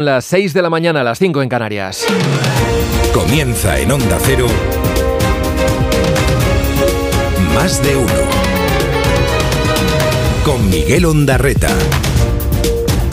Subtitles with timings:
[0.00, 2.06] Las 6 de la mañana, las 5 en Canarias.
[3.12, 4.46] Comienza en Onda Cero.
[7.54, 8.08] Más de uno.
[10.42, 11.68] Con Miguel Ondarreta.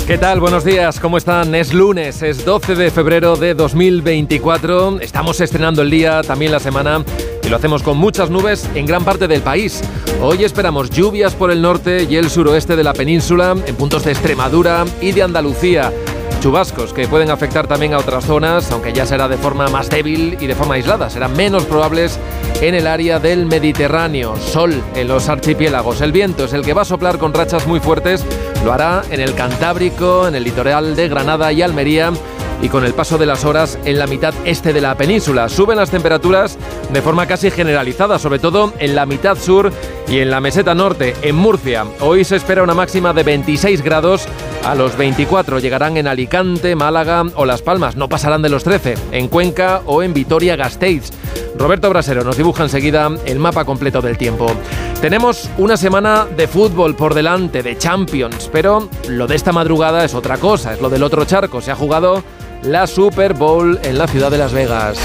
[0.08, 0.39] ¿Qué tal?
[0.39, 1.54] Buenos días, ¿cómo están?
[1.55, 5.01] Es lunes, es 12 de febrero de 2024.
[5.01, 7.04] Estamos estrenando el día, también la semana,
[7.44, 9.83] y lo hacemos con muchas nubes en gran parte del país.
[10.22, 14.13] Hoy esperamos lluvias por el norte y el suroeste de la península, en puntos de
[14.13, 15.92] Extremadura y de Andalucía.
[16.39, 20.38] Chubascos que pueden afectar también a otras zonas, aunque ya será de forma más débil
[20.40, 21.09] y de forma aislada.
[21.09, 22.20] Serán menos probables
[22.62, 24.35] en el área del Mediterráneo.
[24.38, 26.02] Sol en los archipiélagos.
[26.02, 28.23] El viento es el que va a soplar con rachas muy fuertes.
[28.63, 32.12] Lo hará en el Cantábrico, en el litoral de Granada y Almería
[32.62, 35.49] y con el paso de las horas en la mitad este de la península.
[35.49, 36.57] Suben las temperaturas
[36.91, 39.71] de forma casi generalizada, sobre todo en la mitad sur
[40.07, 41.85] y en la meseta norte, en Murcia.
[41.99, 44.27] Hoy se espera una máxima de 26 grados,
[44.67, 48.95] a los 24 llegarán en Alicante, Málaga o Las Palmas, no pasarán de los 13,
[49.12, 51.12] en Cuenca o en Vitoria-Gasteiz.
[51.57, 54.48] Roberto Brasero nos dibuja enseguida el mapa completo del tiempo.
[54.99, 60.13] Tenemos una semana de fútbol por delante, de Champions, pero lo de esta madrugada es
[60.13, 61.62] otra cosa, es lo del otro charco.
[61.62, 62.21] Se ha jugado
[62.62, 64.99] la Super Bowl en la ciudad de Las Vegas.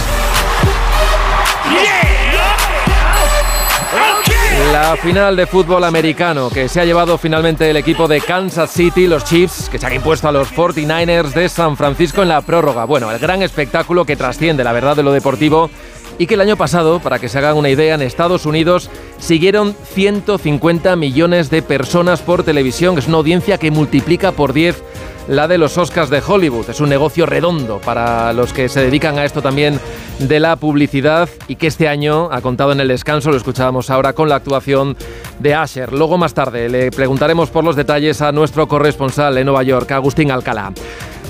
[4.70, 9.08] La final de fútbol americano que se ha llevado finalmente el equipo de Kansas City,
[9.08, 12.84] los Chiefs, que se han impuesto a los 49ers de San Francisco en la prórroga.
[12.84, 15.68] Bueno, el gran espectáculo que trasciende la verdad de lo deportivo
[16.18, 19.74] y que el año pasado, para que se hagan una idea, en Estados Unidos siguieron
[19.94, 22.98] 150 millones de personas por televisión.
[22.98, 24.82] Es una audiencia que multiplica por 10
[25.28, 26.68] la de los Oscars de Hollywood.
[26.68, 29.78] Es un negocio redondo para los que se dedican a esto también
[30.18, 34.12] de la publicidad y que este año ha contado en el descanso, lo escuchábamos ahora
[34.12, 34.96] con la actuación
[35.38, 35.92] de Asher.
[35.92, 40.30] Luego más tarde le preguntaremos por los detalles a nuestro corresponsal en Nueva York, Agustín
[40.30, 40.72] Alcalá.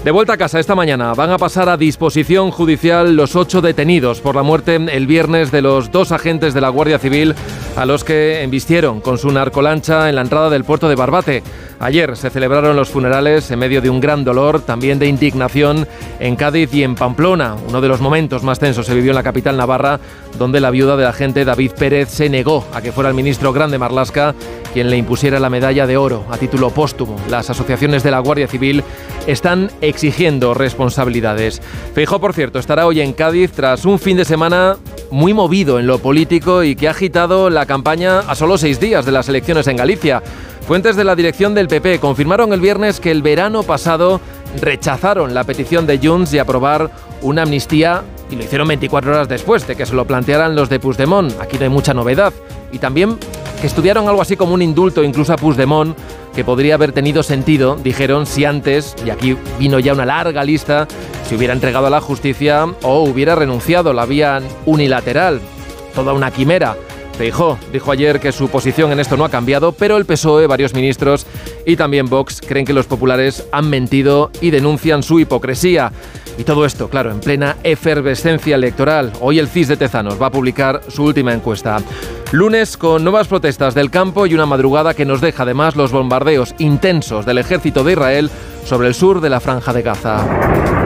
[0.05, 4.21] De vuelta a casa esta mañana van a pasar a disposición judicial los ocho detenidos
[4.21, 7.37] por la muerte el viernes de los dos agentes de la Guardia Civil
[7.77, 11.45] a los que embistieron con su narcolancha en la entrada del puerto de Barbate.
[11.83, 15.89] Ayer se celebraron los funerales en medio de un gran dolor, también de indignación,
[16.21, 17.57] en Cádiz y en Pamplona.
[17.69, 19.99] Uno de los momentos más tensos se vivió en la capital navarra,
[20.39, 23.79] donde la viuda del agente David Pérez se negó a que fuera el ministro Grande
[23.79, 24.33] Marlasca
[24.73, 27.17] quien le impusiera la medalla de oro a título póstumo.
[27.29, 28.83] Las asociaciones de la Guardia Civil
[29.27, 31.61] están exigiendo responsabilidades.
[31.95, 34.77] Feijó, por cierto, estará hoy en Cádiz tras un fin de semana
[35.11, 39.05] muy movido en lo político y que ha agitado la campaña a solo seis días
[39.05, 40.23] de las elecciones en Galicia.
[40.67, 44.21] Fuentes de la dirección del PP confirmaron el viernes que el verano pasado
[44.61, 46.91] rechazaron la petición de Junts de aprobar
[47.21, 50.79] una amnistía y lo hicieron 24 horas después de que se lo plantearan los de
[50.79, 51.39] Puigdemont.
[51.41, 52.33] Aquí no hay mucha novedad.
[52.71, 53.19] Y también
[53.61, 55.97] que estudiaron algo así como un indulto incluso a Puigdemont,
[56.35, 60.89] que podría haber tenido sentido, dijeron, si antes, y aquí vino ya una larga lista,
[61.29, 65.41] se hubiera entregado a la justicia o hubiera renunciado la vía unilateral.
[65.95, 66.77] Toda una quimera.
[67.23, 70.75] Feijó dijo ayer que su posición en esto no ha cambiado, pero el PSOE, varios
[70.75, 71.25] ministros
[71.65, 75.93] y también Vox creen que los populares han mentido y denuncian su hipocresía.
[76.37, 79.13] Y todo esto, claro, en plena efervescencia electoral.
[79.21, 81.79] Hoy el CIS de Tezanos va a publicar su última encuesta.
[82.33, 86.57] Lunes con nuevas protestas del campo y una madrugada que nos deja además los bombardeos
[86.59, 88.31] intensos del ejército de Israel
[88.65, 90.82] sobre el sur de la franja de Gaza.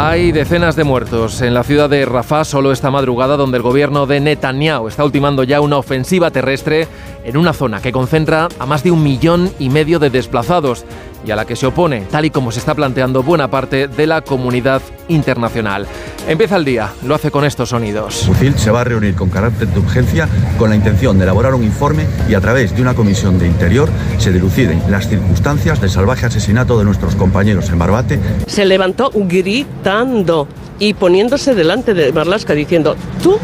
[0.00, 4.06] Hay decenas de muertos en la ciudad de Rafah solo esta madrugada, donde el gobierno
[4.06, 6.86] de Netanyahu está ultimando ya una ofensiva terrestre
[7.24, 10.84] en una zona que concentra a más de un millón y medio de desplazados
[11.24, 14.06] y a la que se opone, tal y como se está planteando buena parte de
[14.06, 15.86] la comunidad internacional.
[16.26, 18.26] Empieza el día, lo hace con estos sonidos.
[18.28, 21.64] Mucil se va a reunir con carácter de urgencia con la intención de elaborar un
[21.64, 26.26] informe y a través de una comisión de interior se diluciden las circunstancias del salvaje
[26.26, 28.20] asesinato de nuestros compañeros en Barbate.
[28.46, 30.48] Se levantó gritando
[30.78, 33.38] y poniéndose delante de Marlaska diciendo, tú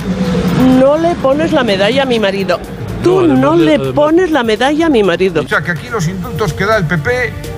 [0.79, 2.59] no le pones la medalla a mi marido.
[3.03, 5.43] Tú no, le pones la medalla a mi marido.
[5.43, 7.53] O sea que aquí los indultos que da el PP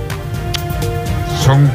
[1.47, 1.71] son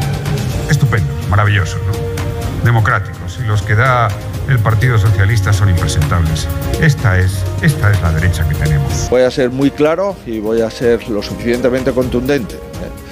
[0.70, 2.66] estupendos, maravillosos, ¿no?
[2.66, 3.40] democráticos.
[3.42, 4.10] Y los que da
[4.50, 6.46] el Partido Socialista son impresentables.
[6.82, 9.10] Esta es, esta es la derecha que tenemos.
[9.10, 12.56] Voy a ser muy claro y voy a ser lo suficientemente contundente.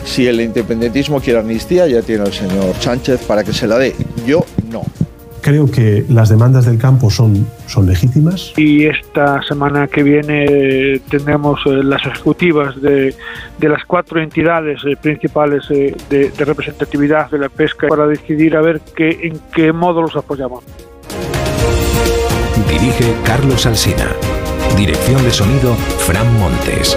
[0.04, 3.96] Si el independentismo quiere amnistía, ya tiene el señor Sánchez para que se la dé.
[4.26, 4.84] Yo no.
[5.50, 8.54] Creo que las demandas del campo son, son legítimas.
[8.56, 13.16] Y esta semana que viene tendremos eh, las ejecutivas de,
[13.58, 18.56] de, las cuatro entidades eh, principales eh, de, de, representatividad de la pesca para decidir
[18.56, 20.64] a ver qué, en qué modo los apoyamos.
[22.70, 24.06] Dirige Carlos Alsina.
[24.78, 26.96] Dirección de sonido Fran Montes.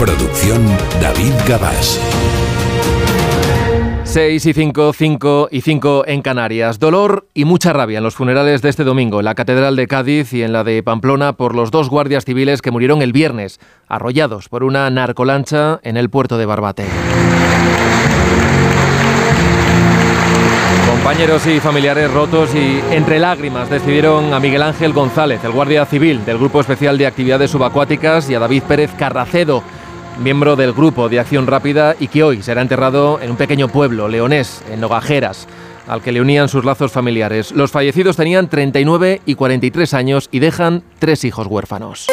[0.00, 0.66] Producción
[1.00, 2.00] David Gabás.
[4.16, 6.78] 6 y 5, 5 y 5 en Canarias.
[6.78, 10.32] Dolor y mucha rabia en los funerales de este domingo en la Catedral de Cádiz
[10.32, 14.48] y en la de Pamplona por los dos guardias civiles que murieron el viernes, arrollados
[14.48, 16.86] por una narcolancha en el puerto de Barbate.
[20.88, 26.24] Compañeros y familiares rotos y entre lágrimas decidieron a Miguel Ángel González, el guardia civil
[26.24, 29.62] del Grupo Especial de Actividades Subacuáticas, y a David Pérez Carracedo,
[30.18, 34.08] miembro del Grupo de Acción Rápida y que hoy será enterrado en un pequeño pueblo
[34.08, 35.46] leonés, en Nogajeras,
[35.86, 37.52] al que le unían sus lazos familiares.
[37.52, 42.06] Los fallecidos tenían 39 y 43 años y dejan tres hijos huérfanos.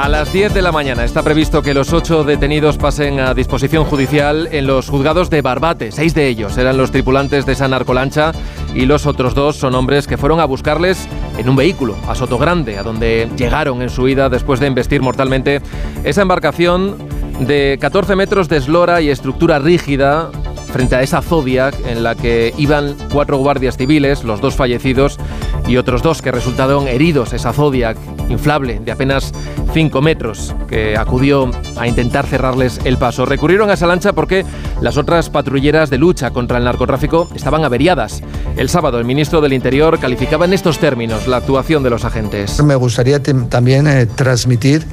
[0.00, 3.82] A las 10 de la mañana está previsto que los ocho detenidos pasen a disposición
[3.84, 5.90] judicial en los juzgados de Barbate.
[5.90, 8.30] Seis de ellos eran los tripulantes de esa narcolancha
[8.76, 12.78] y los otros dos son hombres que fueron a buscarles en un vehículo a Sotogrande,
[12.78, 15.62] a donde llegaron en su huida después de embestir mortalmente
[16.04, 16.96] esa embarcación
[17.40, 20.30] de 14 metros de eslora y estructura rígida
[20.68, 25.18] frente a esa Zodiac en la que iban cuatro guardias civiles, los dos fallecidos
[25.66, 27.32] y otros dos que resultaron heridos.
[27.32, 27.96] Esa Zodiac
[28.28, 29.32] inflable de apenas
[29.72, 33.26] 5 metros que acudió a intentar cerrarles el paso.
[33.26, 34.44] Recurrieron a esa lancha porque
[34.80, 38.22] las otras patrulleras de lucha contra el narcotráfico estaban averiadas.
[38.56, 42.62] El sábado el ministro del Interior calificaba en estos términos la actuación de los agentes.
[42.62, 44.84] Me gustaría también eh, transmitir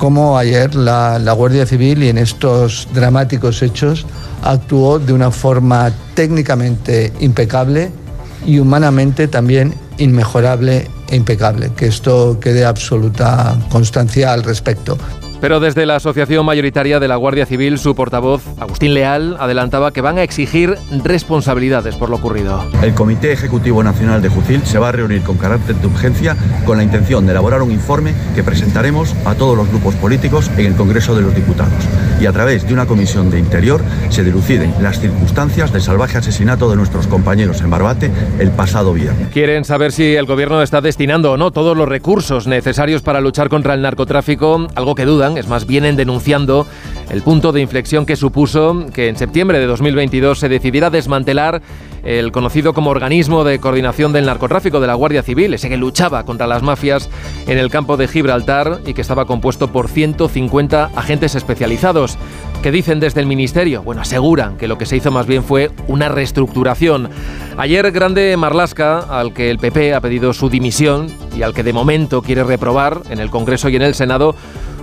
[0.00, 4.06] cómo ayer la, la Guardia Civil y en estos dramáticos hechos
[4.42, 7.90] actuó de una forma técnicamente impecable
[8.46, 11.72] y humanamente también inmejorable e impecable.
[11.76, 14.96] Que esto quede absoluta constancia al respecto.
[15.40, 20.02] Pero desde la Asociación Mayoritaria de la Guardia Civil, su portavoz, Agustín Leal, adelantaba que
[20.02, 22.64] van a exigir responsabilidades por lo ocurrido.
[22.82, 26.76] El Comité Ejecutivo Nacional de Jucil se va a reunir con carácter de urgencia con
[26.76, 30.74] la intención de elaborar un informe que presentaremos a todos los grupos políticos en el
[30.74, 31.72] Congreso de los Diputados.
[32.20, 36.68] Y a través de una comisión de interior se diluciden las circunstancias del salvaje asesinato
[36.68, 39.28] de nuestros compañeros en Barbate el pasado viernes.
[39.32, 43.48] Quieren saber si el gobierno está destinando o no todos los recursos necesarios para luchar
[43.48, 46.66] contra el narcotráfico, algo que dudan es más, vienen denunciando
[47.10, 51.60] el punto de inflexión que supuso que en septiembre de 2022 se decidiera desmantelar
[52.02, 56.24] el conocido como organismo de coordinación del narcotráfico de la Guardia Civil, ese que luchaba
[56.24, 57.10] contra las mafias
[57.46, 62.16] en el campo de Gibraltar y que estaba compuesto por 150 agentes especializados.
[62.62, 63.82] ¿Qué dicen desde el Ministerio?
[63.82, 67.08] Bueno, aseguran que lo que se hizo más bien fue una reestructuración.
[67.56, 71.72] Ayer, Grande Marlasca, al que el PP ha pedido su dimisión y al que de
[71.72, 74.34] momento quiere reprobar en el Congreso y en el Senado,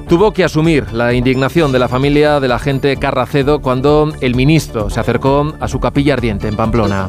[0.07, 4.99] tuvo que asumir la indignación de la familia del agente Carracedo cuando el ministro se
[4.99, 7.07] acercó a su capilla ardiente en Pamplona.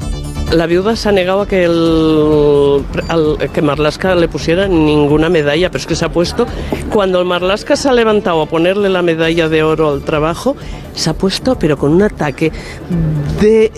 [0.53, 2.85] La viuda se ha negado a que, el,
[3.53, 6.47] que Marlasca le pusiera ninguna medalla, pero es que se ha puesto.
[6.91, 10.56] Cuando el Marlasca se ha levantado a ponerle la medalla de oro al trabajo,
[10.95, 12.50] se ha puesto, pero con un ataque
[13.41, 13.71] de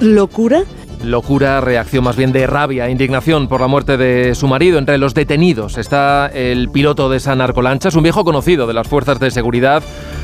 [0.00, 0.64] locura
[1.10, 4.78] locura, reacción más bien de rabia, indignación por la muerte de su marido.
[4.78, 8.88] Entre los detenidos está el piloto de esa narcolancha, es un viejo conocido de las
[8.88, 9.82] fuerzas de seguridad,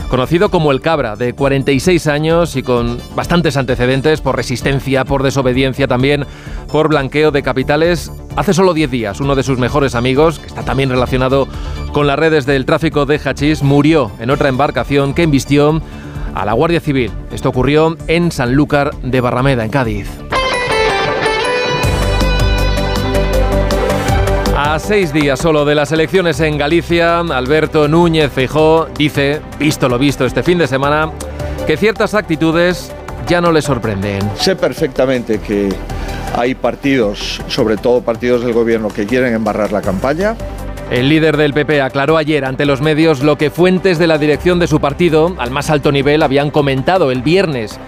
[0.09, 5.89] conocido como el Cabra, de 46 años y con bastantes antecedentes por resistencia, por desobediencia
[5.89, 6.27] también,
[6.71, 8.11] por blanqueo de capitales.
[8.37, 11.49] Hace solo 10 días, uno de sus mejores amigos, que está también relacionado
[11.93, 15.81] con las redes del tráfico de hachís, murió en otra embarcación que embistió
[16.35, 17.11] a la Guardia Civil.
[17.31, 20.09] Esto ocurrió en Sanlúcar de Barrameda, en Cádiz.
[24.73, 29.99] A seis días solo de las elecciones en Galicia, Alberto Núñez Feijó dice, visto lo
[29.99, 31.13] visto este fin de semana,
[31.67, 32.91] que ciertas actitudes
[33.29, 34.23] ya no le sorprenden.
[34.35, 35.69] Sé perfectamente que
[36.35, 40.37] hay partidos, sobre todo partidos del gobierno, que quieren embarrar la campaña.
[40.91, 44.59] El líder del PP aclaró ayer ante los medios lo que fuentes de la dirección
[44.59, 47.79] de su partido, al más alto nivel, habían comentado el viernes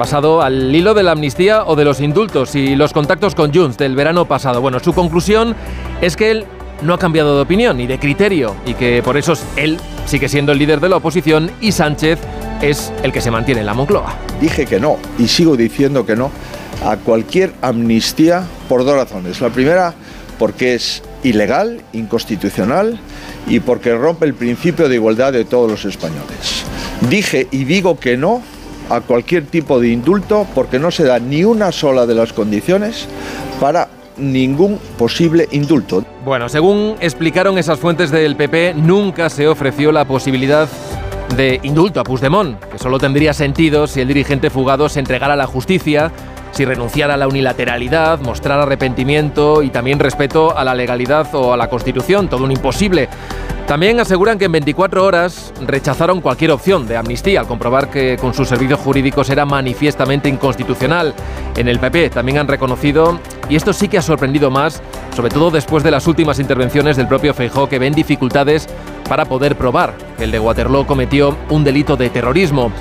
[0.00, 3.76] pasado al hilo de la amnistía o de los indultos y los contactos con Junts
[3.76, 4.62] del verano pasado.
[4.62, 5.54] Bueno, su conclusión
[6.00, 6.46] es que él
[6.82, 10.52] no ha cambiado de opinión ni de criterio y que por eso él sigue siendo
[10.52, 12.18] el líder de la oposición y Sánchez
[12.62, 14.14] es el que se mantiene en la Moncloa.
[14.40, 16.30] Dije que no y sigo diciendo que no
[16.84, 19.40] a cualquier amnistía por dos razones.
[19.40, 19.94] La primera,
[20.38, 22.98] porque es ilegal, inconstitucional
[23.46, 26.64] y porque rompe el principio de igualdad de todos los españoles.
[27.10, 28.42] Dije y digo que no
[28.88, 33.06] a cualquier tipo de indulto porque no se da ni una sola de las condiciones
[33.60, 33.89] para
[34.20, 36.04] ningún posible indulto.
[36.24, 40.68] Bueno, según explicaron esas fuentes del PP, nunca se ofreció la posibilidad
[41.36, 45.36] de indulto a Puigdemont, que solo tendría sentido si el dirigente fugado se entregara a
[45.36, 46.10] la justicia
[46.52, 51.56] si renunciara a la unilateralidad, mostrar arrepentimiento y también respeto a la legalidad o a
[51.56, 53.08] la Constitución, todo un imposible.
[53.70, 58.34] También aseguran que en 24 horas rechazaron cualquier opción de amnistía al comprobar que con
[58.34, 61.14] sus servicios jurídicos era manifiestamente inconstitucional.
[61.56, 64.82] En el PP también han reconocido, y esto sí que ha sorprendido más,
[65.14, 68.66] sobre todo después de las últimas intervenciones del propio Feijó, que ven dificultades
[69.08, 72.72] para poder probar que el de Waterloo cometió un delito de terrorismo.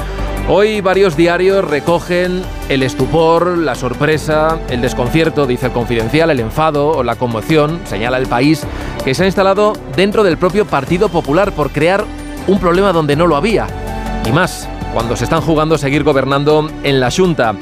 [0.51, 6.87] Hoy varios diarios recogen el estupor, la sorpresa, el desconcierto, dice el confidencial, el enfado
[6.89, 8.63] o la conmoción, señala el país,
[9.05, 12.03] que se ha instalado dentro del propio Partido Popular por crear
[12.47, 13.67] un problema donde no lo había.
[14.25, 17.53] Y más, cuando se están jugando seguir gobernando en la Junta.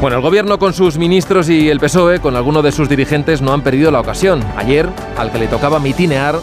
[0.00, 3.52] Bueno, el gobierno con sus ministros y el PSOE, con alguno de sus dirigentes, no
[3.52, 4.44] han perdido la ocasión.
[4.56, 4.88] Ayer,
[5.18, 6.38] al que le tocaba mitinear,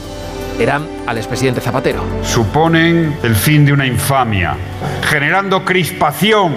[0.60, 2.04] era al expresidente Zapatero.
[2.24, 4.56] Suponen el fin de una infamia,
[5.04, 6.54] generando crispación,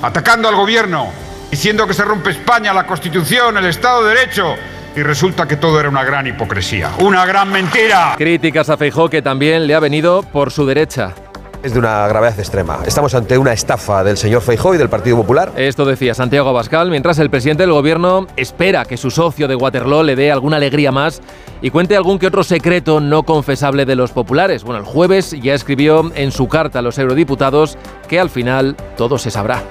[0.00, 1.08] atacando al gobierno,
[1.50, 4.54] diciendo que se rompe España, la Constitución, el Estado de Derecho.
[4.94, 8.14] Y resulta que todo era una gran hipocresía, una gran mentira.
[8.18, 11.14] Críticas a Feijó que también le ha venido por su derecha.
[11.62, 12.80] Es de una gravedad extrema.
[12.84, 15.52] Estamos ante una estafa del señor Feijó y del Partido Popular.
[15.56, 20.02] Esto decía Santiago Abascal, mientras el presidente del gobierno espera que su socio de Waterloo
[20.02, 21.22] le dé alguna alegría más
[21.60, 24.64] y cuente algún que otro secreto no confesable de los populares.
[24.64, 27.78] Bueno, el jueves ya escribió en su carta a los eurodiputados
[28.08, 29.62] que al final todo se sabrá.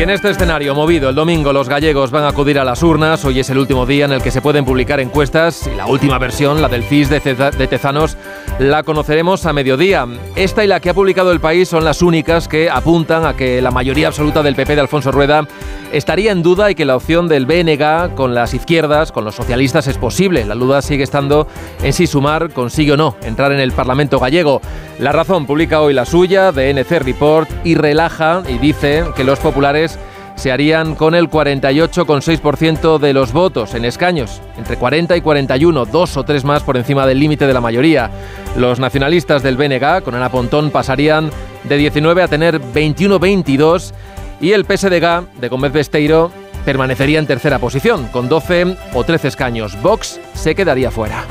[0.00, 3.22] Y en este escenario movido, el domingo los gallegos van a acudir a las urnas.
[3.26, 6.16] Hoy es el último día en el que se pueden publicar encuestas y la última
[6.16, 8.16] versión, la del CIS de, de Tezanos,
[8.60, 10.06] la conoceremos a mediodía.
[10.36, 13.62] Esta y la que ha publicado el país son las únicas que apuntan a que
[13.62, 15.48] la mayoría absoluta del PP de Alfonso Rueda
[15.92, 19.86] estaría en duda y que la opción del BNG con las izquierdas, con los socialistas,
[19.86, 20.44] es posible.
[20.44, 21.46] La duda sigue estando
[21.82, 24.60] en si Sumar consigue o no entrar en el Parlamento gallego.
[24.98, 29.38] La razón publica hoy la suya, de NC Report, y relaja y dice que los
[29.38, 29.98] populares
[30.40, 36.16] se harían con el 48,6% de los votos en escaños, entre 40 y 41, dos
[36.16, 38.10] o tres más por encima del límite de la mayoría.
[38.56, 41.30] Los nacionalistas del BNG, con Ana Pontón, pasarían
[41.64, 43.92] de 19 a tener 21-22
[44.40, 46.32] y el PSDG de Gómez Besteiro
[46.64, 49.80] permanecería en tercera posición, con 12 o 13 escaños.
[49.82, 51.26] Vox se quedaría fuera.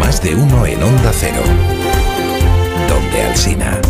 [0.00, 1.40] Más de uno en Onda Cero.
[2.88, 3.80] Donde Alsina.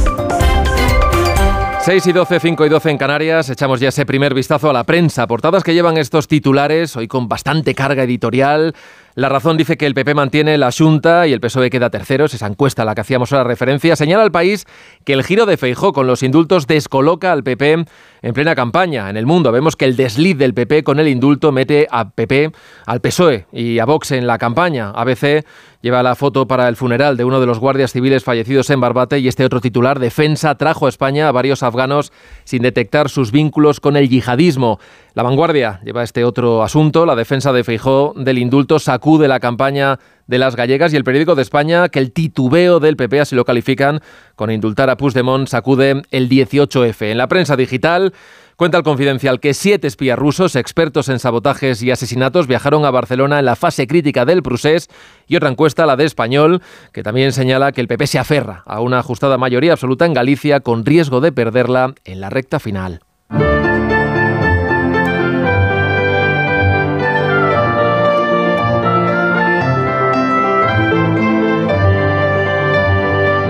[1.85, 4.85] 6 y 12, 5 y 12 en Canarias, echamos ya ese primer vistazo a la
[4.85, 5.27] prensa.
[5.27, 8.75] Portadas que llevan estos titulares, hoy con bastante carga editorial.
[9.17, 12.47] La razón dice que el PP mantiene la Junta y el PSOE queda tercero, esa
[12.49, 13.95] encuesta a la que hacíamos ahora referencia.
[13.95, 14.67] Señala al país
[15.05, 17.85] que el giro de Feijó con los indultos descoloca al PP
[18.23, 19.09] en plena campaña.
[19.09, 22.51] En el mundo vemos que el desliz del PP con el indulto mete a PP,
[22.87, 24.91] al PSOE y a Vox en la campaña.
[24.91, 25.45] ABC
[25.85, 29.19] lleva la foto para el funeral de uno de los guardias civiles fallecidos en Barbate
[29.19, 32.11] y este otro titular, Defensa, trajo a España a varios afganos
[32.45, 34.81] sin detectar sus vínculos con el yihadismo.
[35.13, 39.99] La vanguardia lleva este otro asunto, la defensa de Feijó del indulto sacude la campaña
[40.27, 43.45] de las gallegas y el periódico de España que el titubeo del PP, así lo
[43.45, 44.01] califican,
[44.35, 47.11] con indultar a Puigdemont sacude el 18F.
[47.11, 48.15] En la prensa digital
[48.57, 53.41] Cuenta el confidencial que siete espías rusos, expertos en sabotajes y asesinatos, viajaron a Barcelona
[53.41, 54.89] en la fase crítica del procés
[55.27, 58.81] y otra encuesta, la de Español, que también señala que el PP se aferra a
[58.81, 63.01] una ajustada mayoría absoluta en Galicia con riesgo de perderla en la recta final.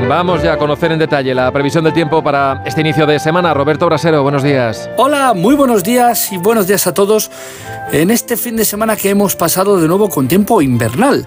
[0.09, 3.55] Vamos ya a conocer en detalle la previsión del tiempo para este inicio de semana.
[3.55, 4.91] Roberto Brasero, buenos días.
[4.99, 7.31] Hola, muy buenos días y buenos días a todos
[7.91, 11.27] en este fin de semana que hemos pasado de nuevo con tiempo invernal.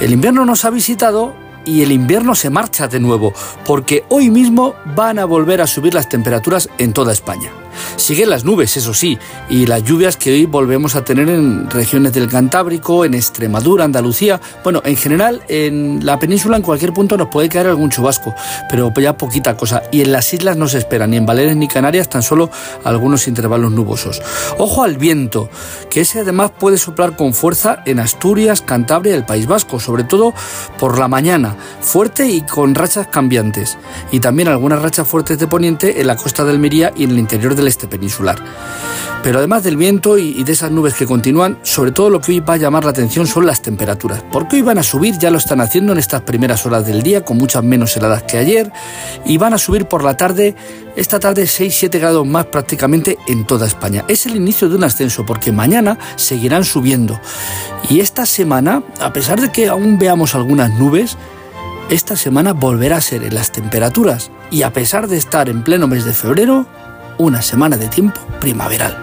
[0.00, 1.32] El invierno nos ha visitado
[1.64, 3.32] y el invierno se marcha de nuevo,
[3.64, 7.50] porque hoy mismo van a volver a subir las temperaturas en toda España.
[7.96, 12.12] Siguen las nubes, eso sí, y las lluvias que hoy volvemos a tener en regiones
[12.12, 14.40] del Cantábrico, en Extremadura, Andalucía.
[14.62, 18.34] Bueno, en general, en la península, en cualquier punto, nos puede caer algún chubasco,
[18.70, 19.82] pero ya poquita cosa.
[19.92, 22.50] Y en las islas no se espera, ni en Baleares ni Canarias, tan solo
[22.84, 24.20] algunos intervalos nubosos.
[24.58, 25.48] Ojo al viento,
[25.90, 30.04] que ese además puede soplar con fuerza en Asturias, Cantabria y el País Vasco, sobre
[30.04, 30.34] todo
[30.78, 33.78] por la mañana, fuerte y con rachas cambiantes.
[34.10, 37.18] Y también algunas rachas fuertes de poniente en la costa del Almería y en el
[37.18, 38.38] interior del este peninsular.
[39.22, 42.40] Pero además del viento y de esas nubes que continúan, sobre todo lo que hoy
[42.40, 44.22] va a llamar la atención son las temperaturas.
[44.32, 47.24] Porque hoy van a subir, ya lo están haciendo en estas primeras horas del día,
[47.24, 48.72] con muchas menos heladas que ayer,
[49.26, 50.54] y van a subir por la tarde,
[50.96, 54.04] esta tarde 6-7 grados más prácticamente en toda España.
[54.08, 57.20] Es el inicio de un ascenso, porque mañana seguirán subiendo.
[57.90, 61.16] Y esta semana, a pesar de que aún veamos algunas nubes,
[61.90, 65.88] esta semana volverá a ser en las temperaturas y a pesar de estar en pleno
[65.88, 66.66] mes de febrero,
[67.18, 68.96] una semana de tiempo primaveral.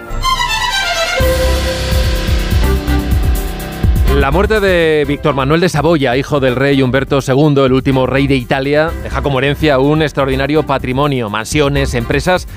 [4.20, 8.28] La muerte de Víctor Manuel de Saboya, hijo del rey Humberto II, el último rey
[8.28, 12.48] de Italia, deja como herencia un extraordinario patrimonio, mansiones, empresas,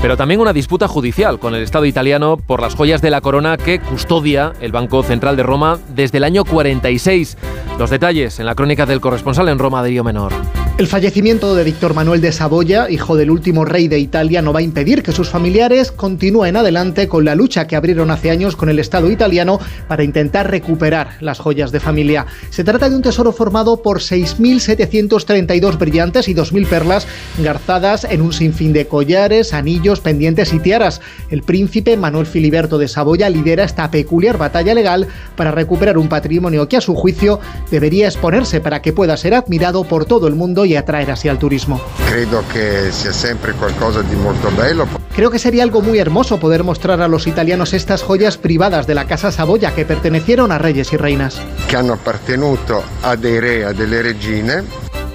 [0.00, 3.56] pero también una disputa judicial con el Estado italiano por las joyas de la corona
[3.56, 7.36] que custodia el Banco Central de Roma desde el año 46.
[7.78, 10.32] Los detalles en la crónica del corresponsal en Roma, Río Menor.
[10.78, 14.60] El fallecimiento de Víctor Manuel de Saboya, hijo del último rey de Italia, no va
[14.60, 18.68] a impedir que sus familiares continúen adelante con la lucha que abrieron hace años con
[18.68, 19.58] el Estado italiano
[19.88, 22.26] para intentar recuperar las joyas de familia.
[22.50, 27.08] Se trata de un tesoro formado por 6.732 brillantes y 2.000 perlas
[27.38, 31.00] garzadas en un sinfín de collares, anillos, pendientes y tiaras.
[31.28, 36.68] El príncipe Manuel Filiberto de Saboya lidera esta peculiar batalla legal para recuperar un patrimonio
[36.68, 40.67] que a su juicio debería exponerse para que pueda ser admirado por todo el mundo
[40.68, 41.80] y atraer así al turismo.
[42.08, 44.86] Creo que sea siempre qualcosa de muy bello.
[45.14, 48.94] Creo que sería algo muy hermoso poder mostrar a los italianos estas joyas privadas de
[48.94, 51.40] la Casa Saboya que pertenecieron a reyes y reinas.
[51.68, 54.62] Que han appartenuto a dei re, a delle regine.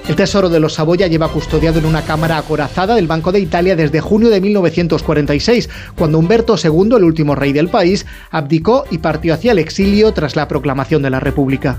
[0.06, 3.74] El tesoro de los Saboya lleva custodiado en una cámara acorazada del Banco de Italia
[3.74, 9.32] desde junio de 1946, cuando Humberto II, el último rey del país, abdicó y partió
[9.32, 11.78] hacia el exilio tras la proclamación de la República.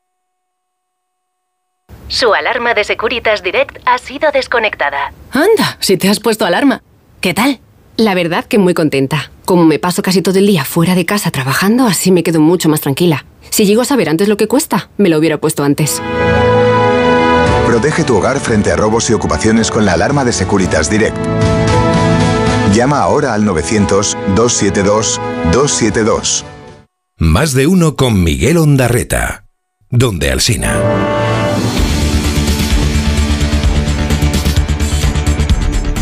[2.11, 5.13] Su alarma de Securitas Direct ha sido desconectada.
[5.31, 6.83] Anda, si te has puesto alarma.
[7.21, 7.61] ¿Qué tal?
[7.95, 9.31] La verdad que muy contenta.
[9.45, 12.67] Como me paso casi todo el día fuera de casa trabajando, así me quedo mucho
[12.67, 13.23] más tranquila.
[13.49, 16.01] Si llego a saber antes lo que cuesta, me lo hubiera puesto antes.
[17.65, 21.15] Protege tu hogar frente a robos y ocupaciones con la alarma de Securitas Direct.
[22.73, 26.43] Llama ahora al 900-272-272.
[27.17, 29.45] Más de uno con Miguel Ondarreta.
[29.89, 31.20] Donde Alsina.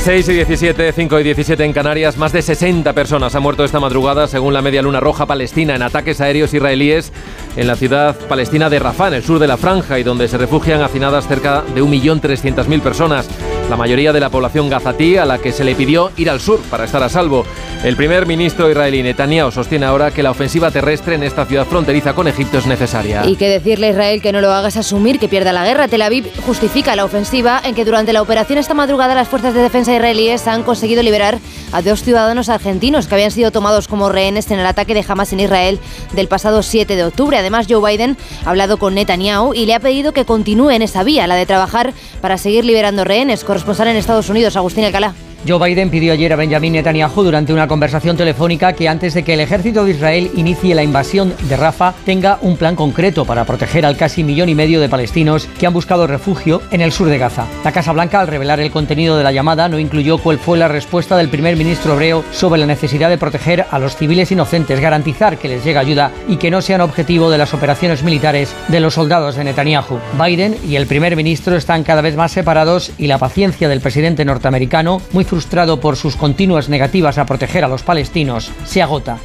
[0.09, 3.79] 6 y 17, 5 y 17 en Canarias, más de 60 personas han muerto esta
[3.79, 7.13] madrugada, según la Media Luna Roja Palestina, en ataques aéreos israelíes
[7.55, 10.39] en la ciudad palestina de Rafah, en el sur de la franja, y donde se
[10.39, 13.29] refugian hacinadas cerca de 1.300.000 personas,
[13.69, 16.59] la mayoría de la población gazatí, a la que se le pidió ir al sur
[16.71, 17.45] para estar a salvo.
[17.83, 22.13] El primer ministro israelí Netanyahu sostiene ahora que la ofensiva terrestre en esta ciudad fronteriza
[22.13, 23.27] con Egipto es necesaria.
[23.27, 25.87] Y que decirle a Israel que no lo haga es asumir que pierda la guerra.
[25.87, 29.61] Tel Aviv justifica la ofensiva en que durante la operación esta madrugada las fuerzas de
[29.61, 31.39] defensa israelíes han conseguido liberar
[31.73, 35.33] a dos ciudadanos argentinos que habían sido tomados como rehenes en el ataque de Hamas
[35.33, 35.77] en Israel
[36.13, 37.37] del pasado 7 de octubre.
[37.37, 41.03] Además, Joe Biden ha hablado con Netanyahu y le ha pedido que continúe en esa
[41.03, 43.43] vía, la de trabajar para seguir liberando rehenes.
[43.43, 45.13] Corresponsal en Estados Unidos, Agustín Alcalá.
[45.47, 49.33] Joe Biden pidió ayer a Benjamin Netanyahu durante una conversación telefónica que antes de que
[49.33, 53.85] el ejército de Israel inicie la invasión de Rafah tenga un plan concreto para proteger
[53.85, 57.17] al casi millón y medio de palestinos que han buscado refugio en el sur de
[57.17, 57.45] Gaza.
[57.63, 60.67] La Casa Blanca, al revelar el contenido de la llamada, no incluyó cuál fue la
[60.67, 65.37] respuesta del primer ministro hebreo sobre la necesidad de proteger a los civiles inocentes, garantizar
[65.37, 68.95] que les llegue ayuda y que no sean objetivo de las operaciones militares de los
[68.95, 69.99] soldados de Netanyahu.
[70.21, 74.25] Biden y el primer ministro están cada vez más separados y la paciencia del presidente
[74.25, 79.19] norteamericano, muy frustrado por sus continuas negativas a proteger a los palestinos, se agota.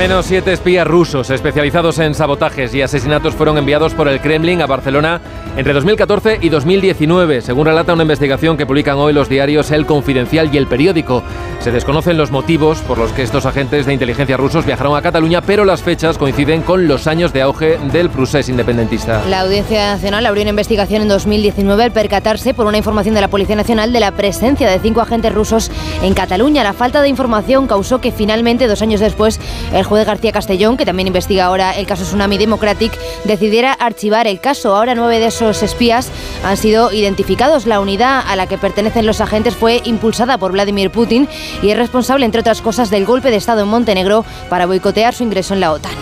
[0.00, 4.66] Menos siete espías rusos especializados en sabotajes y asesinatos fueron enviados por el Kremlin a
[4.66, 5.20] Barcelona
[5.58, 10.48] entre 2014 y 2019, según relata una investigación que publican hoy los diarios El Confidencial
[10.54, 11.22] y El Periódico.
[11.58, 15.42] Se desconocen los motivos por los que estos agentes de inteligencia rusos viajaron a Cataluña,
[15.42, 19.22] pero las fechas coinciden con los años de auge del procés independentista.
[19.28, 23.28] La Audiencia Nacional abrió una investigación en 2019 al percatarse por una información de la
[23.28, 25.70] Policía Nacional de la presencia de cinco agentes rusos
[26.02, 26.62] en Cataluña.
[26.62, 29.40] La falta de información causó que finalmente, dos años después,
[29.74, 34.40] el juez García Castellón, que también investiga ahora el caso Tsunami Democratic, decidiera archivar el
[34.40, 34.76] caso.
[34.76, 36.12] Ahora nueve de esos espías
[36.44, 37.66] han sido identificados.
[37.66, 41.28] La unidad a la que pertenecen los agentes fue impulsada por Vladimir Putin
[41.60, 45.24] y es responsable, entre otras cosas, del golpe de Estado en Montenegro para boicotear su
[45.24, 45.92] ingreso en la OTAN.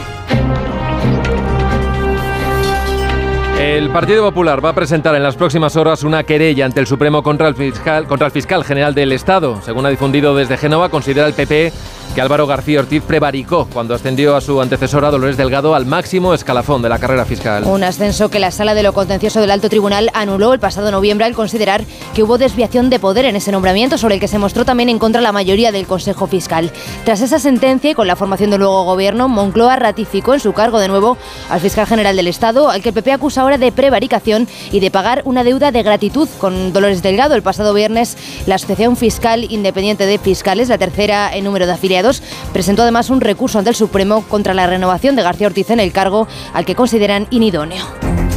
[3.58, 7.22] El Partido Popular va a presentar en las próximas horas una querella ante el Supremo
[7.24, 9.60] contra el fiscal, contra el fiscal general del Estado.
[9.62, 11.72] Según ha difundido desde Génova, considera el PP
[12.18, 16.82] que Álvaro García Ortiz prevaricó cuando ascendió a su antecesora Dolores Delgado al máximo escalafón
[16.82, 17.62] de la carrera fiscal.
[17.62, 21.26] Un ascenso que la Sala de lo Contencioso del Alto Tribunal anuló el pasado noviembre
[21.26, 21.84] al considerar
[22.16, 24.98] que hubo desviación de poder en ese nombramiento, sobre el que se mostró también en
[24.98, 26.72] contra la mayoría del Consejo Fiscal.
[27.04, 30.80] Tras esa sentencia y con la formación del nuevo gobierno, Moncloa ratificó en su cargo
[30.80, 34.48] de nuevo al fiscal general del Estado, al que el PP acusa ahora de prevaricación
[34.72, 37.36] y de pagar una deuda de gratitud con Dolores Delgado.
[37.36, 42.07] El pasado viernes, la Asociación Fiscal Independiente de Fiscales, la tercera en número de afiliados,
[42.52, 45.92] presentó además un recurso ante el Supremo contra la renovación de García Ortiz en el
[45.92, 48.27] cargo al que consideran inidóneo.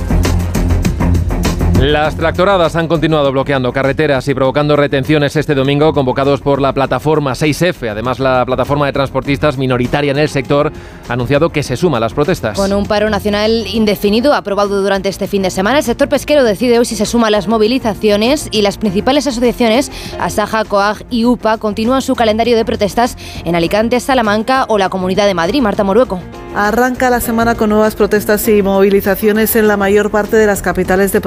[1.81, 7.31] Las tractoradas han continuado bloqueando carreteras y provocando retenciones este domingo, convocados por la plataforma
[7.31, 7.89] 6F.
[7.89, 10.71] Además, la plataforma de transportistas minoritaria en el sector
[11.09, 12.55] ha anunciado que se suma a las protestas.
[12.55, 16.77] Con un paro nacional indefinido aprobado durante este fin de semana, el sector pesquero decide
[16.77, 21.57] hoy si se suma a las movilizaciones y las principales asociaciones, Asaja, COAG y UPA,
[21.57, 25.63] continúan su calendario de protestas en Alicante, Salamanca o la Comunidad de Madrid.
[25.63, 26.19] Marta Morueco.
[26.53, 31.13] Arranca la semana con nuevas protestas y movilizaciones en la mayor parte de las capitales
[31.13, 31.21] de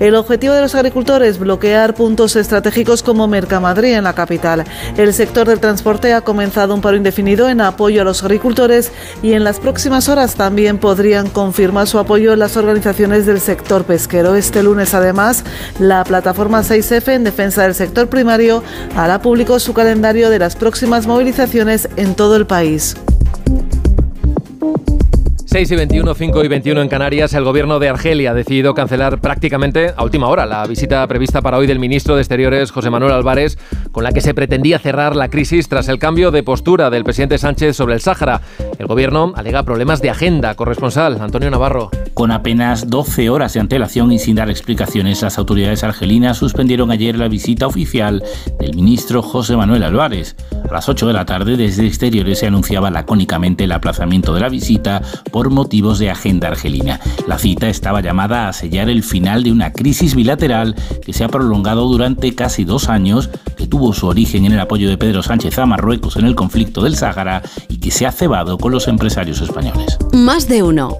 [0.00, 4.64] El objetivo de los agricultores, bloquear puntos estratégicos como Mercamadrid en la capital.
[4.96, 9.34] El sector del transporte ha comenzado un paro indefinido en apoyo a los agricultores y
[9.34, 14.34] en las próximas horas también podrían confirmar su apoyo las organizaciones del sector pesquero.
[14.34, 15.44] Este lunes, además,
[15.78, 18.62] la plataforma 6F en defensa del sector primario
[18.96, 22.96] hará público su calendario de las próximas movilizaciones en todo el país.
[25.52, 29.20] 6 y 21, 5 y 21 en Canarias, el gobierno de Argelia ha decidido cancelar
[29.20, 33.12] prácticamente a última hora la visita prevista para hoy del ministro de Exteriores, José Manuel
[33.12, 33.58] Álvarez,
[33.90, 37.36] con la que se pretendía cerrar la crisis tras el cambio de postura del presidente
[37.36, 38.40] Sánchez sobre el Sáhara.
[38.78, 40.54] El gobierno alega problemas de agenda.
[40.54, 41.90] Corresponsal, Antonio Navarro.
[42.14, 47.18] Con apenas 12 horas de antelación y sin dar explicaciones, las autoridades argelinas suspendieron ayer
[47.18, 48.24] la visita oficial
[48.58, 50.34] del ministro José Manuel Álvarez.
[50.68, 54.48] A las 8 de la tarde, desde Exteriores se anunciaba lacónicamente el aplazamiento de la
[54.48, 57.00] visita por motivos de agenda argelina.
[57.26, 60.74] La cita estaba llamada a sellar el final de una crisis bilateral
[61.04, 64.88] que se ha prolongado durante casi dos años, que tuvo su origen en el apoyo
[64.88, 68.58] de Pedro Sánchez a Marruecos en el conflicto del Sáhara y que se ha cebado
[68.58, 69.98] con los empresarios españoles.
[70.12, 70.98] Más de uno.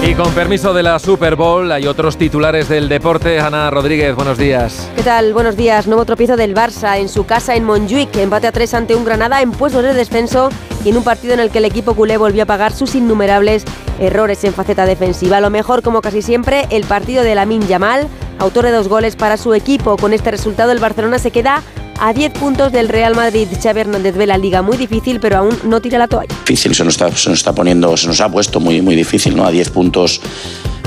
[0.00, 3.40] Y con permiso de la Super Bowl, hay otros titulares del deporte.
[3.40, 4.88] Ana Rodríguez, buenos días.
[4.96, 5.34] ¿Qué tal?
[5.34, 5.86] Buenos días.
[5.86, 8.16] Nuevo tropiezo del Barça en su casa en Montjuic.
[8.16, 10.50] Empate a tres ante un Granada en puestos de descenso
[10.84, 13.64] y en un partido en el que el equipo culé volvió a pagar sus innumerables
[13.98, 15.40] errores en faceta defensiva.
[15.40, 18.06] Lo mejor, como casi siempre, el partido de Lamin Yamal,
[18.38, 19.96] autor de dos goles para su equipo.
[19.96, 21.62] Con este resultado, el Barcelona se queda
[22.00, 23.48] a 10 puntos del Real Madrid.
[23.60, 26.34] Xavi Hernández ve la liga muy difícil, pero aún no tira la toalla.
[26.40, 29.36] Difícil, se nos está, se nos está poniendo, se nos ha puesto muy, muy difícil,
[29.36, 29.44] ¿no?
[29.44, 30.20] A 10 puntos,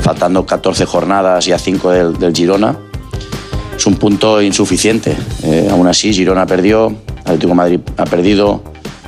[0.01, 2.77] faltando 14 jornadas y a 5 del, del Girona.
[3.75, 5.15] Es un punto insuficiente.
[5.43, 8.63] Eh, aún así, Girona perdió, Atlético de Madrid ha perdido.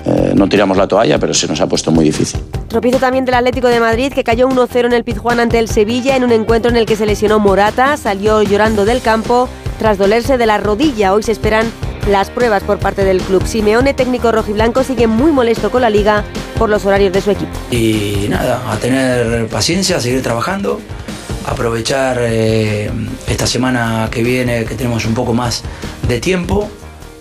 [0.06, 2.42] Eh, no tiramos la toalla, pero se nos ha puesto muy difícil.
[2.68, 6.18] Tropiezo también del Atlético de Madrid, que cayó 1-0 en el Pizjuán ante el Sevilla
[6.18, 9.48] en un encuentro en el que se lesionó Morata, salió llorando del campo
[9.80, 11.14] tras dolerse de la rodilla.
[11.14, 11.68] Hoy se esperan
[12.08, 13.46] las pruebas por parte del club.
[13.46, 16.24] Simeone, técnico rojiblanco, sigue muy molesto con la liga
[16.58, 17.52] por los horarios de su equipo.
[17.72, 20.80] Y nada, a tener paciencia, a seguir trabajando,
[21.46, 22.90] aprovechar eh,
[23.28, 25.64] esta semana que viene, que tenemos un poco más
[26.08, 26.70] de tiempo.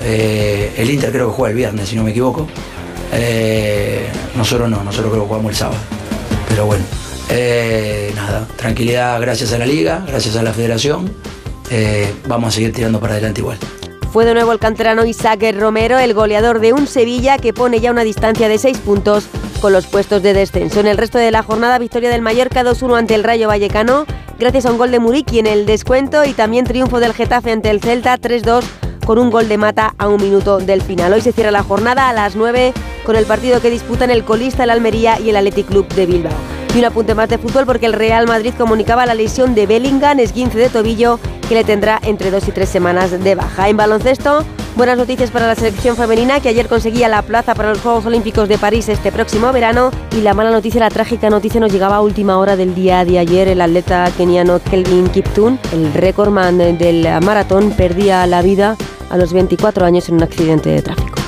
[0.01, 2.49] Eh, el Inter creo que juega el viernes, si no me equivoco.
[3.13, 5.79] Eh, nosotros no, nosotros creo que jugamos el sábado.
[6.49, 6.85] Pero bueno,
[8.15, 11.13] nada, tranquilidad gracias a la liga, gracias a la federación.
[12.27, 13.59] Vamos a seguir tirando para adelante igual.
[14.13, 17.91] Fue de nuevo el canterano Isaac Romero, el goleador de un Sevilla que pone ya
[17.91, 19.27] una distancia de 6 puntos
[19.63, 20.81] con los puestos de descenso.
[20.81, 24.05] En el resto de la jornada, victoria del Mallorca 2-1 ante el Rayo Vallecano,
[24.39, 27.71] gracias a un gol de Muriqui en el descuento y también triunfo del Getafe ante
[27.71, 28.65] el Celta 3-2
[29.07, 31.15] con un gol de mata a un minuto del final.
[31.15, 32.75] Hoy se cierra la jornada a las 9
[33.07, 36.52] con el partido que disputan el colista, el Almería y el Athletic Club de Bilbao.
[36.75, 40.19] Y un apunte más de fútbol porque el Real Madrid comunicaba la lesión de Bellingham,
[40.21, 43.69] esguince de tobillo, que le tendrá entre dos y tres semanas de baja.
[43.69, 44.43] En baloncesto,
[44.75, 48.49] buenas noticias para la selección femenina que ayer conseguía la plaza para los Juegos Olímpicos
[48.49, 49.91] de París este próximo verano.
[50.13, 53.19] Y la mala noticia, la trágica noticia nos llegaba a última hora del día de
[53.19, 53.49] ayer.
[53.49, 58.79] El atleta keniano Kelvin Kiptun, el récordman del maratón, perdía la vida
[59.11, 61.22] a los 24 años en un accidente de tráfico.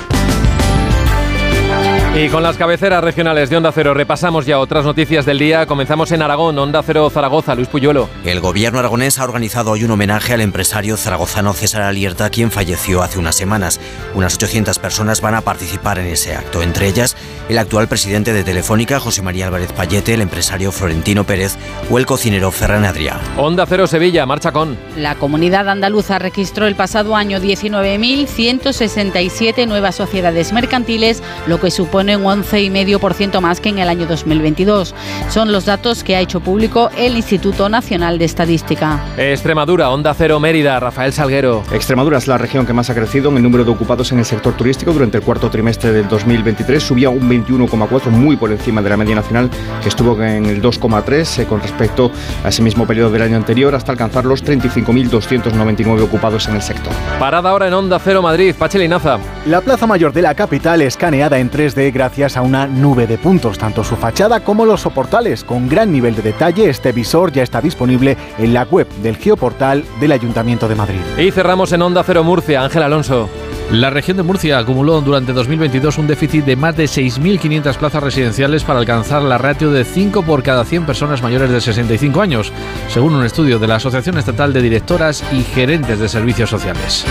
[2.17, 5.65] Y con las cabeceras regionales de Onda Cero repasamos ya otras noticias del día.
[5.65, 8.07] Comenzamos en Aragón, Onda Cero Zaragoza, Luis Puyuelo.
[8.23, 13.03] El gobierno aragonés ha organizado hoy un homenaje al empresario zaragozano César Alierta, quien falleció
[13.03, 13.81] hace unas semanas.
[14.13, 17.17] Unas 800 personas van a participar en ese acto, entre ellas
[17.49, 21.57] el actual presidente de Telefónica, José María Álvarez Payete, el empresario Florentino Pérez
[21.89, 23.17] o el cocinero Ferran Adrià.
[23.35, 24.77] Onda Cero Sevilla, marcha con.
[24.95, 32.23] La comunidad andaluza registró el pasado año 19.167 nuevas sociedades mercantiles, lo que supone un
[32.43, 34.93] 11,5% más que en el año 2022.
[35.29, 39.03] Son los datos que ha hecho público el Instituto Nacional de Estadística.
[39.17, 41.63] Extremadura, Onda Cero Mérida, Rafael Salguero.
[41.71, 44.25] Extremadura es la región que más ha crecido en el número de ocupados en el
[44.25, 46.83] sector turístico durante el cuarto trimestre del 2023.
[46.83, 49.49] Subía un 21,4, muy por encima de la media nacional,
[49.81, 52.11] que estuvo en el 2,3 eh, con respecto
[52.43, 56.93] a ese mismo periodo del año anterior, hasta alcanzar los 35.299 ocupados en el sector.
[57.19, 59.19] Parada ahora en Onda Cero Madrid, Pachelinaza.
[59.45, 63.57] La plaza mayor de la capital escaneada en 3D gracias a una nube de puntos,
[63.57, 65.45] tanto su fachada como los soportales.
[65.45, 69.85] Con gran nivel de detalle, este visor ya está disponible en la web del geoportal
[70.01, 70.99] del Ayuntamiento de Madrid.
[71.17, 73.29] Y cerramos en Onda Cero Murcia, Ángel Alonso.
[73.71, 78.65] La región de Murcia acumuló durante 2022 un déficit de más de 6.500 plazas residenciales
[78.65, 82.51] para alcanzar la ratio de 5 por cada 100 personas mayores de 65 años,
[82.89, 87.05] según un estudio de la Asociación Estatal de Directoras y Gerentes de Servicios Sociales.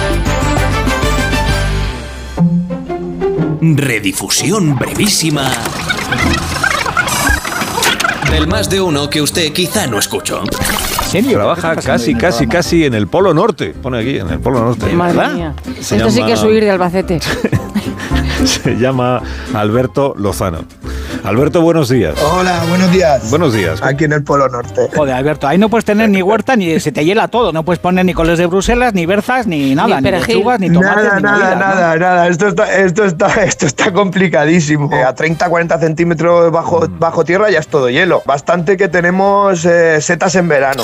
[3.72, 5.50] Redifusión brevísima
[8.30, 10.42] del más de uno que usted quizá no escuchó.
[11.30, 13.74] Trabaja casi, casi, casi en el Polo Norte.
[13.80, 14.92] Pone aquí, en el Polo Norte.
[14.92, 15.34] Madre ¿Verdad?
[15.34, 15.54] mía.
[15.80, 17.20] Se Esto sí que es huir de Albacete.
[18.44, 19.22] Se llama
[19.54, 20.64] Alberto Lozano.
[21.24, 22.14] Alberto, buenos días.
[22.22, 23.30] Hola, buenos días.
[23.30, 23.80] Buenos días.
[23.82, 24.90] Aquí en el Polo Norte.
[24.94, 27.50] Joder, Alberto, ahí no puedes tener ni huerta, ni se te hiela todo.
[27.50, 31.02] No puedes poner ni coles de Bruselas, ni berzas, ni nada, ni, lechugas, ni tomates,
[31.02, 32.28] nada, ni nada, nada, nada.
[32.28, 34.94] Esto está, esto está, esto está complicadísimo.
[34.94, 38.22] Eh, a 30, 40 centímetros bajo, bajo tierra ya es todo hielo.
[38.26, 40.82] Bastante que tenemos eh, setas en verano.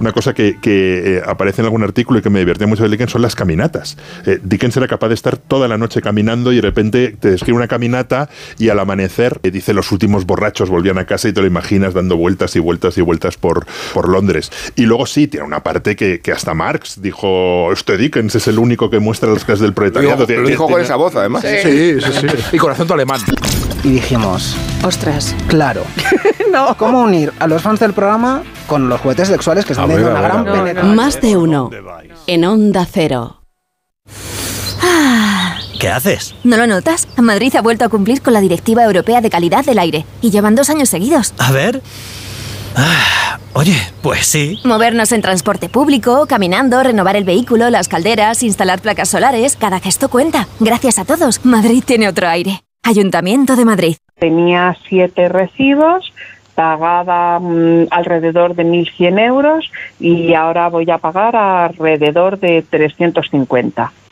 [0.00, 2.88] Una cosa que, que, eh, aparece en algún artículo y que me divierte mucho de
[2.88, 3.96] Dickens son las caminatas.
[4.26, 7.56] Eh, Dickens era capaz de estar toda la noche caminando y de repente te describe
[7.56, 11.40] una caminata y al amanecer eh, dice los últimos borrachos volvían a casa y te
[11.40, 14.50] lo imaginas dando vueltas y vueltas y vueltas por, por Londres.
[14.74, 18.58] Y luego sí, tiene una parte que, que hasta Marx dijo, este Dickens es el
[18.58, 20.26] único que muestra las clases del proletariado.
[20.26, 21.42] Lo dijo con esa voz, además.
[21.42, 22.26] Sí, sí, sí.
[22.52, 23.20] Y con acento alemán.
[23.82, 25.36] Y dijimos, Ostras.
[25.46, 25.82] claro,
[26.78, 30.22] ¿cómo unir a los fans del programa con los juguetes sexuales que están teniendo una
[30.22, 30.96] gran penetración?
[30.96, 31.70] Más de uno.
[32.26, 33.42] En Onda Cero.
[35.78, 36.34] ¿Qué haces?
[36.44, 37.08] ¿No lo notas?
[37.16, 40.54] Madrid ha vuelto a cumplir con la Directiva Europea de Calidad del Aire y llevan
[40.54, 41.34] dos años seguidos.
[41.38, 41.82] A ver.
[42.76, 44.58] Ah, oye, pues sí.
[44.64, 50.08] Movernos en transporte público, caminando, renovar el vehículo, las calderas, instalar placas solares, cada gesto
[50.08, 50.48] cuenta.
[50.60, 52.62] Gracias a todos, Madrid tiene otro aire.
[52.82, 53.96] Ayuntamiento de Madrid.
[54.18, 56.12] Tenía siete recibos,
[56.54, 63.92] pagaba mm, alrededor de 1.100 euros y ahora voy a pagar alrededor de 350.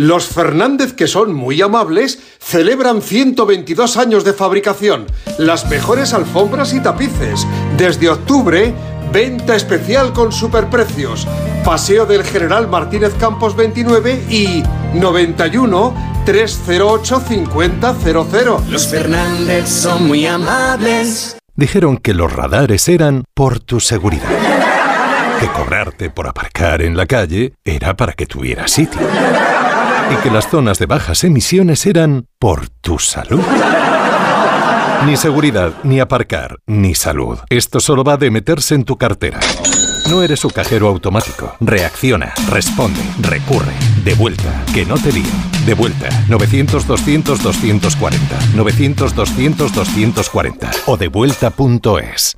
[0.00, 5.06] Los Fernández, que son muy amables, celebran 122 años de fabricación,
[5.38, 7.44] las mejores alfombras y tapices.
[7.76, 8.72] Desde octubre,
[9.12, 11.26] venta especial con superprecios.
[11.64, 14.62] Paseo del General Martínez Campos 29 y
[14.94, 18.70] 91 308 5000.
[18.70, 21.38] Los Fernández son muy amables.
[21.56, 24.30] Dijeron que los radares eran por tu seguridad.
[25.40, 29.00] Que cobrarte por aparcar en la calle era para que tuvieras sitio.
[30.10, 33.42] Y que las zonas de bajas emisiones eran por tu salud.
[35.06, 37.38] Ni seguridad, ni aparcar, ni salud.
[37.50, 39.38] Esto solo va de meterse en tu cartera.
[40.08, 41.54] No eres su cajero automático.
[41.60, 43.74] Reacciona, responde, recurre.
[44.04, 45.26] De vuelta, que no te lío.
[45.66, 48.16] De vuelta, 900-200-240.
[48.56, 50.70] 900-200-240.
[50.86, 52.37] O devuelta.es.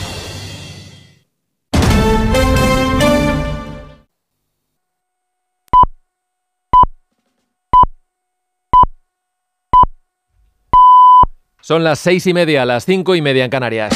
[11.61, 13.93] Son las seis y media, las cinco y media en Canarias.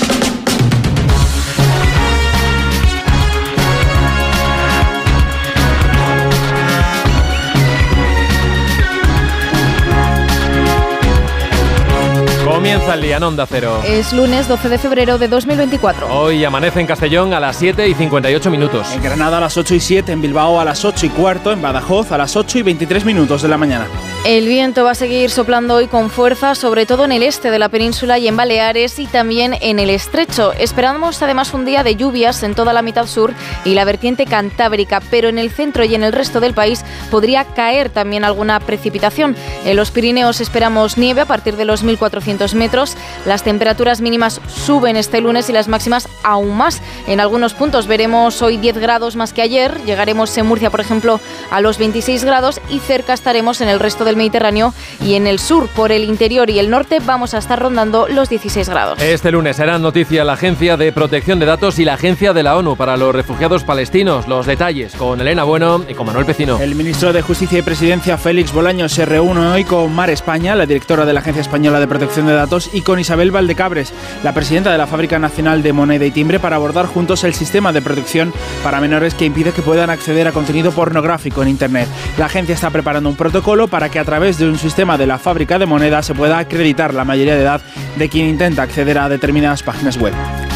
[12.45, 13.81] Comienza el día en Onda Cero.
[13.83, 16.07] Es lunes 12 de febrero de 2024.
[16.07, 18.91] Hoy amanece en Castellón a las 7 y 58 minutos.
[18.93, 21.61] En Granada a las 8 y 7, en Bilbao a las 8 y cuarto, en
[21.63, 23.87] Badajoz a las 8 y 23 minutos de la mañana.
[24.25, 27.59] El viento va a seguir soplando hoy con fuerza, sobre todo en el este de
[27.59, 30.51] la península y en Baleares y también en el estrecho.
[30.53, 33.35] Esperamos además un día de lluvias en toda la mitad sur
[33.65, 37.45] y la vertiente cantábrica, pero en el centro y en el resto del país podría
[37.45, 39.35] caer también alguna precipitación.
[39.63, 42.97] En los Pirineos esperamos nieve a partir de los 1400 metros.
[43.27, 46.81] Las temperaturas mínimas suben este lunes y las máximas aún más.
[47.05, 49.79] En algunos puntos veremos hoy 10 grados más que ayer.
[49.85, 51.19] Llegaremos en Murcia, por ejemplo,
[51.51, 54.73] a los 26 grados y cerca estaremos en el resto del Mediterráneo
[55.03, 58.29] y en el sur, por el interior y el norte, vamos a estar rondando los
[58.29, 59.01] 16 grados.
[59.01, 62.57] Este lunes serán noticia la Agencia de Protección de Datos y la Agencia de la
[62.57, 64.27] ONU para los Refugiados Palestinos.
[64.27, 66.59] Los detalles con Elena Bueno y con Manuel Pecino.
[66.59, 70.65] El ministro de Justicia y Presidencia, Félix Bolaño, se reúne hoy con Mar España, la
[70.65, 74.71] directora de la Agencia Española de Protección de Datos, y con Isabel Valdecabres, la presidenta
[74.71, 78.33] de la Fábrica Nacional de Moneda y Timbre, para abordar juntos el sistema de protección
[78.63, 81.87] para menores que impide que puedan acceder a contenido pornográfico en Internet.
[82.17, 85.17] La agencia está preparando un protocolo para que a través de un sistema de la
[85.17, 87.61] fábrica de moneda se pueda acreditar la mayoría de edad
[87.97, 90.13] de quien intenta acceder a determinadas páginas web.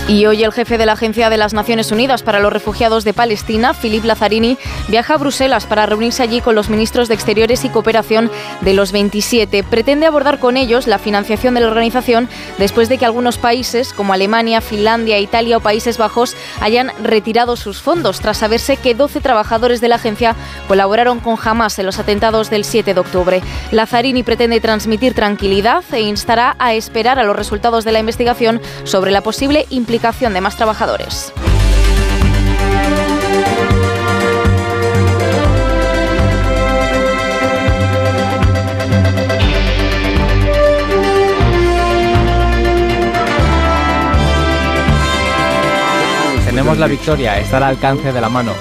[0.10, 3.14] Y hoy el jefe de la Agencia de las Naciones Unidas para los Refugiados de
[3.14, 7.70] Palestina, Philip Lazzarini, viaja a Bruselas para reunirse allí con los ministros de Exteriores y
[7.70, 9.64] Cooperación de los 27.
[9.64, 14.12] Pretende abordar con ellos la financiación de la organización después de que algunos países, como
[14.12, 19.80] Alemania, Finlandia, Italia o Países Bajos, hayan retirado sus fondos tras saberse que 12 trabajadores
[19.80, 20.36] de la agencia
[20.68, 23.42] colaboraron con Hamas en los atentados del 7 de octubre.
[23.72, 29.12] Lazzarini pretende transmitir tranquilidad e instará a esperar a los resultados de la investigación sobre
[29.12, 29.99] la posible implicación
[30.34, 31.34] de más trabajadores.
[46.60, 48.52] Tenemos la victoria, está al alcance de la mano.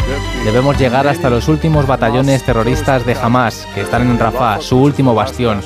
[0.44, 5.16] Debemos llegar hasta los últimos batallones terroristas de Hamas, que están en Rafah, su último
[5.16, 5.62] bastión.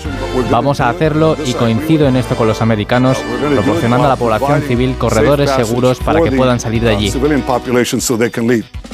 [0.50, 4.96] Vamos a hacerlo y coincido en esto con los americanos, proporcionando a la población civil
[4.96, 7.12] corredores seguros para que puedan salir de allí.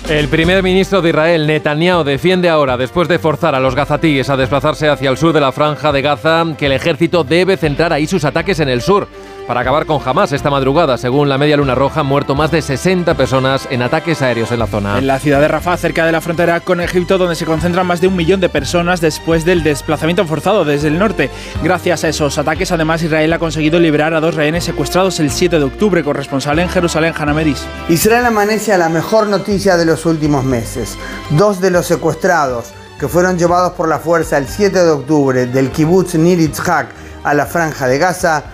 [0.09, 4.37] El primer ministro de Israel, Netanyahu, defiende ahora, después de forzar a los gazatíes a
[4.37, 8.09] desplazarse hacia el sur de la franja de Gaza, que el ejército debe centrar ahí
[8.09, 9.07] sus ataques en el sur
[9.49, 10.99] para acabar con Hamas esta madrugada.
[10.99, 14.59] Según la Media Luna Roja, han muerto más de 60 personas en ataques aéreos en
[14.59, 14.99] la zona.
[14.99, 18.03] En la ciudad de Rafah, cerca de la frontera con Egipto, donde se concentran más
[18.03, 21.31] de un millón de personas después del desplazamiento forzado desde el norte.
[21.63, 25.59] Gracias a esos ataques, además, Israel ha conseguido liberar a dos rehenes secuestrados el 7
[25.59, 27.65] de octubre, corresponsal en Jerusalén, Hanameris.
[27.89, 30.99] Israel amanece a la mejor noticia de los últimos meses.
[31.31, 35.71] Dos de los secuestrados que fueron llevados por la fuerza el 7 de octubre del
[35.71, 36.89] kibbutz Nir Yitzhak
[37.25, 38.45] a la franja de Gaza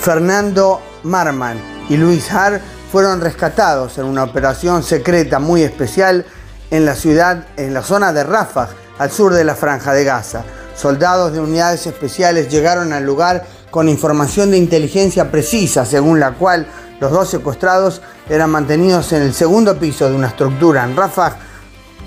[0.00, 6.24] Fernando Marman y Luis Har fueron rescatados en una operación secreta muy especial
[6.70, 10.44] en la ciudad, en la zona de Rafah, al sur de la franja de Gaza.
[10.76, 16.66] Soldados de unidades especiales llegaron al lugar con información de inteligencia precisa, según la cual
[17.00, 21.36] los dos secuestrados eran mantenidos en el segundo piso de una estructura en Rafah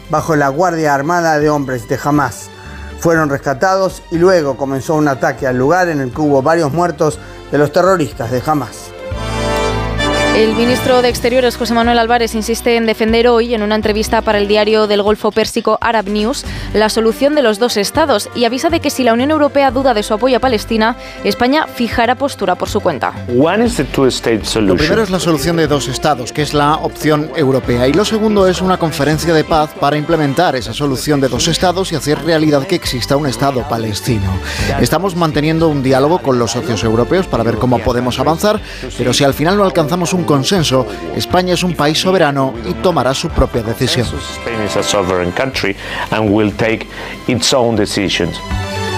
[0.09, 2.49] bajo la Guardia Armada de Hombres de Hamas.
[2.99, 7.19] Fueron rescatados y luego comenzó un ataque al lugar en el que hubo varios muertos
[7.51, 8.86] de los terroristas de Hamas.
[10.37, 14.37] El ministro de Exteriores, José Manuel Álvarez, insiste en defender hoy, en una entrevista para
[14.37, 16.45] el diario del Golfo Pérsico Arab News,
[16.75, 19.95] la solución de los dos estados y avisa de que si la Unión Europea duda
[19.95, 23.13] de su apoyo a Palestina, España fijará postura por su cuenta.
[23.27, 28.05] Lo primero es la solución de dos estados, que es la opción europea, y lo
[28.05, 32.23] segundo es una conferencia de paz para implementar esa solución de dos estados y hacer
[32.23, 34.39] realidad que exista un Estado palestino.
[34.79, 38.61] Estamos manteniendo un diálogo con los socios europeos para ver cómo podemos avanzar,
[38.99, 43.15] pero si al final no alcanzamos un consenso, España es un país soberano y tomará
[43.15, 44.05] su propia decisión.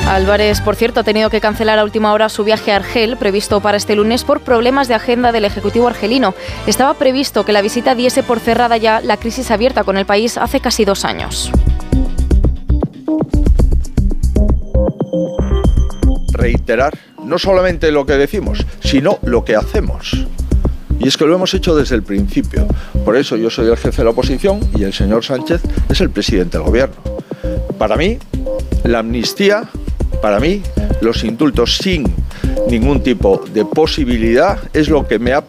[0.09, 3.61] Álvarez, por cierto, ha tenido que cancelar a última hora su viaje a Argel, previsto
[3.61, 6.33] para este lunes, por problemas de agenda del Ejecutivo argelino.
[6.65, 10.37] Estaba previsto que la visita diese por cerrada ya la crisis abierta con el país
[10.37, 11.51] hace casi dos años.
[16.33, 20.25] Reiterar no solamente lo que decimos, sino lo que hacemos.
[20.99, 22.67] Y es que lo hemos hecho desde el principio.
[23.05, 26.09] Por eso yo soy el jefe de la oposición y el señor Sánchez es el
[26.09, 26.95] presidente del gobierno.
[27.77, 28.17] Para mí,
[28.83, 29.69] la amnistía,
[30.21, 30.61] para mí,
[31.01, 32.03] los indultos sin
[32.69, 35.41] ningún tipo de posibilidad es lo que me ha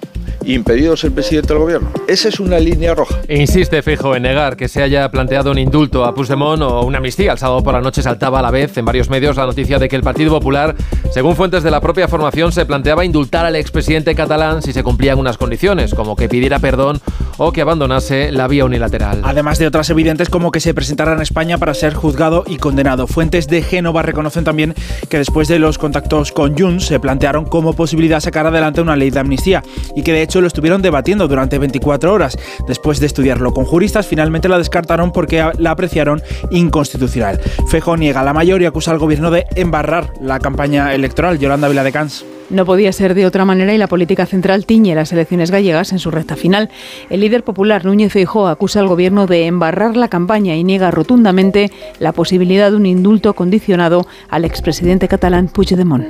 [0.55, 1.90] impedido ser presidente del gobierno.
[2.09, 3.20] Esa es una línea roja.
[3.28, 6.98] E insiste Fijo en negar que se haya planteado un indulto a Puigdemont o una
[6.98, 7.32] amnistía.
[7.32, 9.88] El sábado por la noche saltaba a la vez en varios medios la noticia de
[9.88, 10.74] que el Partido Popular,
[11.12, 15.18] según fuentes de la propia formación, se planteaba indultar al expresidente catalán si se cumplían
[15.18, 17.01] unas condiciones, como que pidiera perdón
[17.38, 19.22] o que abandonase la vía unilateral.
[19.24, 23.07] Además de otras evidentes como que se presentara en España para ser juzgado y condenado.
[23.07, 24.74] Fuentes de Génova reconocen también
[25.09, 29.11] que después de los contactos con Junts se plantearon como posibilidad sacar adelante una ley
[29.11, 29.62] de amnistía
[29.96, 32.38] y que de hecho lo estuvieron debatiendo durante 24 horas.
[32.66, 37.41] Después de estudiarlo con juristas, finalmente la descartaron porque la apreciaron inconstitucional.
[37.68, 41.38] Fejo niega la mayor y acusa al gobierno de embarrar la campaña electoral.
[41.38, 42.24] Yolanda Viladecans.
[42.51, 46.01] No podía ser de otra manera y la política central tiñe las elecciones gallegas en
[46.01, 46.68] su recta final.
[47.09, 51.70] El líder popular Núñez Feijóo acusa al gobierno de embarrar la campaña y niega rotundamente
[52.01, 56.07] la posibilidad de un indulto condicionado al expresidente catalán Puigdemont.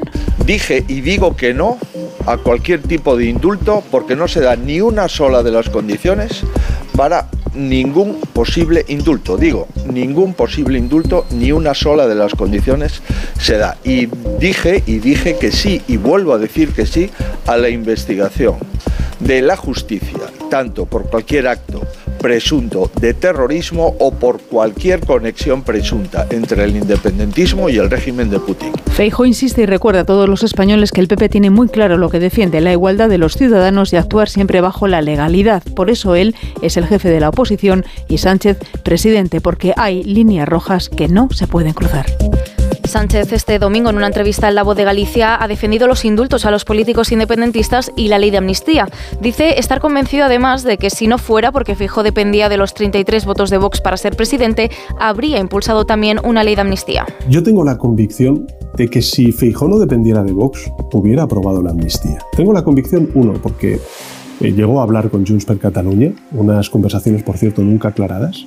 [0.47, 1.78] Dije y digo que no
[2.26, 6.43] a cualquier tipo de indulto porque no se da ni una sola de las condiciones
[6.97, 9.36] para ningún posible indulto.
[9.36, 13.03] Digo, ningún posible indulto, ni una sola de las condiciones
[13.38, 13.76] se da.
[13.84, 14.07] Y
[14.38, 17.11] dije y dije que sí, y vuelvo a decir que sí,
[17.46, 18.57] a la investigación
[19.20, 21.82] de la justicia, tanto por cualquier acto
[22.20, 28.38] presunto de terrorismo o por cualquier conexión presunta entre el independentismo y el régimen de
[28.38, 28.72] Putin.
[28.92, 32.11] Feijo insiste y recuerda a todos los españoles que el PP tiene muy claro lo
[32.11, 35.62] que defiende, la igualdad de los ciudadanos y actuar siempre bajo la legalidad.
[35.74, 37.39] Por eso él es el jefe de la oposición
[38.09, 42.07] y Sánchez presidente, porque hay líneas rojas que no se pueden cruzar.
[42.84, 46.45] Sánchez este domingo en una entrevista en La Voz de Galicia ha defendido los indultos
[46.45, 48.88] a los políticos independentistas y la ley de amnistía.
[49.20, 53.24] Dice estar convencido además de que si no fuera porque Fijo dependía de los 33
[53.24, 57.07] votos de Vox para ser presidente, habría impulsado también una ley de amnistía.
[57.28, 61.70] Yo tengo la convicción de que si Fijo no dependiera de Vox, hubiera aprobado la
[61.70, 62.18] amnistía.
[62.32, 63.80] Tengo la convicción, uno, porque
[64.41, 68.47] eh, llegó a hablar con Junts per Catalunya, unas conversaciones, por cierto, nunca aclaradas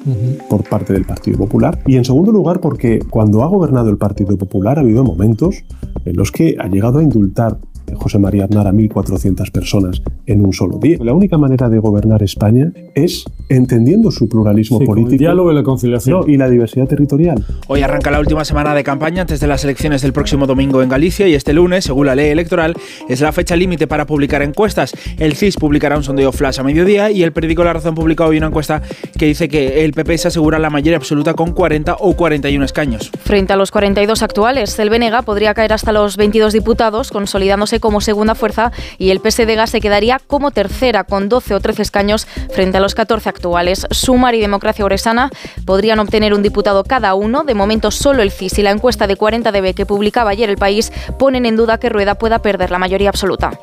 [0.49, 1.79] por parte del Partido Popular.
[1.85, 5.63] Y en segundo lugar, porque cuando ha gobernado el Partido Popular ha habido momentos
[6.05, 7.57] en los que ha llegado a indultar
[7.95, 10.97] José María Aznar a 1.400 personas en un solo día.
[11.01, 15.19] La única manera de gobernar España es entendiendo su pluralismo Sí, con el político.
[15.19, 16.21] diálogo y la conciliación.
[16.21, 17.45] No, y la diversidad territorial.
[17.67, 20.89] Hoy arranca la última semana de campaña antes de las elecciones del próximo domingo en
[20.89, 22.73] Galicia y este lunes, según la ley electoral,
[23.09, 24.93] es la fecha límite para publicar encuestas.
[25.19, 28.37] El CIS publicará un sondeo flash a mediodía y el periódico La Razón publica hoy
[28.37, 28.81] una encuesta
[29.17, 33.11] que dice que el PP se asegura la mayoría absoluta con 40 o 41 escaños.
[33.23, 37.99] Frente a los 42 actuales, el BNG podría caer hasta los 22 diputados, consolidándose como
[37.99, 42.77] segunda fuerza, y el PSDG se quedaría como tercera, con 12 o 13 escaños frente
[42.77, 43.85] a los 14 actuales.
[43.91, 45.29] Sumar y Democracia Oresana
[45.65, 47.43] podrían obtener un diputado cada uno.
[47.43, 50.55] De momento, solo el CIS y la encuesta de 40 dB que publicaba ayer el
[50.55, 53.59] país ponen en duda que Rueda pueda perder la mayoría absoluta.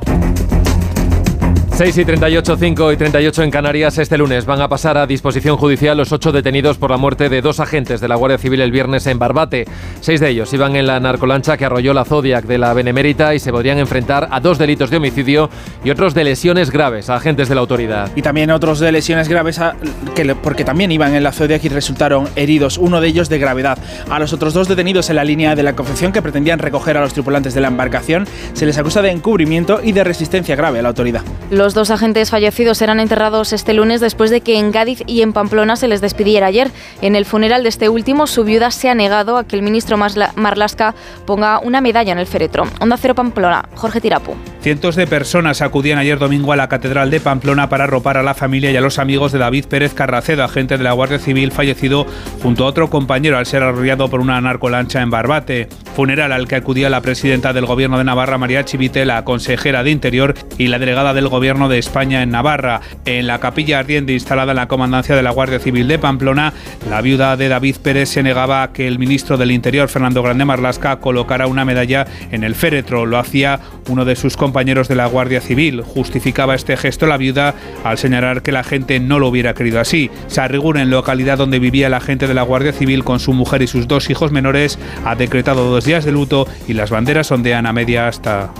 [1.80, 5.56] 6 y 38, 5 y 38 en Canarias este lunes van a pasar a disposición
[5.56, 8.70] judicial los ocho detenidos por la muerte de dos agentes de la Guardia Civil el
[8.70, 9.64] viernes en Barbate.
[10.02, 13.38] Seis de ellos iban en la narcolancha que arrolló la Zodiac de la Benemérita y
[13.38, 15.48] se podrían enfrentar a dos delitos de homicidio
[15.82, 18.10] y otros de lesiones graves a agentes de la autoridad.
[18.14, 19.74] Y también otros de lesiones graves a-
[20.14, 23.78] que porque también iban en la Zodiac y resultaron heridos, uno de ellos de gravedad.
[24.10, 27.00] A los otros dos detenidos en la línea de la Concepción que pretendían recoger a
[27.00, 30.82] los tripulantes de la embarcación se les acusa de encubrimiento y de resistencia grave a
[30.82, 31.22] la autoridad.
[31.50, 35.32] Los dos agentes fallecidos serán enterrados este lunes después de que en Cádiz y en
[35.32, 36.70] Pamplona se les despidiera ayer.
[37.02, 39.96] En el funeral de este último, su viuda se ha negado a que el ministro
[39.96, 40.94] Marlasca
[41.26, 42.64] ponga una medalla en el féretro.
[42.80, 44.34] Onda Cero Pamplona, Jorge Tirapu.
[44.60, 48.34] Cientos de personas acudían ayer domingo a la Catedral de Pamplona para arropar a la
[48.34, 52.06] familia y a los amigos de David Pérez Carracedo, agente de la Guardia Civil fallecido
[52.42, 55.68] junto a otro compañero al ser arrollado por una narcolancha en Barbate.
[55.94, 59.90] Funeral al que acudía la presidenta del Gobierno de Navarra, María Chivite, la consejera de
[59.90, 62.80] Interior y la delegada del Gobierno de España en Navarra.
[63.04, 66.52] En la capilla ardiente instalada en la comandancia de la Guardia Civil de Pamplona,
[66.88, 70.44] la viuda de David Pérez se negaba a que el ministro del Interior, Fernando Grande
[70.44, 73.06] Marlasca, colocara una medalla en el féretro.
[73.06, 75.82] Lo hacía uno de sus compañeros de la Guardia Civil.
[75.82, 77.54] Justificaba este gesto la viuda
[77.84, 80.10] al señalar que la gente no lo hubiera querido así.
[80.30, 83.88] en localidad donde vivía la gente de la Guardia Civil con su mujer y sus
[83.88, 88.08] dos hijos menores, ha decretado dos días de luto y las banderas ondean a media
[88.08, 88.50] hasta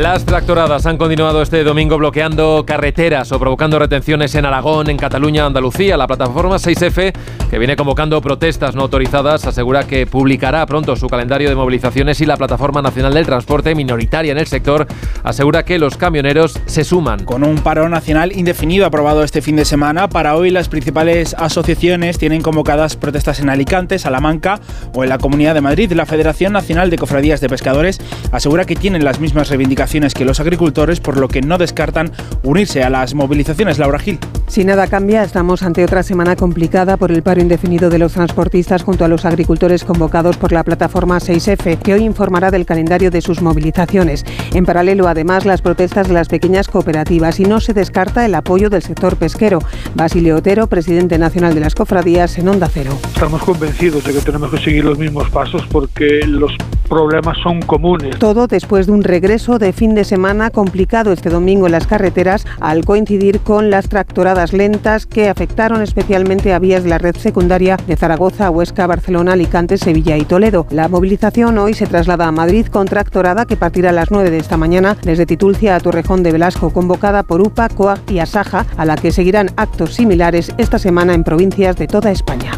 [0.00, 5.44] las tractoradas han continuado este domingo bloqueando carreteras o provocando retenciones en Aragón, en Cataluña,
[5.44, 5.98] Andalucía.
[5.98, 7.12] La plataforma 6F,
[7.50, 12.26] que viene convocando protestas no autorizadas, asegura que publicará pronto su calendario de movilizaciones y
[12.26, 14.86] la Plataforma Nacional del Transporte, minoritaria en el sector,
[15.22, 17.26] asegura que los camioneros se suman.
[17.26, 22.16] Con un paro nacional indefinido aprobado este fin de semana, para hoy las principales asociaciones
[22.16, 24.60] tienen convocadas protestas en Alicante, Salamanca
[24.94, 25.92] o en la Comunidad de Madrid.
[25.92, 28.00] La Federación Nacional de Cofradías de Pescadores
[28.32, 32.12] asegura que tienen las mismas reivindicaciones que los agricultores, por lo que no descartan
[32.44, 33.76] unirse a las movilizaciones.
[33.76, 34.20] Laura Gil.
[34.46, 38.84] Si nada cambia, estamos ante otra semana complicada por el paro indefinido de los transportistas
[38.84, 43.20] junto a los agricultores convocados por la plataforma 6F, que hoy informará del calendario de
[43.20, 44.24] sus movilizaciones.
[44.54, 48.70] En paralelo, además, las protestas de las pequeñas cooperativas y no se descarta el apoyo
[48.70, 49.58] del sector pesquero.
[49.96, 52.96] Basilio Otero, presidente nacional de las cofradías, en Onda Cero.
[53.12, 56.52] Estamos convencidos de que tenemos que seguir los mismos pasos porque los
[56.88, 58.18] problemas son comunes.
[58.18, 62.44] Todo después de un regreso de fin de semana complicado este domingo en las carreteras
[62.60, 67.78] al coincidir con las tractoradas lentas que afectaron especialmente a vías de la red secundaria
[67.86, 70.66] de Zaragoza, Huesca, Barcelona, Alicante, Sevilla y Toledo.
[70.68, 74.36] La movilización hoy se traslada a Madrid con tractorada que partirá a las 9 de
[74.36, 78.84] esta mañana desde Titulcia a Torrejón de Velasco, convocada por UPA, COAG y Asaja, a
[78.84, 82.52] la que seguirán actos similares esta semana en provincias de toda España.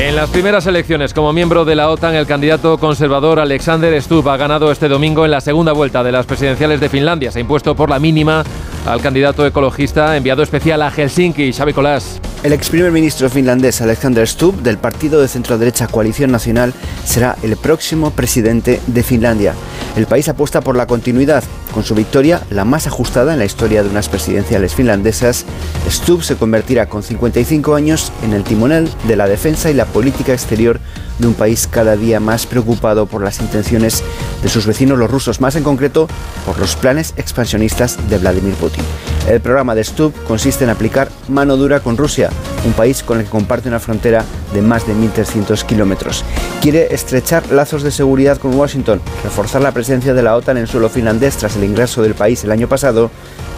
[0.00, 4.38] En las primeras elecciones como miembro de la OTAN, el candidato conservador Alexander Stubb ha
[4.38, 7.30] ganado este domingo en la segunda vuelta de las presidenciales de Finlandia.
[7.30, 8.42] Se ha impuesto por la mínima
[8.86, 12.18] al candidato ecologista enviado especial a Helsinki, Xavi Colás.
[12.42, 16.72] El ex primer ministro finlandés Alexander Stubb, del partido de centro-derecha Coalición Nacional,
[17.04, 19.54] será el próximo presidente de Finlandia.
[19.96, 21.44] El país apuesta por la continuidad.
[21.72, 25.46] Con su victoria, la más ajustada en la historia de unas presidenciales finlandesas,
[25.88, 30.32] Stubb se convertirá con 55 años en el timonel de la defensa y la política
[30.32, 30.80] exterior
[31.20, 34.02] de un país cada día más preocupado por las intenciones
[34.42, 36.08] de sus vecinos los rusos, más en concreto
[36.46, 38.84] por los planes expansionistas de Vladimir Putin.
[39.28, 42.30] El programa de Stubb consiste en aplicar mano dura con Rusia,
[42.64, 46.24] un país con el que comparte una frontera de más de 1.300 kilómetros.
[46.60, 50.88] Quiere estrechar lazos de seguridad con Washington, reforzar la presencia de la OTAN en suelo
[50.88, 53.10] finlandés tras el ingreso del país el año pasado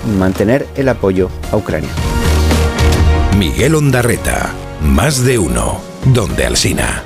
[0.06, 1.90] y mantener el apoyo a Ucrania.
[3.38, 4.50] Miguel Ondarreta,
[4.82, 7.04] más de uno, donde Alsina.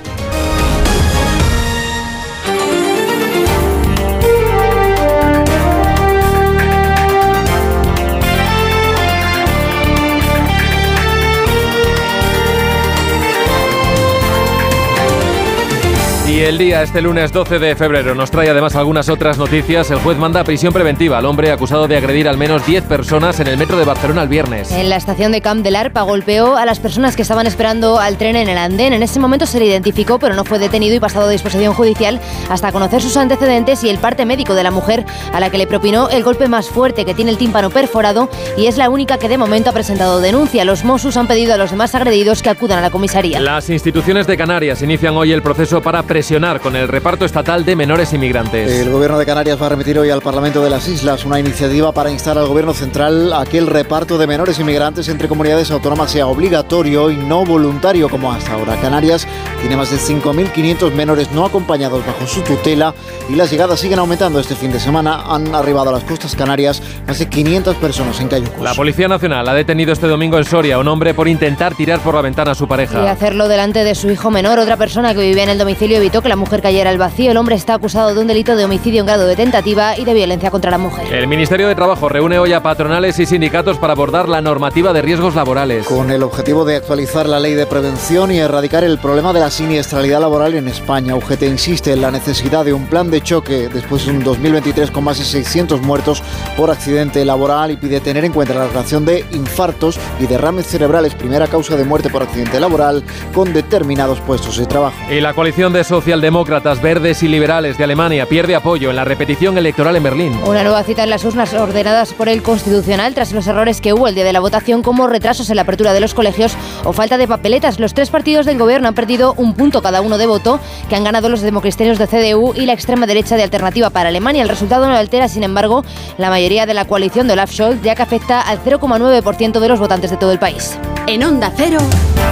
[16.37, 19.91] Y el día, este lunes 12 de febrero, nos trae además algunas otras noticias.
[19.91, 23.47] El juez manda prisión preventiva al hombre acusado de agredir al menos 10 personas en
[23.47, 24.71] el metro de Barcelona el viernes.
[24.71, 28.19] En la estación de Camp del Arpa golpeó a las personas que estaban esperando al
[28.19, 28.93] tren en el andén.
[28.93, 32.21] En ese momento se le identificó, pero no fue detenido y pasado a disposición judicial
[32.51, 35.67] hasta conocer sus antecedentes y el parte médico de la mujer a la que le
[35.67, 38.29] propinó el golpe más fuerte que tiene el tímpano perforado
[38.59, 40.67] y es la única que de momento ha presentado denuncia.
[40.67, 43.41] Los Mossos han pedido a los demás agredidos que acudan a la comisaría.
[43.41, 47.77] Las instituciones de Canarias inician hoy el proceso para presionar con el reparto estatal de
[47.77, 48.69] menores inmigrantes.
[48.69, 51.93] El gobierno de Canarias va a remitir hoy al Parlamento de las Islas una iniciativa
[51.93, 56.11] para instar al gobierno central a que el reparto de menores inmigrantes entre comunidades autónomas
[56.11, 58.75] sea obligatorio y no voluntario como hasta ahora.
[58.81, 59.25] Canarias
[59.61, 62.93] tiene más de 5.500 menores no acompañados bajo su tutela
[63.29, 64.41] y las llegadas siguen aumentando.
[64.41, 68.27] Este fin de semana han arribado a las costas canarias más de 500 personas en
[68.27, 68.63] Cayucos.
[68.63, 72.01] La Policía Nacional ha detenido este domingo en Soria a un hombre por intentar tirar
[72.01, 73.05] por la ventana a su pareja.
[73.05, 74.59] Y hacerlo delante de su hijo menor.
[74.59, 77.31] Otra persona que vivía en el domicilio evitó que la mujer cayera al vacío.
[77.31, 80.15] El hombre está acusado de un delito de homicidio en grado de tentativa y de
[80.15, 81.13] violencia contra la mujer.
[81.13, 85.03] El Ministerio de Trabajo reúne hoy a patronales y sindicatos para abordar la normativa de
[85.03, 85.87] riesgos laborales.
[85.87, 89.51] Con el objetivo de actualizar la ley de prevención y erradicar el problema de la
[89.51, 94.07] siniestralidad laboral en España, UGT insiste en la necesidad de un plan de choque después
[94.07, 96.23] de un 2023 con más de 600 muertos
[96.57, 101.15] por accidente laboral y pide tener en cuenta la relación de infartos y derrames cerebrales,
[101.15, 103.05] primera causa de muerte por accidente laboral,
[103.35, 104.97] con determinados puestos de trabajo.
[105.11, 109.05] Y la coalición de social socialdemócratas, verdes y liberales de Alemania pierde apoyo en la
[109.05, 110.41] repetición electoral en Berlín.
[110.47, 114.07] Una nueva cita en las urnas ordenadas por el Constitucional tras los errores que hubo
[114.07, 117.19] el día de la votación como retrasos en la apertura de los colegios o falta
[117.19, 117.81] de papeletas.
[117.81, 121.03] Los tres partidos del gobierno han perdido un punto cada uno de voto que han
[121.03, 124.45] ganado los democristianos de CDU y la extrema derecha de Alternativa para Alemania.
[124.45, 125.85] El resultado no altera, sin embargo,
[126.19, 129.81] la mayoría de la coalición de Olaf Scholz, ya que afecta al 0,9% de los
[129.81, 130.79] votantes de todo el país.
[131.09, 131.81] En Onda Cero,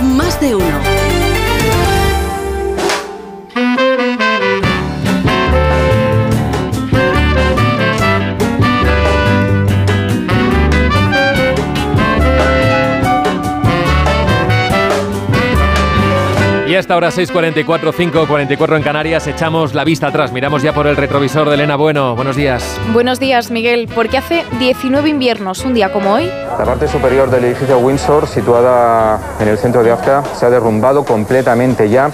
[0.00, 1.13] más de uno.
[16.74, 20.96] Y hasta ahora 6.44, 5.44 en Canarias, echamos la vista atrás, miramos ya por el
[20.96, 22.16] retrovisor de Elena Bueno.
[22.16, 22.80] Buenos días.
[22.92, 23.88] Buenos días, Miguel.
[23.94, 26.26] Porque hace 19 inviernos, un día como hoy.
[26.26, 31.04] La parte superior del edificio Windsor, situada en el centro de Afka, se ha derrumbado
[31.04, 32.10] completamente ya.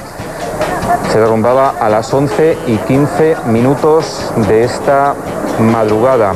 [1.10, 5.14] Se derrumbaba a las 11 y 15 minutos de esta
[5.58, 6.34] madrugada.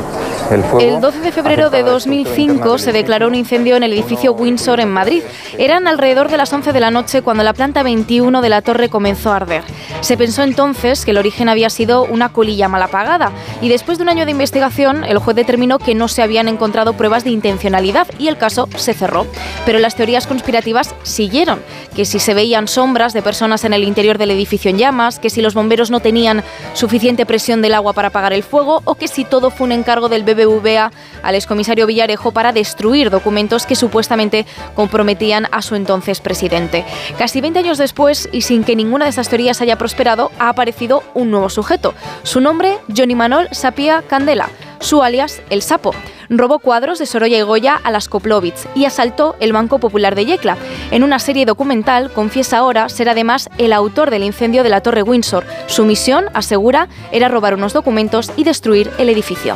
[0.51, 4.89] El, 12 de febrero de 2005 se declaró un incendio en el edificio Windsor en
[4.89, 5.23] Madrid.
[5.57, 8.89] Eran alrededor de las 11 de la noche cuando la planta 21 de la torre
[8.89, 9.63] comenzó a arder.
[10.01, 13.31] Se pensó entonces que el origen había sido una colilla mal apagada
[13.61, 16.93] y después de un año de investigación el juez determinó que no se habían encontrado
[16.93, 19.25] pruebas de intencionalidad y el caso se cerró.
[19.65, 21.61] Pero las teorías conspirativas siguieron,
[21.95, 25.29] que si se veían sombras de personas en el interior del edificio en llamas, que
[25.29, 26.43] si los bomberos no tenían
[26.73, 30.09] suficiente presión del agua para apagar el fuego o que si todo fue un encargo
[30.09, 30.91] del BBVA
[31.23, 36.85] al excomisario Villarejo para destruir documentos que supuestamente comprometían a su entonces presidente.
[37.17, 41.03] Casi 20 años después, y sin que ninguna de estas teorías haya prosperado, ha aparecido
[41.13, 41.93] un nuevo sujeto.
[42.23, 44.49] Su nombre, Johnny Manol Sapia Candela.
[44.79, 45.93] Su alias, El Sapo
[46.27, 50.25] robó cuadros de Sorolla y Goya a las Koplovitz y asaltó el Banco Popular de
[50.25, 50.57] Yecla.
[50.89, 55.03] En una serie documental confiesa ahora ser además el autor del incendio de la Torre
[55.03, 55.45] Windsor.
[55.67, 59.55] Su misión, asegura, era robar unos documentos y destruir el edificio.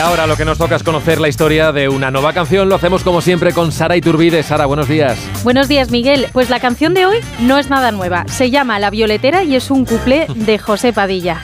[0.00, 2.68] Ahora lo que nos toca es conocer la historia de una nueva canción.
[2.68, 4.42] Lo hacemos como siempre con Sara Iturbide.
[4.42, 5.18] Sara, buenos días.
[5.44, 6.26] Buenos días, Miguel.
[6.32, 8.24] Pues la canción de hoy no es nada nueva.
[8.28, 11.42] Se llama La Violetera y es un cuplé de José Padilla.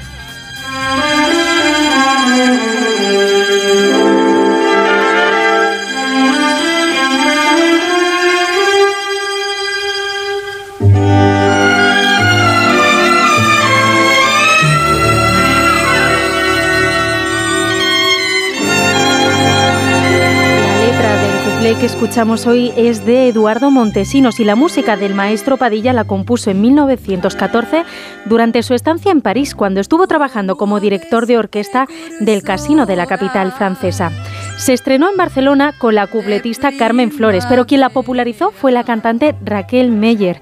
[21.74, 26.48] Que escuchamos hoy es de Eduardo Montesinos y la música del maestro Padilla la compuso
[26.48, 27.82] en 1914
[28.24, 31.88] durante su estancia en París, cuando estuvo trabajando como director de orquesta
[32.20, 34.12] del Casino de la capital francesa.
[34.58, 38.84] Se estrenó en Barcelona con la cupletista Carmen Flores, pero quien la popularizó fue la
[38.84, 40.40] cantante Raquel Meyer.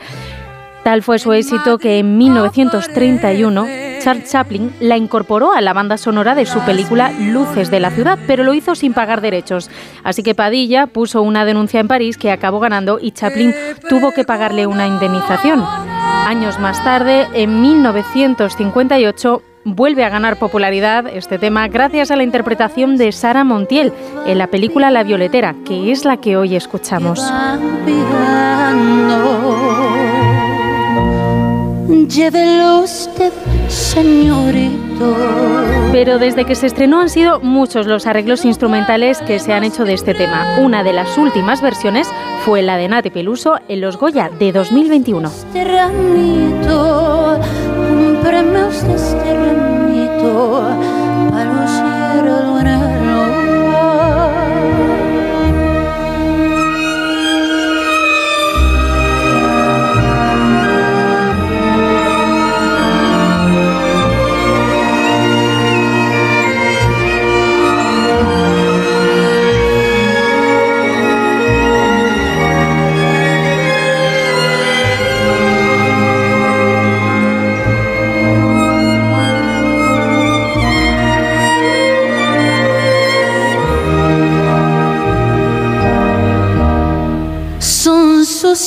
[0.84, 6.34] Tal fue su éxito que en 1931 Charles Chaplin la incorporó a la banda sonora
[6.34, 9.70] de su película Luces de la ciudad, pero lo hizo sin pagar derechos.
[10.02, 13.54] Así que Padilla puso una denuncia en París que acabó ganando y Chaplin
[13.88, 15.64] tuvo que pagarle una indemnización.
[16.26, 22.98] Años más tarde, en 1958, vuelve a ganar popularidad este tema gracias a la interpretación
[22.98, 23.90] de Sara Montiel
[24.26, 27.20] en la película La Violetera, que es la que hoy escuchamos.
[33.68, 35.16] Señorito.
[35.92, 39.84] Pero desde que se estrenó han sido muchos los arreglos instrumentales que se han hecho
[39.84, 40.58] de este tema.
[40.60, 42.08] Una de las últimas versiones
[42.44, 45.28] fue la de Nati Peluso en Los Goya de 2021.
[45.28, 47.38] Este ramito,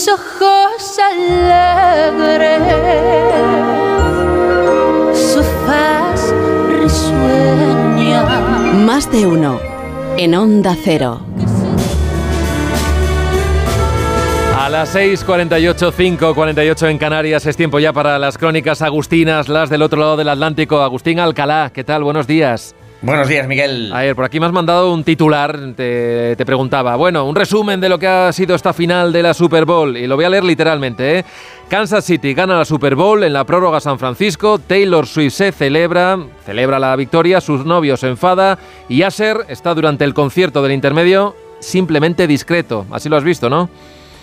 [0.06, 2.62] ramito, ojos alegres,
[5.34, 6.34] su faz
[6.82, 8.24] risueña.
[8.86, 9.60] Más de uno
[10.18, 11.22] en Onda Cero.
[14.58, 19.82] A las 6:48, 5:48 en Canarias es tiempo ya para las crónicas agustinas, las del
[19.82, 20.82] otro lado del Atlántico.
[20.82, 22.04] Agustín Alcalá, ¿qué tal?
[22.04, 22.76] Buenos días.
[23.00, 23.91] Buenos días, Miguel.
[23.93, 27.89] Ayer, por aquí me has mandado un titular, te, te, preguntaba, bueno, un resumen de
[27.89, 30.43] lo que ha sido esta final de la Super Bowl, y lo voy a leer
[30.43, 31.26] literalmente, ¿eh?
[31.70, 36.18] Kansas City gana la Super Bowl en la prórroga San Francisco, Taylor Swift se celebra,
[36.43, 38.58] celebra la victoria, sus novios se enfada,
[38.89, 43.70] y Asher está durante el concierto del intermedio simplemente discreto, así lo has visto, ¿no?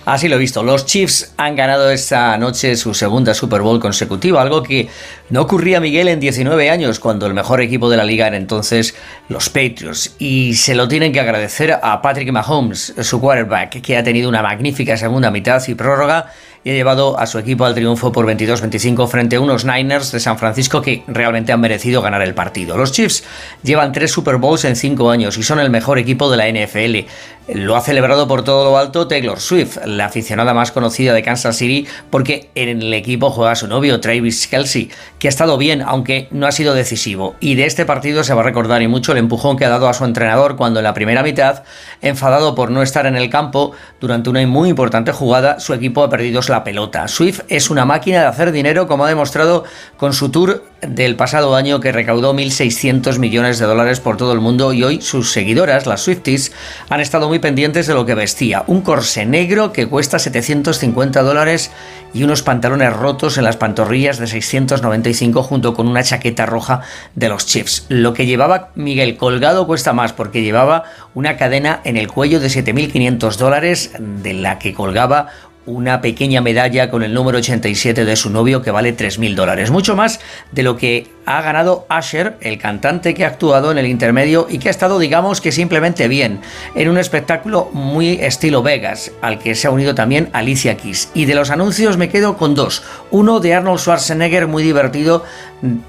[0.05, 0.63] Así lo he visto.
[0.63, 4.89] Los Chiefs han ganado esta noche su segunda Super Bowl consecutiva, algo que
[5.31, 8.95] no ocurría Miguel en 19 años, cuando el mejor equipo de la liga era entonces
[9.29, 10.15] los Patriots.
[10.19, 14.43] Y se lo tienen que agradecer a Patrick Mahomes, su quarterback, que ha tenido una
[14.43, 16.31] magnífica segunda mitad y prórroga
[16.65, 20.21] y ha llevado a su equipo al triunfo por 22-25 frente a unos Niners de
[20.21, 22.79] San Francisco que realmente han merecido ganar el partido.
[22.79, 23.23] Los Chiefs
[23.63, 27.07] llevan tres Super Bowls en cinco años y son el mejor equipo de la NFL.
[27.53, 31.57] Lo ha celebrado por todo lo alto Taylor Swift, la aficionada más conocida de Kansas
[31.59, 36.27] City, porque en el equipo juega su novio Travis Kelsey, que ha estado bien, aunque
[36.31, 37.37] no ha sido decisivo.
[37.41, 39.91] Y de este partido se va a recordar y mucho el empujón que ha dado
[39.91, 41.65] a su entrenador cuando en la primera mitad,
[42.01, 46.09] enfadado por no estar en el campo durante una muy importante jugada, su equipo ha
[46.09, 47.09] perdido la pelota.
[47.09, 49.65] Swift es una máquina de hacer dinero, como ha demostrado
[49.97, 54.41] con su tour del pasado año que recaudó 1.600 millones de dólares por todo el
[54.41, 56.53] mundo y hoy sus seguidoras, las Swifties,
[56.91, 58.63] han estado muy pendientes de lo que vestía.
[58.69, 61.73] Un corsé negro que cuesta 750 dólares
[62.13, 66.83] y unos pantalones rotos en las pantorrillas de 695 junto con una chaqueta roja
[67.17, 67.87] de los Chiefs.
[67.89, 70.85] Lo que llevaba Miguel colgado cuesta más porque llevaba
[71.15, 75.29] una cadena en el cuello de 7.500 dólares de la que colgaba
[75.67, 79.71] una pequeña medalla con el número 87 de su novio que vale 3.000 dólares.
[79.71, 80.21] Mucho más
[80.53, 84.59] de lo que ha ganado Asher, el cantante que ha actuado en el intermedio y
[84.59, 86.41] que ha estado, digamos que simplemente bien,
[86.75, 91.11] en un espectáculo muy estilo Vegas, al que se ha unido también Alicia Keys.
[91.15, 92.83] Y de los anuncios me quedo con dos.
[93.11, 95.25] Uno de Arnold Schwarzenegger muy divertido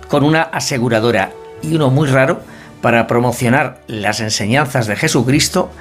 [0.07, 2.41] con una aseguradora y uno muy raro
[2.82, 5.71] para promocionar las enseñanzas de Jesucristo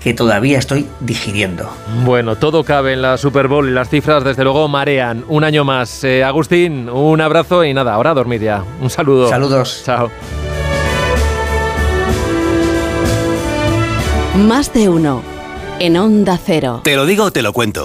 [0.00, 1.68] que todavía estoy digiriendo.
[2.04, 5.24] Bueno, todo cabe en la Super Bowl y las cifras desde luego marean.
[5.28, 6.04] Un año más.
[6.04, 8.62] Eh, Agustín, un abrazo y nada, ahora a dormir ya.
[8.80, 9.28] Un saludo.
[9.28, 9.82] Saludos.
[9.84, 10.10] Chao.
[14.36, 15.22] Más de uno.
[15.78, 16.80] En Onda Cero.
[16.84, 17.84] Te lo digo o te lo cuento.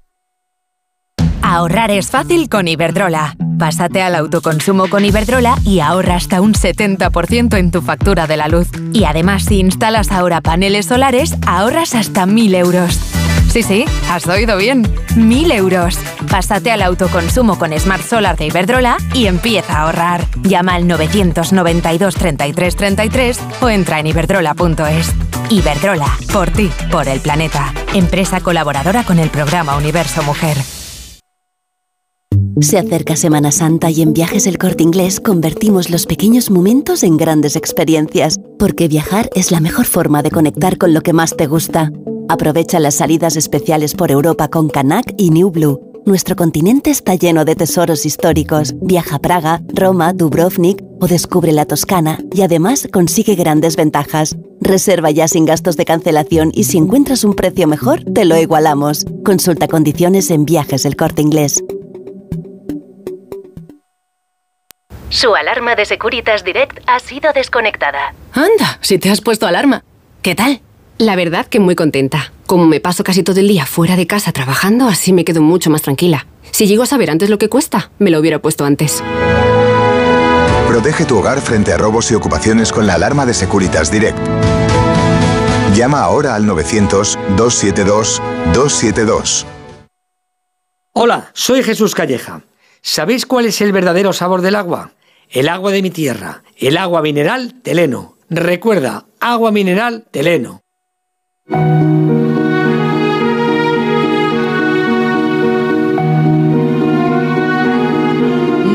[1.51, 3.35] Ahorrar es fácil con Iberdrola.
[3.59, 8.47] Pásate al autoconsumo con Iberdrola y ahorra hasta un 70% en tu factura de la
[8.47, 8.69] luz.
[8.93, 12.97] Y además, si instalas ahora paneles solares, ahorras hasta 1.000 euros.
[13.49, 14.85] Sí, sí, has oído bien.
[15.17, 15.99] 1.000 euros.
[16.29, 20.25] Pásate al autoconsumo con Smart Solar de Iberdrola y empieza a ahorrar.
[20.43, 25.13] Llama al 992 33 33 o entra en iberdrola.es.
[25.49, 27.73] Iberdrola, por ti, por el planeta.
[27.93, 30.55] Empresa colaboradora con el programa Universo Mujer.
[32.59, 37.15] Se acerca Semana Santa y en Viajes El Corte Inglés convertimos los pequeños momentos en
[37.15, 41.47] grandes experiencias, porque viajar es la mejor forma de conectar con lo que más te
[41.47, 41.91] gusta.
[42.27, 45.79] Aprovecha las salidas especiales por Europa con Canac y New Blue.
[46.05, 48.75] Nuestro continente está lleno de tesoros históricos.
[48.81, 54.35] Viaja a Praga, Roma, Dubrovnik o descubre la Toscana y además consigue grandes ventajas.
[54.59, 59.05] Reserva ya sin gastos de cancelación y si encuentras un precio mejor, te lo igualamos.
[59.23, 61.63] Consulta condiciones en Viajes El Corte Inglés.
[65.11, 68.13] Su alarma de Securitas Direct ha sido desconectada.
[68.31, 69.83] Anda, si te has puesto alarma.
[70.21, 70.61] ¿Qué tal?
[70.97, 72.31] La verdad que muy contenta.
[72.47, 75.69] Como me paso casi todo el día fuera de casa trabajando, así me quedo mucho
[75.69, 76.27] más tranquila.
[76.51, 79.03] Si llego a saber antes lo que cuesta, me lo hubiera puesto antes.
[80.69, 84.17] Protege tu hogar frente a robos y ocupaciones con la alarma de Securitas Direct.
[85.75, 89.45] Llama ahora al 900-272-272.
[90.93, 92.43] Hola, soy Jesús Calleja.
[92.81, 94.91] ¿Sabéis cuál es el verdadero sabor del agua?
[95.33, 98.15] El agua de mi tierra, el agua mineral Teleno.
[98.29, 100.59] Recuerda, agua mineral Teleno.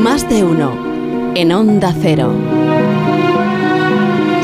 [0.01, 2.33] Más de uno en Onda Cero.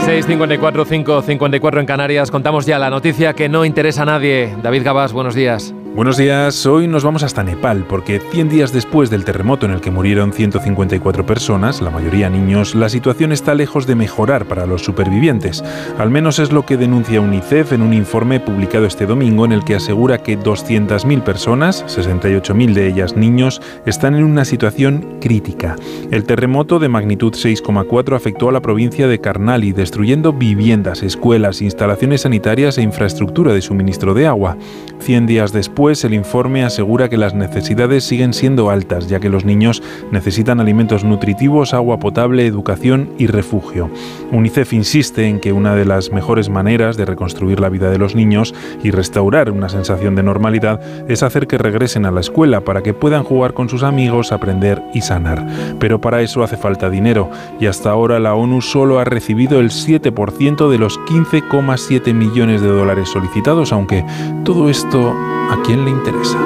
[0.05, 2.29] 6.54, 5.54 en Canarias.
[2.29, 4.55] Contamos ya la noticia que no interesa a nadie.
[4.61, 5.73] David Gabás, buenos días.
[5.95, 9.79] Buenos días, hoy nos vamos hasta Nepal porque 100 días después del terremoto en el
[9.79, 14.81] que murieron 154 personas, la mayoría niños, la situación está lejos de mejorar para los
[14.81, 15.63] supervivientes.
[15.99, 19.63] Al menos es lo que denuncia UNICEF en un informe publicado este domingo en el
[19.63, 25.75] que asegura que 200.000 personas, 68.000 de ellas niños, están en una situación crítica.
[26.09, 32.21] El terremoto de magnitud 6,4 afectó a la provincia de Karnali, destruyendo viviendas, escuelas, instalaciones
[32.21, 34.57] sanitarias e infraestructura de suministro de agua.
[34.99, 39.43] 100 días después, el informe asegura que las necesidades siguen siendo altas, ya que los
[39.43, 43.89] niños necesitan alimentos nutritivos, agua potable, educación y refugio.
[44.31, 48.15] UNICEF insiste en que una de las mejores maneras de reconstruir la vida de los
[48.15, 50.79] niños y restaurar una sensación de normalidad
[51.09, 54.81] es hacer que regresen a la escuela para que puedan jugar con sus amigos, aprender
[54.93, 55.45] y sanar.
[55.79, 57.29] Pero para eso hace falta dinero
[57.59, 62.69] y hasta ahora la ONU solo ha recibido el 7% de los 15,7 millones de
[62.69, 64.05] dólares solicitados, aunque
[64.45, 65.13] todo esto
[65.51, 66.37] ¿A quién le interesa?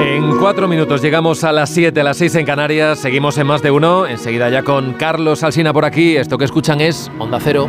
[0.00, 2.98] En cuatro minutos llegamos a las siete, a las seis en Canarias.
[2.98, 4.06] Seguimos en más de uno.
[4.06, 6.16] Enseguida ya con Carlos Alsina por aquí.
[6.16, 7.68] Esto que escuchan es Onda Cero.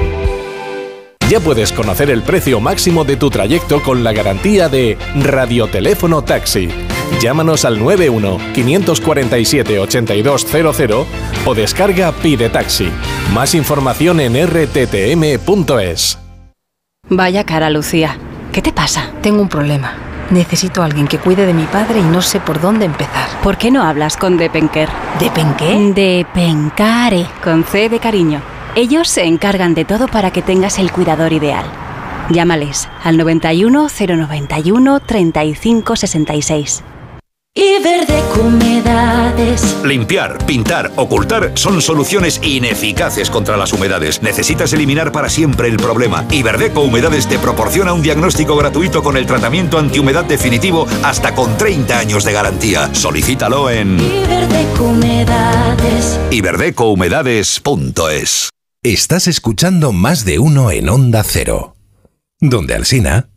[1.31, 6.67] ya puedes conocer el precio máximo de tu trayecto con la garantía de Radioteléfono Taxi.
[7.21, 11.07] Llámanos al 91 547 8200
[11.45, 12.89] o descarga Pide Taxi.
[13.33, 16.19] Más información en rttm.es.
[17.07, 18.17] Vaya cara, Lucía.
[18.51, 19.13] ¿Qué te pasa?
[19.21, 19.93] Tengo un problema.
[20.31, 23.29] Necesito a alguien que cuide de mi padre y no sé por dónde empezar.
[23.41, 24.89] ¿Por qué no hablas con Depenker?
[25.17, 25.93] ¿Depenqué?
[25.95, 28.50] Depencare, con C de cariño.
[28.75, 31.65] Ellos se encargan de todo para que tengas el cuidador ideal.
[32.29, 36.83] Llámales al 91 091 35 66.
[37.53, 39.75] Y verde humedades.
[39.83, 44.23] Limpiar, pintar, ocultar son soluciones ineficaces contra las humedades.
[44.23, 46.23] Necesitas eliminar para siempre el problema.
[46.31, 51.99] Iberdeco Humedades te proporciona un diagnóstico gratuito con el tratamiento antihumedad definitivo hasta con 30
[51.99, 52.95] años de garantía.
[52.95, 56.17] Solicítalo en Iberdeco Humedades.
[56.31, 58.51] iberdecohumedades.es.
[58.83, 61.75] Estás escuchando más de uno en Onda Cero.
[62.39, 63.29] Donde Alsina.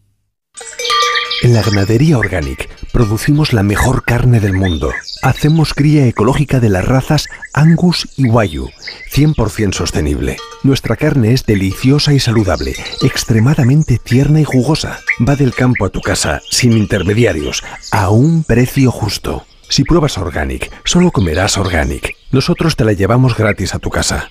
[1.43, 4.91] En la ganadería Organic producimos la mejor carne del mundo.
[5.21, 8.71] Hacemos cría ecológica de las razas Angus y Wayu,
[9.13, 10.39] 100% sostenible.
[10.63, 15.01] Nuestra carne es deliciosa y saludable, extremadamente tierna y jugosa.
[15.29, 19.45] Va del campo a tu casa, sin intermediarios, a un precio justo.
[19.69, 22.17] Si pruebas Organic, solo comerás Organic.
[22.31, 24.31] Nosotros te la llevamos gratis a tu casa.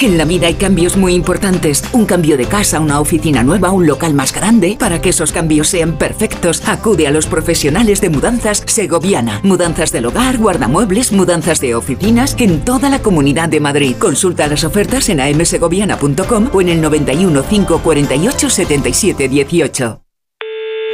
[0.00, 1.84] En la vida hay cambios muy importantes.
[1.92, 4.76] Un cambio de casa, una oficina nueva, un local más grande.
[4.76, 9.38] Para que esos cambios sean perfectos, acude a los profesionales de mudanzas Segoviana.
[9.44, 13.94] Mudanzas del hogar, guardamuebles, mudanzas de oficinas en toda la comunidad de Madrid.
[13.96, 20.00] Consulta las ofertas en amsegoviana.com o en el 91 548 77 18.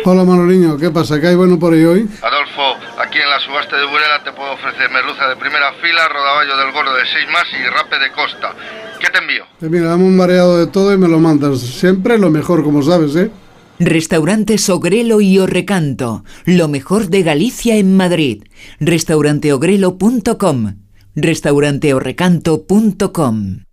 [0.05, 1.21] Hola Manoliño, ¿qué pasa?
[1.21, 2.09] ¿Qué hay bueno por ahí hoy?
[2.23, 6.57] Adolfo, aquí en la subasta de Burela te puedo ofrecer merluza de primera fila, rodaballo
[6.57, 8.55] del gordo de 6 más y rape de costa.
[9.01, 9.43] ¿Qué te envío?
[9.61, 11.59] Eh, mira, dame un mareado de todo y me lo mandas.
[11.59, 13.33] Siempre lo mejor, como sabes, ¿eh?
[13.81, 16.23] Restaurantes Ogrelo y Orrecanto.
[16.45, 18.45] Lo mejor de Galicia en Madrid.
[18.79, 20.77] Restauranteogrelo.com.
[21.17, 23.65] Restauranteorrecanto.com.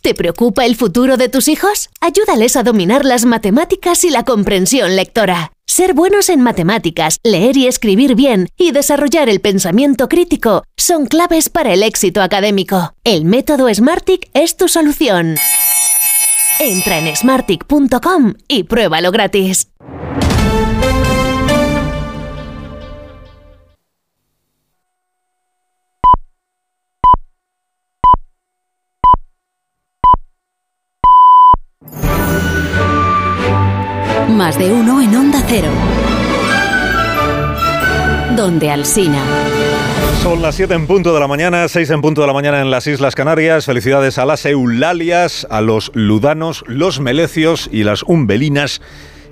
[0.00, 1.90] ¿Te preocupa el futuro de tus hijos?
[2.00, 5.52] Ayúdales a dominar las matemáticas y la comprensión lectora.
[5.74, 11.48] Ser buenos en matemáticas, leer y escribir bien y desarrollar el pensamiento crítico son claves
[11.48, 12.92] para el éxito académico.
[13.04, 15.36] El método Smartick es tu solución.
[16.60, 19.70] Entra en smartick.com y pruébalo gratis.
[34.32, 35.68] Más de uno en Onda Cero.
[38.36, 39.22] Donde Alsina.
[40.22, 42.70] Son las 7 en punto de la mañana, 6 en punto de la mañana en
[42.70, 43.66] las Islas Canarias.
[43.66, 48.80] Felicidades a las Eulalias, a los Ludanos, los Melecios y las Umbelinas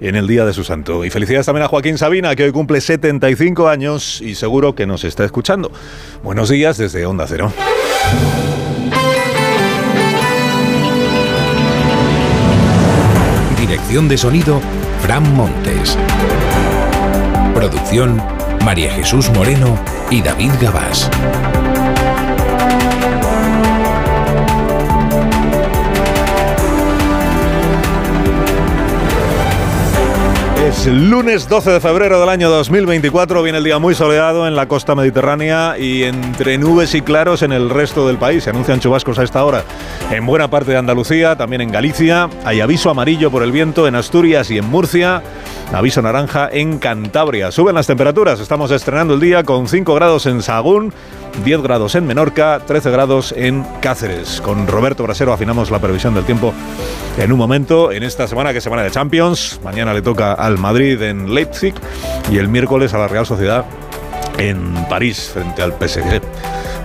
[0.01, 1.05] en el día de su santo.
[1.05, 5.05] Y felicidades también a Joaquín Sabina, que hoy cumple 75 años y seguro que nos
[5.05, 5.71] está escuchando.
[6.23, 7.53] Buenos días desde Onda Cero.
[13.59, 14.61] Dirección de sonido,
[15.03, 15.97] Fran Montes.
[17.55, 18.23] Producción,
[18.65, 19.79] María Jesús Moreno
[20.11, 21.11] y David Gabás.
[30.71, 34.69] Es lunes 12 de febrero del año 2024, viene el día muy soleado en la
[34.69, 38.45] costa mediterránea y entre nubes y claros en el resto del país.
[38.45, 39.65] Se anuncian chubascos a esta hora
[40.13, 42.31] en buena parte de Andalucía, también en Galicia.
[42.45, 45.25] Hay aviso amarillo por el viento en Asturias y en Murcia.
[45.73, 47.51] Aviso naranja en Cantabria.
[47.51, 50.95] Suben las temperaturas, estamos estrenando el día con 5 grados en Sagún,
[51.45, 54.41] 10 grados en Menorca, 13 grados en Cáceres.
[54.41, 56.53] Con Roberto Brasero afinamos la previsión del tiempo
[57.19, 59.61] en un momento, en esta semana que es semana de Champions.
[59.65, 61.75] Mañana le toca al Madrid en Leipzig
[62.31, 63.65] y el miércoles a la Real Sociedad
[64.39, 66.21] en París frente al PSG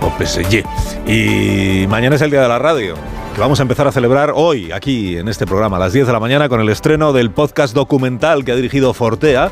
[0.00, 0.64] o PSG.
[1.06, 2.94] Y mañana es el día de la radio
[3.36, 6.12] que vamos a empezar a celebrar hoy, aquí en este programa, a las 10 de
[6.14, 9.50] la mañana, con el estreno del podcast documental que ha dirigido Fortea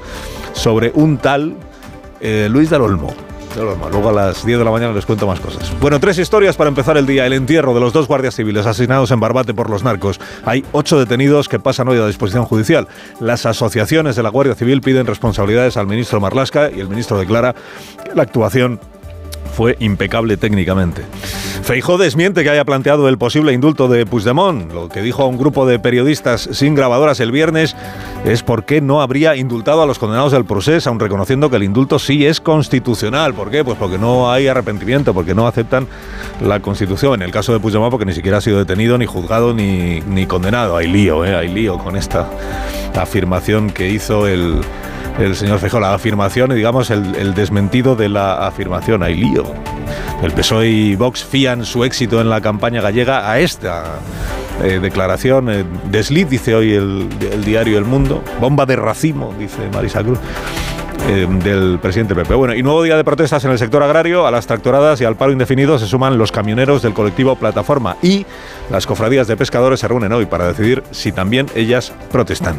[0.54, 1.54] sobre un tal
[2.22, 3.14] eh, Luis del Olmo.
[3.56, 5.72] Luego a las 10 de la mañana les cuento más cosas.
[5.80, 7.26] Bueno, tres historias para empezar el día.
[7.26, 10.20] El entierro de los dos guardias civiles asesinados en Barbate por los narcos.
[10.44, 12.88] Hay ocho detenidos que pasan hoy a disposición judicial.
[13.20, 17.54] Las asociaciones de la Guardia Civil piden responsabilidades al ministro Marlasca y el ministro declara
[18.04, 18.80] que la actuación
[19.54, 21.02] fue impecable técnicamente.
[21.62, 24.70] Feijó desmiente que haya planteado el posible indulto de Puigdemont.
[24.72, 27.74] Lo que dijo a un grupo de periodistas sin grabadoras el viernes
[28.26, 31.62] es por qué no habría indultado a los condenados del proceso, aun reconociendo que el
[31.62, 33.32] indulto sí es constitucional.
[33.32, 33.64] ¿Por qué?
[33.64, 35.86] Pues porque no hay arrepentimiento, porque no aceptan
[36.42, 37.14] la Constitución.
[37.14, 40.26] En el caso de Puigdemont, porque ni siquiera ha sido detenido, ni juzgado, ni, ni
[40.26, 40.76] condenado.
[40.76, 41.34] Hay lío, ¿eh?
[41.34, 42.28] hay lío con esta
[42.94, 44.60] afirmación que hizo el
[45.18, 49.02] el señor Feijóo, la afirmación y digamos el, desmentido de la afirmación.
[49.02, 49.44] Hay lío.
[50.22, 53.84] El PSOE y Vox fían su éxito en la campaña gallega a esta
[54.62, 55.50] eh, declaración.
[55.50, 58.22] Eh, dice hoy el, el, diario El Mundo.
[58.40, 60.18] Bomba de racimo, dice Marisa Cruz.
[61.06, 62.34] Eh, del presidente Pepe.
[62.34, 64.26] Bueno, y nuevo día de protestas en el sector agrario.
[64.26, 68.24] A las tractoradas y al paro indefinido se suman los camioneros del colectivo Plataforma y
[68.70, 72.58] las cofradías de pescadores se reúnen hoy para decidir si también ellas protestan.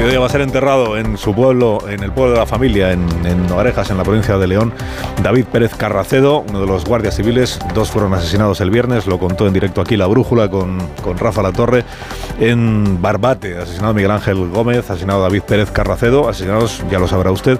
[0.00, 3.06] Mediodía va a ser enterrado en su pueblo, en el pueblo de la familia, en,
[3.26, 4.72] en Orejas, en la provincia de León,
[5.22, 7.58] David Pérez Carracedo, uno de los guardias civiles.
[7.74, 11.42] Dos fueron asesinados el viernes, lo contó en directo aquí la brújula con, con Rafa
[11.42, 11.84] Latorre.
[12.38, 17.58] En Barbate, asesinado Miguel Ángel Gómez, asesinado David Pérez Carracedo, asesinados, ya lo sabrá usted,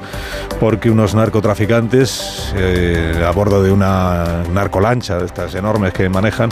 [0.59, 6.49] porque unos narcotraficantes eh, a bordo de una narcolancha de estas enormes que manejan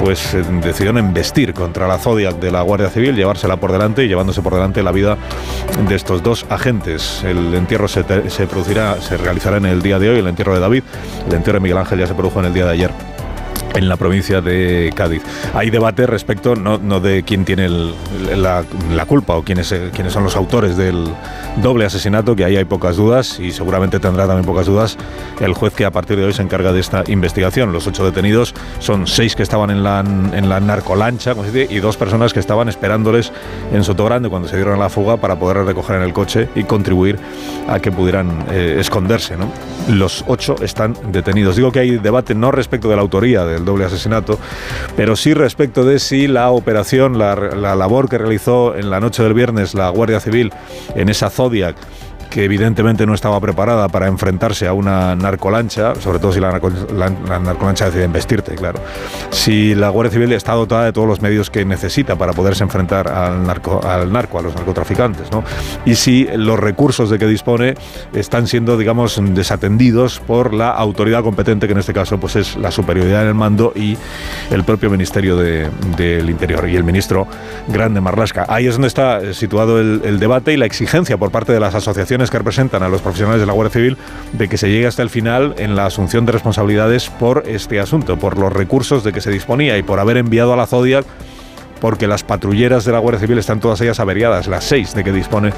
[0.00, 4.08] pues eh, decidieron embestir contra la Zodiac de la Guardia Civil, llevársela por delante y
[4.08, 5.09] llevándose por delante la vida
[5.88, 7.22] de estos dos agentes.
[7.24, 10.60] El entierro se, se producirá, se realizará en el día de hoy, el entierro de
[10.60, 10.82] David,
[11.26, 12.90] el entierro de Miguel Ángel ya se produjo en el día de ayer
[13.74, 15.22] en la provincia de Cádiz.
[15.54, 18.64] Hay debate respecto no, no de quién tiene la,
[19.06, 21.08] culpa o quiénes, quiénes son los autores del
[21.62, 24.96] doble asesinato, que ahí hay pocas dudas y seguramente tendrá también pocas dudas
[25.40, 27.72] el juez que a partir de hoy se encarga de esta investigación.
[27.72, 31.34] Los ocho detenidos son seis que estaban en la, en la narcolancha
[31.68, 33.32] y dos personas que estaban esperándoles
[33.72, 36.64] en Sotogrande cuando se dieron a la fuga para poder recoger en el coche y
[36.64, 37.18] contribuir
[37.68, 39.36] a que pudieran eh, esconderse.
[39.88, 41.56] Los ocho están detenidos.
[41.56, 44.38] Digo que hay debate no respecto de la autoría de doble asesinato,
[44.96, 49.22] pero sí respecto de si la operación, la, la labor que realizó en la noche
[49.22, 50.52] del viernes la Guardia Civil
[50.94, 51.76] en esa Zodiac
[52.30, 57.86] que evidentemente no estaba preparada para enfrentarse a una narcolancha, sobre todo si la, narcolancha
[57.86, 58.80] decide investirte, claro.
[59.30, 63.08] Si la Guardia Civil está dotada de todos los medios que necesita para poderse enfrentar
[63.08, 65.42] al narco, al narco a los narcotraficantes, ¿no?
[65.84, 67.74] Y si los recursos de que dispone
[68.14, 72.70] están siendo, digamos, desatendidos por la autoridad competente, que en este caso pues es la
[72.70, 73.98] superioridad en el mando y
[74.50, 77.26] el propio Ministerio del Interior y el ministro
[77.66, 78.46] Grande Marlasca.
[78.48, 82.19] Ahí es donde está situado el debate y la exigencia por parte de las asociaciones
[82.28, 83.96] que representan a los profesionales de la Guardia Civil
[84.32, 88.18] de que se llegue hasta el final en la asunción de responsabilidades por este asunto,
[88.18, 91.06] por los recursos de que se disponía y por haber enviado a la Zodiac
[91.80, 95.12] porque las patrulleras de la Guardia Civil están todas ellas averiadas, las seis de que
[95.12, 95.52] dispone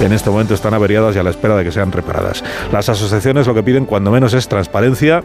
[0.00, 2.42] en este momento están averiadas y a la espera de que sean reparadas.
[2.72, 5.22] Las asociaciones lo que piden cuando menos es transparencia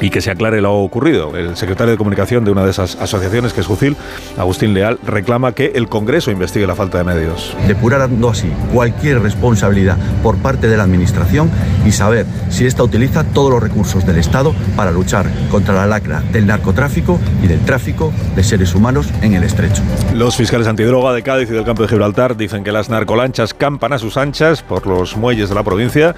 [0.00, 1.36] y que se aclare lo ocurrido.
[1.36, 3.96] El secretario de Comunicación de una de esas asociaciones, que es Jucil,
[4.36, 7.56] Agustín Leal, reclama que el Congreso investigue la falta de medios.
[7.66, 11.50] Depurando así cualquier responsabilidad por parte de la Administración
[11.86, 16.22] y saber si ésta utiliza todos los recursos del Estado para luchar contra la lacra
[16.32, 19.82] del narcotráfico y del tráfico de seres humanos en el estrecho.
[20.14, 23.92] Los fiscales antidroga de Cádiz y del campo de Gibraltar dicen que las narcolanchas campan
[23.92, 26.14] a sus anchas por los muelles de la provincia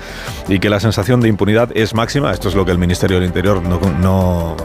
[0.49, 2.33] y que la sensación de impunidad es máxima.
[2.33, 4.57] Esto es lo que el Ministerio del Interior no, no,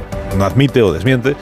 [0.41, 1.35] admite o desmiente,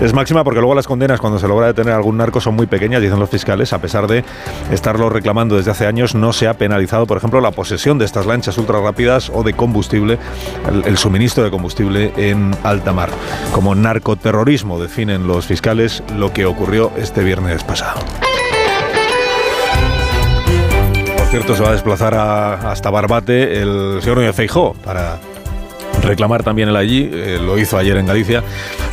[0.00, 3.02] es máxima porque luego las condenas cuando se logra detener algún narco son muy pequeñas,
[3.02, 4.24] dicen los fiscales, a pesar de
[4.70, 8.26] estarlo reclamando desde hace años, no se ha penalizado, por ejemplo, la posesión de estas
[8.26, 10.18] lanchas ultra rápidas o de combustible,
[10.84, 13.10] el, suministro de combustible en alta mar.
[13.52, 18.00] Como narcoterrorismo definen los fiscales lo que ocurrió este viernes pasado.
[21.16, 25.18] Por cierto, se va a desplazar hasta Barbate el señor Núñez Feijó para
[26.04, 28.42] reclamar también el allí, eh, lo hizo ayer en Galicia,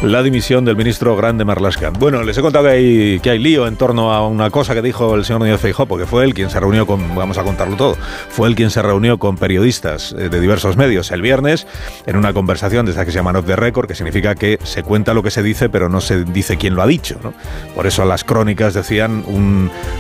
[0.02, 1.90] la dimisión del ministro Grande Marlasca.
[1.92, 4.82] Bueno, les he contado que hay, que hay lío en torno a una cosa que
[4.82, 7.76] dijo el señor Núñez Feijó, porque fue él quien se reunió con, vamos a contarlo
[7.76, 7.98] todo,
[8.30, 11.68] fue él quien se reunió con periodistas eh, de diversos medios el viernes
[12.06, 15.14] en una conversación desde que se llama Off the Record, que significa que se cuenta
[15.14, 17.20] lo que se dice, pero no se dice quién lo ha dicho.
[17.24, 17.34] ¿no?
[17.76, 19.24] Por eso las crónicas decían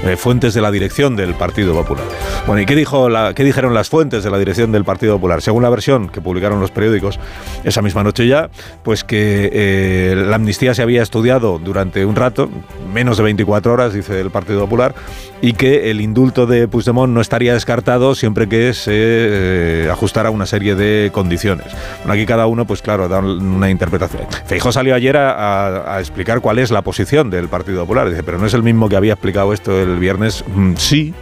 [0.05, 2.03] eh, fuentes de la dirección del Partido Popular.
[2.45, 5.41] Bueno, ¿y qué, dijo qué dijeron las fuentes de la dirección del Partido Popular?
[5.41, 7.00] Según la versión que publicaron los periódicos,
[7.63, 8.49] esa misma noche ya,
[8.83, 12.49] pues que eh, la amnistía se había estudiado durante un rato,
[12.93, 14.93] menos de 24 horas, dice el Partido Popular,
[15.41, 20.31] y que el indulto de Puigdemont no estaría descartado siempre que se eh, ajustara a
[20.31, 21.67] una serie de condiciones.
[21.99, 24.23] Bueno, aquí cada uno, pues claro, da una interpretación.
[24.45, 28.09] Feijóo salió ayer a, explicar cuál es la posición del Partido Popular.
[28.09, 30.43] Dice, pero no es el mismo que había explicado esto el viernes.
[30.55, 31.13] Mm, sí,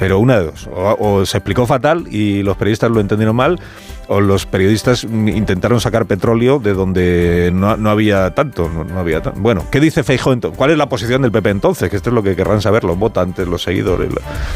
[0.00, 0.68] pero una de dos.
[0.72, 3.60] o, se explicó fatal y los periodistas lo entendieron mal,
[4.08, 8.68] o los periodistas intentaron sacar petróleo de donde no, había tanto.
[8.68, 10.56] No, había Bueno, ¿qué dice Feijóo entonces?
[10.56, 11.90] ¿Cuál es la posición del PP entonces?
[11.90, 14.08] Que esto es lo que querrán saber los votantes, los seguidores.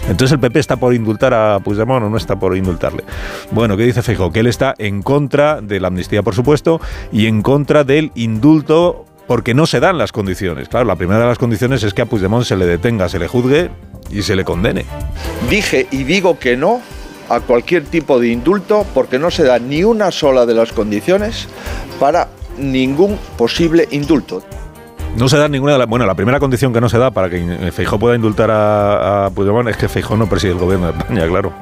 [0.09, 3.05] Entonces el PP está por indultar a Puigdemont o no está por indultarle.
[3.51, 4.33] Bueno, ¿qué dice Feijóo?
[4.33, 6.81] Que él está en contra de la amnistía, por supuesto,
[7.13, 10.69] y en contra del indulto porque no se dan las condiciones.
[10.69, 13.29] Claro, la primera de las condiciones es que a Puigdemont se le detenga, se le
[13.29, 13.71] juzgue
[14.15, 14.87] y se le condene.
[15.51, 16.81] Dije y digo que no
[17.29, 21.49] a cualquier tipo de indulto porque no se da ni una sola de las condiciones
[21.99, 24.43] para ningún posible indulto.
[25.17, 25.89] No se da ninguna de las...
[25.89, 29.31] Bueno, la primera condición que no se da para que Feijó pueda indultar a, a
[29.31, 31.53] Puigdemont es que Feijó no preside el gobierno de España, claro.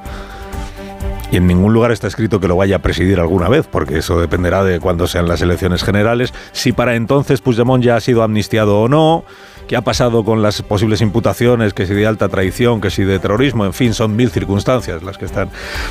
[1.30, 4.20] Y en ningún lugar está escrito que lo vaya a presidir alguna vez, porque eso
[4.20, 8.80] dependerá de cuándo sean las elecciones generales, si para entonces Puigdemont ya ha sido amnistiado
[8.80, 9.24] o no,
[9.66, 13.18] qué ha pasado con las posibles imputaciones, que si de alta traición, que si de
[13.18, 15.50] terrorismo, en fin, son mil circunstancias las que están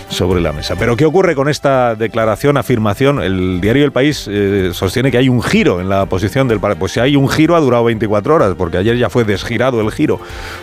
[0.09, 0.75] sobre la mesa.
[0.77, 3.21] Pero ¿qué ocurre con esta declaración, afirmación?
[3.21, 6.59] El diario El País eh, sostiene que hay un giro en la posición del...
[6.59, 9.91] Pues si hay un giro ha durado 24 horas, porque ayer ya fue desgirado el
[9.91, 10.19] giro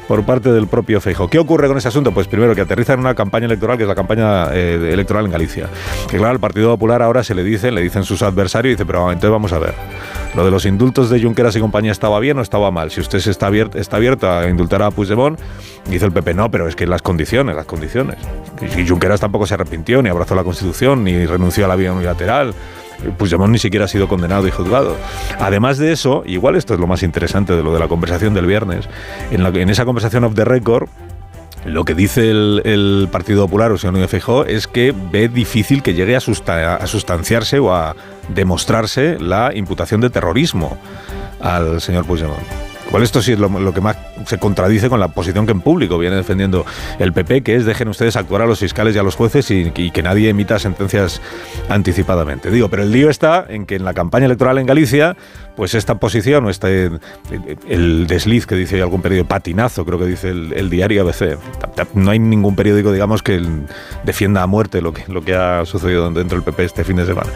[0.07, 1.29] por parte del propio Feijo.
[1.29, 2.13] ¿Qué ocurre con ese asunto?
[2.13, 4.49] Pues primero que aterriza en una campaña electoral, que es la campaña...
[4.53, 5.69] Eh, electoral en Galicia.
[6.09, 8.87] Que claro, al Partido Popular ahora se le dice, le dicen sus adversarios, y dice,
[8.87, 9.75] pero entonces vamos a ver.
[10.35, 12.91] Lo de los indultos de Junqueras y compañía estaba bien o estaba mal.
[12.91, 15.39] Si usted está abierto, está abierto a indultar a Puigdemont,
[15.89, 18.17] dice el PP, no, pero es que las condiciones, las condiciones.
[18.76, 22.55] Y Junqueras tampoco se arrepintió, ni abrazó la Constitución, ni renunció a la vía unilateral.
[23.17, 24.97] Puigdemont ni siquiera ha sido condenado y juzgado.
[25.39, 28.47] Además de eso, igual esto es lo más interesante de lo de la conversación del
[28.47, 28.89] viernes,
[29.30, 30.89] en, la, en esa conversación off the record,
[31.64, 35.95] lo que dice el, Partido Popular o señor Núñez Feijóo es que ve difícil que
[35.95, 37.97] llegue a, a sustanciarse o a
[38.29, 40.79] demostrarse la imputación de terrorismo
[41.41, 42.67] al señor Puigdemont.
[42.89, 45.99] Igual esto sí es lo, que más se contradice con la posición que en público
[45.99, 46.65] viene defendiendo
[46.99, 49.71] el PP, que es dejen ustedes actuar a los fiscales y a los jueces y,
[49.71, 51.21] que nadie emita sentencias
[51.69, 52.51] anticipadamente.
[52.51, 55.17] Digo, pero el lío está en que en la campaña electoral en Galicia,
[55.59, 56.89] pues esta posición o este
[57.68, 61.37] el desliz que dice algún periódico, patinazo, creo que dice el, diario ABC.
[61.95, 63.45] No hay ningún periódico, digamos, que
[64.05, 67.07] defienda a muerte lo que, lo que ha sucedido dentro del PP este fin de
[67.07, 67.30] semana.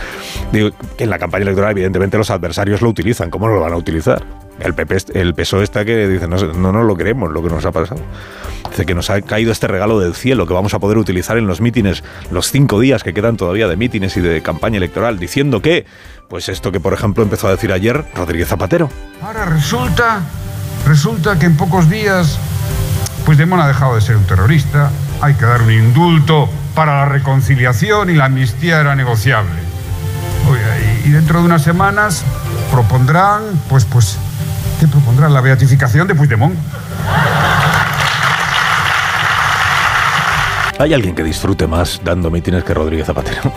[0.53, 0.73] Que
[1.03, 3.28] en la campaña electoral, evidentemente, los adversarios lo utilizan.
[3.28, 4.24] ¿Cómo lo van a utilizar?
[4.61, 7.65] El, PP, el PSOE está que dice, no, no, no lo queremos lo que nos
[7.65, 8.01] ha pasado.
[8.70, 11.49] Dice que nos ha caído este regalo del cielo que vamos a poder utilizar en
[11.49, 15.61] los mítines, los cinco días que quedan todavía de mítines y de campaña electoral, diciendo
[15.61, 15.85] que,
[16.32, 18.88] pues esto que por ejemplo empezó a decir ayer Rodríguez Zapatero.
[19.22, 20.20] Ahora resulta,
[20.86, 22.38] resulta que en pocos días,
[23.26, 24.90] pues Demón ha dejado de ser un terrorista,
[25.20, 29.60] hay que dar un indulto para la reconciliación y la amnistía era negociable.
[31.04, 32.24] y dentro de unas semanas
[32.70, 34.16] propondrán, pues, pues,
[34.80, 35.34] ¿qué propondrán?
[35.34, 36.56] La beatificación de Puigdemont.
[40.78, 43.52] ¿Hay alguien que disfrute más dando mítines que Rodríguez Zapatero?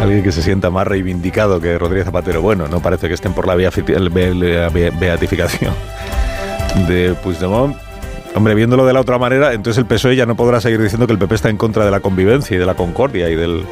[0.00, 2.40] Alguien que se sienta más reivindicado que Rodríguez Zapatero.
[2.40, 5.74] Bueno, no parece que estén por la beatificación
[6.86, 7.76] de Puigdemont.
[8.34, 11.14] Hombre, viéndolo de la otra manera, entonces el PSOE ya no podrá seguir diciendo que
[11.14, 13.64] el PP está en contra de la convivencia y de la concordia y del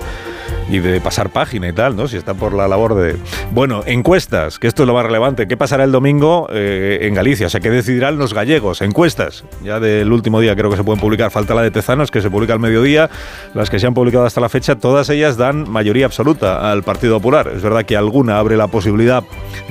[0.68, 2.08] y de pasar página y tal, ¿no?
[2.08, 3.16] Si está por la labor de...
[3.52, 5.46] Bueno, encuestas, que esto es lo más relevante.
[5.46, 7.46] ¿Qué pasará el domingo eh, en Galicia?
[7.46, 8.82] O sea, ¿qué decidirán los gallegos?
[8.82, 11.30] Encuestas, ya del último día creo que se pueden publicar.
[11.30, 13.10] Falta la de Tezanos, que se publica al mediodía.
[13.54, 17.18] Las que se han publicado hasta la fecha, todas ellas dan mayoría absoluta al Partido
[17.18, 17.50] Popular.
[17.54, 19.22] Es verdad que alguna abre la posibilidad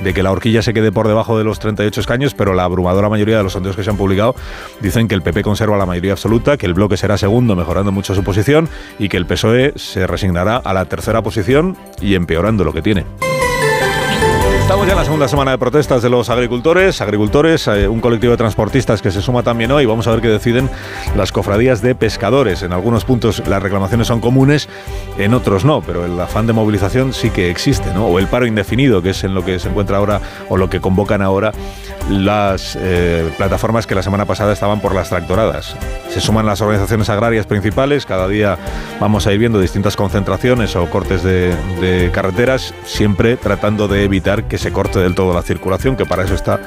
[0.02, 3.08] de que la horquilla se quede por debajo de los 38 escaños, pero la abrumadora
[3.08, 4.34] mayoría de los sondeos que se han publicado
[4.80, 8.14] dicen que el PP conserva la mayoría absoluta, que el bloque será segundo, mejorando mucho
[8.14, 8.68] su posición,
[8.98, 13.04] y que el PSOE se resignará a la tercera posición y empeorando lo que tiene.
[14.66, 18.32] Estamos ya en la segunda semana de protestas de los agricultores, agricultores, eh, un colectivo
[18.32, 19.86] de transportistas que se suma también hoy.
[19.86, 20.68] Vamos a ver qué deciden
[21.14, 22.64] las cofradías de pescadores.
[22.64, 24.68] En algunos puntos las reclamaciones son comunes,
[25.18, 28.06] en otros no, pero el afán de movilización sí que existe, ¿no?
[28.06, 30.80] O el paro indefinido, que es en lo que se encuentra ahora o lo que
[30.80, 31.52] convocan ahora
[32.10, 35.76] las eh, plataformas que la semana pasada estaban por las tractoradas.
[36.08, 38.58] Se suman las organizaciones agrarias principales, cada día
[39.00, 44.44] vamos a ir viendo distintas concentraciones o cortes de, de carreteras, siempre tratando de evitar
[44.44, 46.60] que se corte del todo la circulación, que para eso está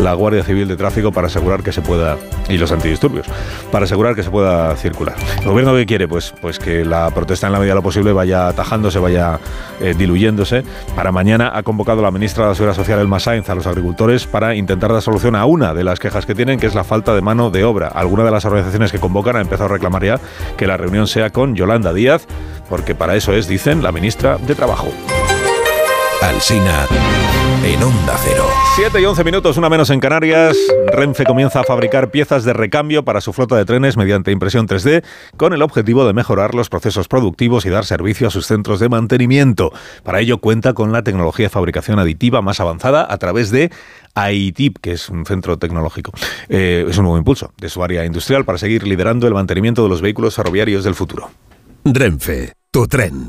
[0.00, 2.16] la Guardia Civil de Tráfico, para asegurar que se pueda,
[2.48, 3.26] y los antidisturbios,
[3.70, 5.16] para asegurar que se pueda circular.
[5.40, 6.08] ¿El gobierno qué quiere?
[6.08, 9.38] Pues, pues que la protesta en la medida de lo posible vaya atajándose, vaya
[9.80, 10.64] eh, diluyéndose.
[10.94, 14.26] Para mañana ha convocado la ministra de la Seguridad Social, Elma Sainz, a los agricultores
[14.26, 17.14] para intentar dar solución a una de las quejas que tienen, que es la falta
[17.14, 17.88] de mano de obra.
[17.88, 20.20] Alguna de las organizaciones que convocan ha empezado a reclamar ya
[20.56, 22.26] que la reunión sea con Yolanda Díaz,
[22.68, 24.88] porque para eso es, dicen, la ministra de Trabajo.
[26.22, 26.86] Alsina
[27.64, 28.44] en Onda Cero.
[28.76, 30.56] 7 y 11 minutos, una menos en Canarias.
[30.88, 35.04] Renfe comienza a fabricar piezas de recambio para su flota de trenes mediante impresión 3D
[35.36, 38.88] con el objetivo de mejorar los procesos productivos y dar servicio a sus centros de
[38.88, 39.72] mantenimiento.
[40.02, 43.70] Para ello cuenta con la tecnología de fabricación aditiva más avanzada a través de
[44.14, 46.12] AITIP, que es un centro tecnológico.
[46.48, 49.88] Eh, es un nuevo impulso de su área industrial para seguir liderando el mantenimiento de
[49.88, 51.30] los vehículos ferroviarios del futuro.
[51.84, 53.28] Renfe, tu tren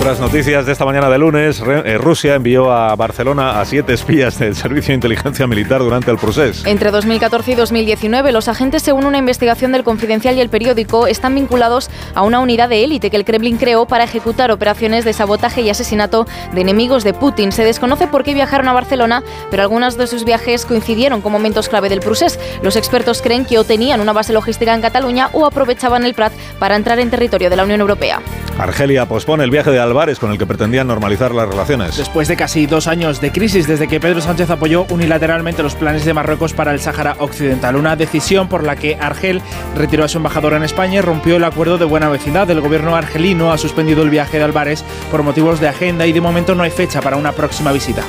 [0.00, 1.60] Otras noticias de esta mañana de lunes.
[1.60, 6.16] Eh, Rusia envió a Barcelona a siete espías del Servicio de Inteligencia Militar durante el
[6.16, 6.66] proceso.
[6.66, 11.34] Entre 2014 y 2019, los agentes, según una investigación del Confidencial y el periódico, están
[11.34, 15.60] vinculados a una unidad de élite que el Kremlin creó para ejecutar operaciones de sabotaje
[15.60, 17.52] y asesinato de enemigos de Putin.
[17.52, 21.68] Se desconoce por qué viajaron a Barcelona, pero algunos de sus viajes coincidieron con momentos
[21.68, 22.40] clave del procés.
[22.62, 26.32] Los expertos creen que o tenían una base logística en Cataluña o aprovechaban el Prat
[26.58, 28.22] para entrar en territorio de la Unión Europea.
[28.58, 31.96] Argelia pospone el viaje de Álvarez, con el que pretendían normalizar las relaciones.
[31.96, 36.04] Después de casi dos años de crisis, desde que Pedro Sánchez apoyó unilateralmente los planes
[36.04, 39.42] de Marruecos para el Sáhara Occidental, una decisión por la que Argel
[39.76, 42.50] retiró a su embajador en España y rompió el acuerdo de buena vecindad.
[42.50, 46.20] El gobierno argelino ha suspendido el viaje de Álvarez por motivos de agenda y de
[46.20, 48.04] momento no hay fecha para una próxima visita.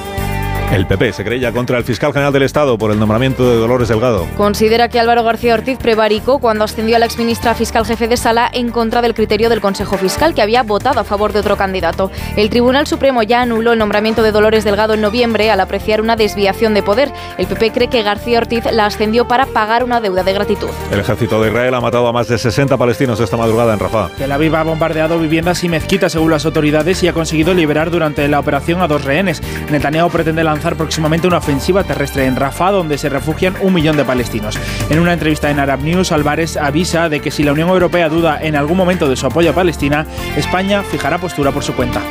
[0.72, 3.89] El PP se creía contra el fiscal general del Estado por el nombramiento de Dolores
[3.89, 4.26] Delgado.
[4.38, 8.49] Considera que Álvaro García Ortiz prevaricó cuando ascendió a la exministra fiscal jefe de sala
[8.53, 12.10] en contra del criterio del Consejo Fiscal, que había votado a favor de otro candidato.
[12.38, 16.15] El Tribunal Supremo ya anuló el nombramiento de Dolores Delgado en noviembre al apreciar una
[16.15, 17.11] desviación de poder.
[17.38, 20.69] El PP cree que García Ortiz la ascendió para pagar una deuda de gratitud.
[20.89, 24.11] El ejército de Israel ha matado a más de 60 palestinos esta madrugada en Rafah.
[24.18, 28.26] Tel Aviv ha bombardeado viviendas y mezquitas según las autoridades y ha conseguido liberar durante
[28.30, 29.43] la operación a dos rehenes.
[29.69, 34.05] Netanyahu pretende lanzar próximamente una ofensiva terrestre en Rafah, donde se refugian un millón de
[34.05, 34.57] palestinos.
[34.89, 38.39] En una entrevista en Arab News, Álvarez avisa de que si la Unión Europea duda
[38.41, 40.05] en algún momento de su apoyo a Palestina,
[40.38, 42.01] España fijará postura por su cuenta.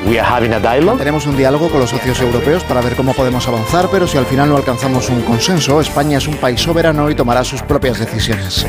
[0.99, 4.27] Tenemos un diálogo con los socios europeos para ver cómo podemos avanzar, pero si al
[4.27, 8.67] final no alcanzamos un consenso, España es un país soberano y tomará sus propias decisiones.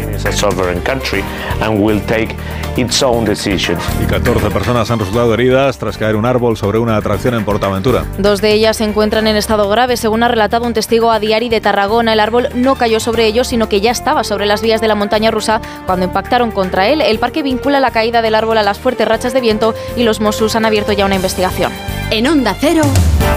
[4.01, 8.05] Y 14 personas han resultado heridas tras caer un árbol sobre una atracción en Portaventura.
[8.17, 11.49] Dos de ellas se encuentran en estado grave, según ha relatado un testigo a Diari
[11.49, 12.13] de Tarragona.
[12.13, 14.95] El árbol no cayó sobre ellos, sino que ya estaba sobre las vías de la
[14.95, 17.01] montaña rusa cuando impactaron contra él.
[17.01, 20.19] El parque vincula la caída del árbol a las fuertes rachas de viento y los
[20.19, 21.71] Mossos han abierto ya una investigación.
[22.11, 22.83] En Onda Cero,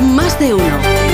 [0.00, 1.13] más de uno.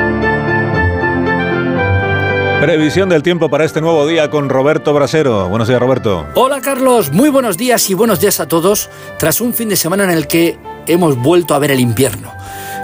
[2.61, 5.49] Previsión del tiempo para este nuevo día con Roberto Brasero.
[5.49, 6.27] Buenos días, Roberto.
[6.35, 7.11] Hola, Carlos.
[7.11, 8.87] Muy buenos días y buenos días a todos.
[9.17, 12.31] Tras un fin de semana en el que hemos vuelto a ver el invierno.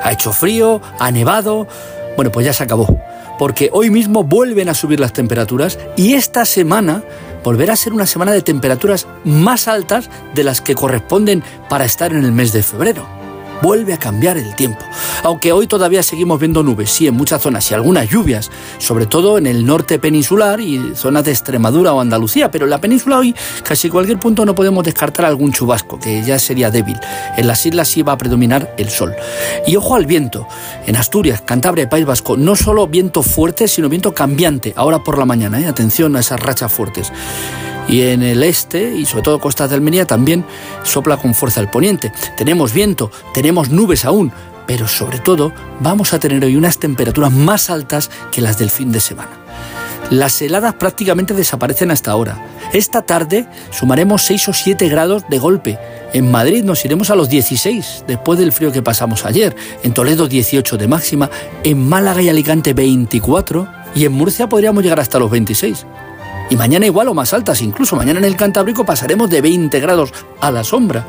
[0.01, 1.67] Ha hecho frío, ha nevado.
[2.15, 2.99] Bueno, pues ya se acabó.
[3.37, 7.03] Porque hoy mismo vuelven a subir las temperaturas y esta semana
[7.43, 12.13] volverá a ser una semana de temperaturas más altas de las que corresponden para estar
[12.13, 13.16] en el mes de febrero
[13.61, 14.83] vuelve a cambiar el tiempo.
[15.23, 19.37] Aunque hoy todavía seguimos viendo nubes, sí, en muchas zonas y algunas lluvias, sobre todo
[19.37, 23.35] en el norte peninsular y zonas de Extremadura o Andalucía, pero en la península hoy
[23.63, 26.99] casi cualquier punto no podemos descartar algún chubasco, que ya sería débil.
[27.35, 29.15] En las islas sí va a predominar el sol.
[29.65, 30.47] Y ojo al viento.
[30.85, 35.17] En Asturias, Cantabria y País Vasco, no solo viento fuerte, sino viento cambiante, ahora por
[35.17, 35.59] la mañana.
[35.59, 35.67] ¿eh?
[35.67, 37.11] Atención a esas rachas fuertes
[37.87, 40.45] y en el este y sobre todo costas de Almería también
[40.83, 42.11] sopla con fuerza el poniente.
[42.35, 44.31] Tenemos viento, tenemos nubes aún,
[44.65, 48.91] pero sobre todo vamos a tener hoy unas temperaturas más altas que las del fin
[48.91, 49.31] de semana.
[50.09, 52.41] Las heladas prácticamente desaparecen hasta ahora.
[52.71, 55.77] Esta tarde sumaremos 6 o 7 grados de golpe.
[56.13, 59.53] En Madrid nos iremos a los 16, después del frío que pasamos ayer.
[59.83, 61.29] En Toledo 18 de máxima.
[61.65, 63.67] En Málaga y Alicante 24.
[63.95, 65.85] Y en Murcia podríamos llegar hasta los 26
[66.49, 70.13] y mañana igual o más altas, incluso mañana en el Cantábrico pasaremos de 20 grados
[70.39, 71.05] a la sombra.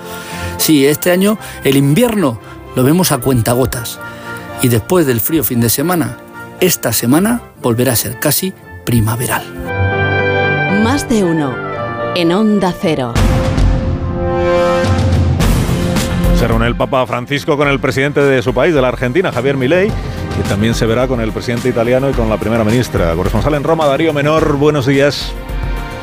[0.57, 2.41] Sí, este año el invierno
[2.75, 3.99] lo vemos a cuentagotas
[4.63, 6.19] y después del frío fin de semana,
[6.61, 8.53] esta semana volverá a ser casi
[8.85, 9.45] primaveral.
[10.83, 11.55] Más de uno
[12.15, 13.15] en Onda Cero.
[16.39, 19.57] Se reúne el Papa Francisco con el presidente de su país, de la Argentina, Javier
[19.57, 19.91] Milei,
[20.39, 23.15] y también se verá con el presidente italiano y con la primera ministra.
[23.15, 25.35] Corresponsal en Roma, Darío Menor, buenos días.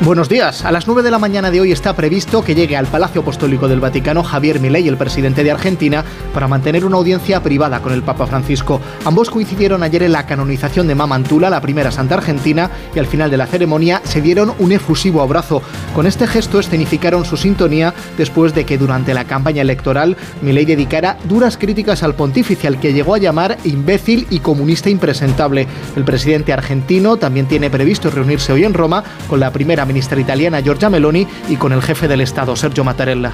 [0.00, 0.62] Buenos días.
[0.66, 3.66] A las 9 de la mañana de hoy está previsto que llegue al Palacio Apostólico
[3.66, 6.04] del Vaticano Javier Milei, el presidente de Argentina,
[6.34, 8.82] para mantener una audiencia privada con el Papa Francisco.
[9.06, 13.30] Ambos coincidieron ayer en la canonización de Mamantula, la primera santa argentina, y al final
[13.30, 15.62] de la ceremonia se dieron un efusivo abrazo.
[15.94, 21.16] Con este gesto escenificaron su sintonía después de que durante la campaña electoral Milei dedicara
[21.24, 25.66] duras críticas al pontífice, al que llegó a llamar imbécil y comunista impresentable.
[25.96, 30.60] El presidente argentino también tiene previsto reunirse hoy en Roma con la primera ministra italiana
[30.60, 33.32] Giorgia Meloni y con el jefe del Estado Sergio Mattarella.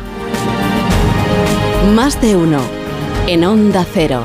[1.95, 2.61] Más de uno
[3.27, 4.25] en Onda Cero.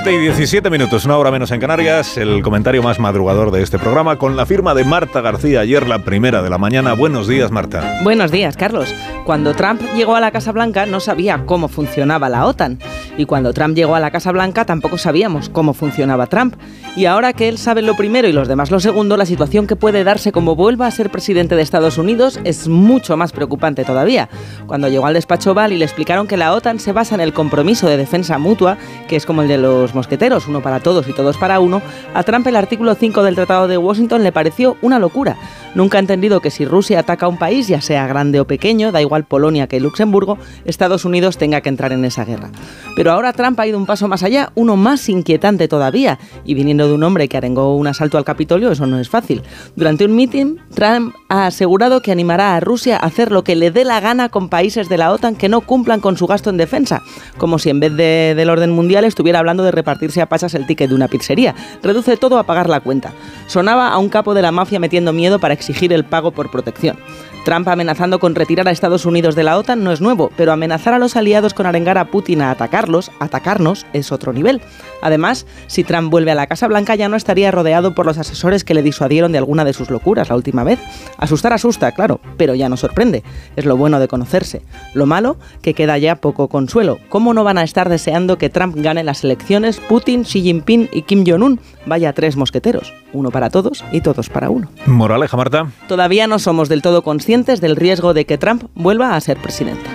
[0.00, 3.80] 7 y 17 minutos, una hora menos en Canarias, el comentario más madrugador de este
[3.80, 6.92] programa con la firma de Marta García, ayer la primera de la mañana.
[6.92, 7.98] Buenos días, Marta.
[8.04, 8.94] Buenos días, Carlos.
[9.24, 12.78] Cuando Trump llegó a la Casa Blanca no sabía cómo funcionaba la OTAN.
[13.16, 16.54] Y cuando Trump llegó a la Casa Blanca tampoco sabíamos cómo funcionaba Trump.
[16.94, 19.74] Y ahora que él sabe lo primero y los demás lo segundo, la situación que
[19.74, 24.28] puede darse como vuelva a ser presidente de Estados Unidos es mucho más preocupante todavía.
[24.68, 27.32] Cuando llegó al despacho Oval y le explicaron que la OTAN se basa en el
[27.32, 31.08] compromiso de defensa mutua, que es como el de los nuevos mosqueteros, uno para todos
[31.08, 31.82] y todos para uno,
[32.14, 35.36] a Trump el artículo 5 del Tratado de Washington le pareció una locura.
[35.74, 38.90] Nunca ha entendido que si Rusia ataca a un país, ya sea grande o pequeño,
[38.90, 42.50] da igual Polonia que Luxemburgo, Estados Unidos tenga que entrar en esa guerra.
[42.96, 46.88] Pero ahora Trump ha ido un paso más allá, uno más inquietante todavía, y viniendo
[46.88, 49.42] de un hombre que arengó un asalto al Capitolio, eso no es fácil.
[49.76, 53.70] Durante un meeting, Trump ha asegurado que animará a Rusia a hacer lo que le
[53.70, 56.56] dé la gana con países de la OTAN que no cumplan con su gasto en
[56.56, 57.02] defensa,
[57.36, 60.66] como si en vez de, del orden mundial estuviera hablando de repartirse a pasas el
[60.66, 61.54] ticket de una pizzería.
[61.82, 63.12] Reduce todo a pagar la cuenta.
[63.46, 66.96] Sonaba a un capo de la mafia metiendo miedo para exigir el pago por protección.
[67.44, 70.94] Trump amenazando con retirar a Estados Unidos de la OTAN no es nuevo, pero amenazar
[70.94, 74.60] a los aliados con arengar a Putin a atacarlos, atacarnos, es otro nivel.
[75.00, 78.64] Además, si Trump vuelve a la Casa Blanca ya no estaría rodeado por los asesores
[78.64, 80.78] que le disuadieron de alguna de sus locuras la última vez.
[81.16, 83.22] Asustar asusta, claro, pero ya no sorprende.
[83.56, 84.62] Es lo bueno de conocerse.
[84.94, 86.98] Lo malo, que queda ya poco consuelo.
[87.08, 91.02] ¿Cómo no van a estar deseando que Trump gane las elecciones Putin, Xi Jinping y
[91.02, 91.60] Kim Jong-un?
[91.86, 94.68] Vaya tres mosqueteros, uno para todos y todos para uno.
[94.86, 95.70] Moraleja, Marta.
[95.86, 99.88] Todavía no somos del todo conscientes del riesgo de que Trump vuelva a ser presidente.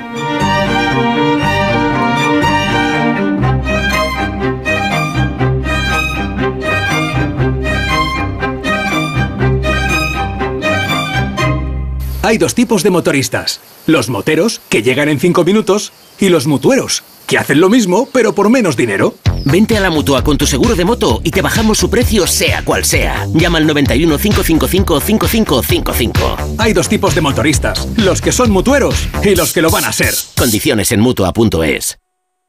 [12.25, 13.59] Hay dos tipos de motoristas.
[13.85, 15.91] Los moteros, que llegan en 5 minutos,
[16.21, 19.15] y los mutueros, que hacen lo mismo, pero por menos dinero.
[19.43, 22.63] Vente a la mutua con tu seguro de moto y te bajamos su precio, sea
[22.63, 23.27] cual sea.
[23.33, 26.37] Llama al 91 555 5555.
[26.59, 29.91] Hay dos tipos de motoristas: los que son mutueros y los que lo van a
[29.91, 30.13] ser.
[30.37, 31.97] Condiciones en mutua.es.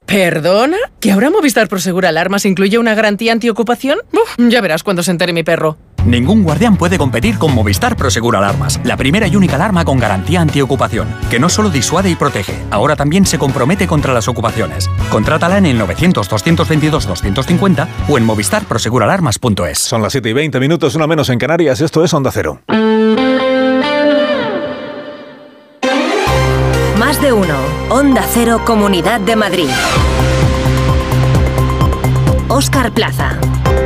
[0.06, 0.76] ¿Perdona?
[1.00, 3.98] ¿Que ahora Movistar Prosegur Alarmas incluye una garantía antiocupación?
[4.12, 5.78] Uf, ya verás cuando se entere mi perro.
[6.06, 10.42] Ningún guardián puede competir con Movistar Prosegur Alarmas, la primera y única alarma con garantía
[10.42, 14.90] antiocupación, que no solo disuade y protege, ahora también se compromete contra las ocupaciones.
[15.10, 19.78] Contrátala en el 900-222-250 o en movistarproseguralarmas.es.
[19.78, 21.80] Son las 7 y 20 minutos, una menos en Canarias.
[21.80, 22.60] Esto es Onda Cero.
[26.98, 27.54] Más de uno.
[27.88, 29.68] Onda Cero Comunidad de Madrid.
[32.48, 33.38] Óscar Plaza.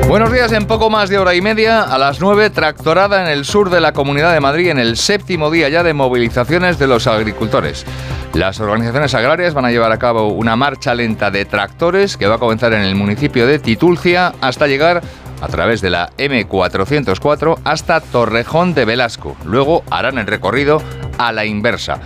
[0.09, 3.45] Buenos días, en poco más de hora y media, a las 9, tractorada en el
[3.45, 7.07] sur de la Comunidad de Madrid en el séptimo día ya de movilizaciones de los
[7.07, 7.85] agricultores.
[8.33, 12.37] Las organizaciones agrarias van a llevar a cabo una marcha lenta de tractores que va
[12.37, 15.03] a comenzar en el municipio de Titulcia hasta llegar
[15.41, 19.37] a través de la M404 hasta Torrejón de Velasco.
[19.45, 20.83] Luego harán el recorrido
[21.19, 22.01] a la inversa.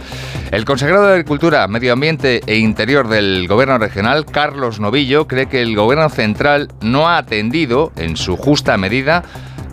[0.50, 5.62] El consejero de Agricultura, Medio Ambiente e Interior del Gobierno regional, Carlos Novillo, cree que
[5.62, 9.22] el Gobierno central no ha atendido en su justa medida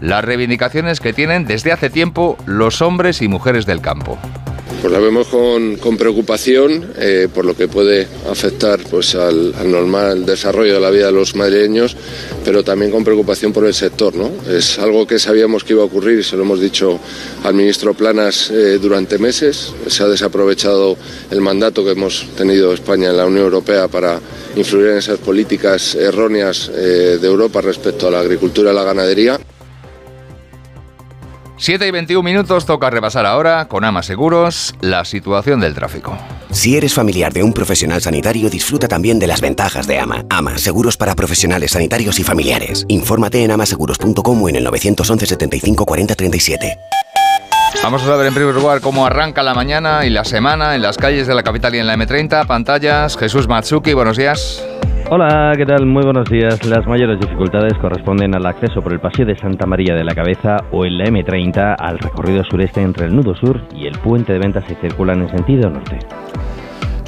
[0.01, 4.17] las reivindicaciones que tienen desde hace tiempo los hombres y mujeres del campo.
[4.81, 9.69] Pues la vemos con, con preocupación eh, por lo que puede afectar pues, al, al,
[9.69, 11.97] normal desarrollo de la vida de los madrileños,
[12.45, 14.15] pero también con preocupación por el sector.
[14.15, 14.31] ¿no?
[14.49, 16.97] Es algo que sabíamos que iba a ocurrir, se lo hemos dicho
[17.43, 19.73] al ministro Planas eh, durante meses.
[19.87, 20.95] Se ha desaprovechado
[21.29, 24.21] el mandato que hemos tenido España en la Unión Europea para
[24.55, 29.37] influir en esas políticas erróneas eh, de Europa respecto a la agricultura y la ganadería.
[31.61, 36.17] 7 y 21 minutos toca repasar ahora con Ama Seguros la situación del tráfico.
[36.51, 40.23] Si eres familiar de un profesional sanitario, disfruta también de las ventajas de Ama.
[40.29, 42.85] Ama, seguros para profesionales sanitarios y familiares.
[42.87, 46.77] Infórmate en amaseguros.com o en el 911 75 40 37.
[47.83, 50.97] Vamos a saber en primer lugar cómo arranca la mañana y la semana en las
[50.97, 52.47] calles de la capital y en la M30.
[52.47, 54.63] Pantallas, Jesús Matsuki, buenos días.
[55.11, 55.87] Hola, ¿qué tal?
[55.87, 56.63] Muy buenos días.
[56.67, 60.57] Las mayores dificultades corresponden al acceso por el Paseo de Santa María de la Cabeza
[60.71, 64.37] o en la M30 al recorrido sureste entre el nudo sur y el puente de
[64.37, 65.97] ventas que circulan en sentido norte.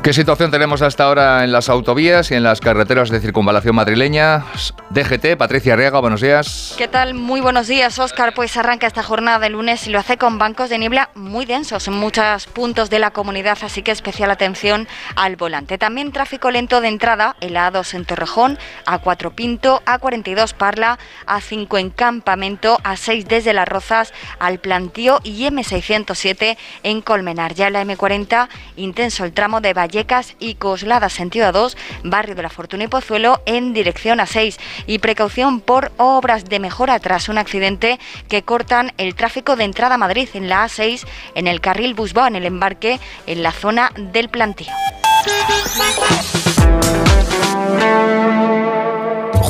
[0.03, 4.45] ¿Qué situación tenemos hasta ahora en las autovías y en las carreteras de circunvalación madrileña?
[4.89, 6.73] DGT, Patricia Arriaga, buenos días.
[6.75, 7.13] ¿Qué tal?
[7.13, 8.33] Muy buenos días, Óscar.
[8.33, 11.87] Pues arranca esta jornada de lunes y lo hace con bancos de niebla muy densos
[11.87, 15.77] en muchos puntos de la comunidad, así que especial atención al volante.
[15.77, 18.57] También tráfico lento de entrada, el A2 en Torrejón,
[18.87, 20.97] A4 Pinto, A42 Parla,
[21.27, 27.53] A5 en Campamento, A6 desde Las Rozas al Plantío y M607 en Colmenar.
[27.53, 32.49] Ya la M40, intenso el tramo de Vallecas y Coslada, sentido A2, barrio de la
[32.49, 34.57] Fortuna y Pozuelo, en dirección A6.
[34.87, 37.99] Y precaución por obras de mejora tras un accidente
[38.29, 41.05] que cortan el tráfico de entrada a Madrid en la A6,
[41.35, 44.71] en el carril Busbao, en el embarque, en la zona del plantío.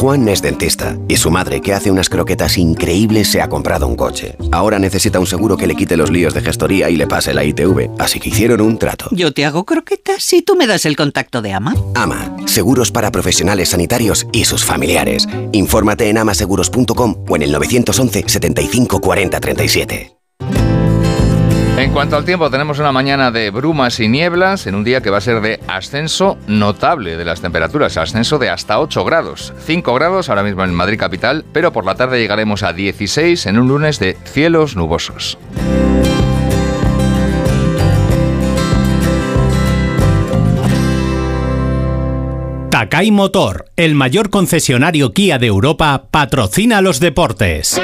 [0.01, 3.95] Juan es dentista y su madre, que hace unas croquetas increíbles, se ha comprado un
[3.95, 4.35] coche.
[4.51, 7.43] Ahora necesita un seguro que le quite los líos de gestoría y le pase la
[7.43, 9.09] ITV, así que hicieron un trato.
[9.11, 11.75] Yo te hago croquetas si tú me das el contacto de Ama.
[11.93, 15.27] Ama, seguros para profesionales sanitarios y sus familiares.
[15.51, 20.20] Infórmate en amaseguros.com o en el 911 75 40 37.
[21.77, 25.09] En cuanto al tiempo, tenemos una mañana de brumas y nieblas en un día que
[25.09, 29.53] va a ser de ascenso notable de las temperaturas, ascenso de hasta 8 grados.
[29.65, 33.57] 5 grados ahora mismo en Madrid capital, pero por la tarde llegaremos a 16 en
[33.57, 35.39] un lunes de cielos nubosos.
[42.81, 47.79] Takai Motor, el mayor concesionario Kia de Europa, patrocina los deportes.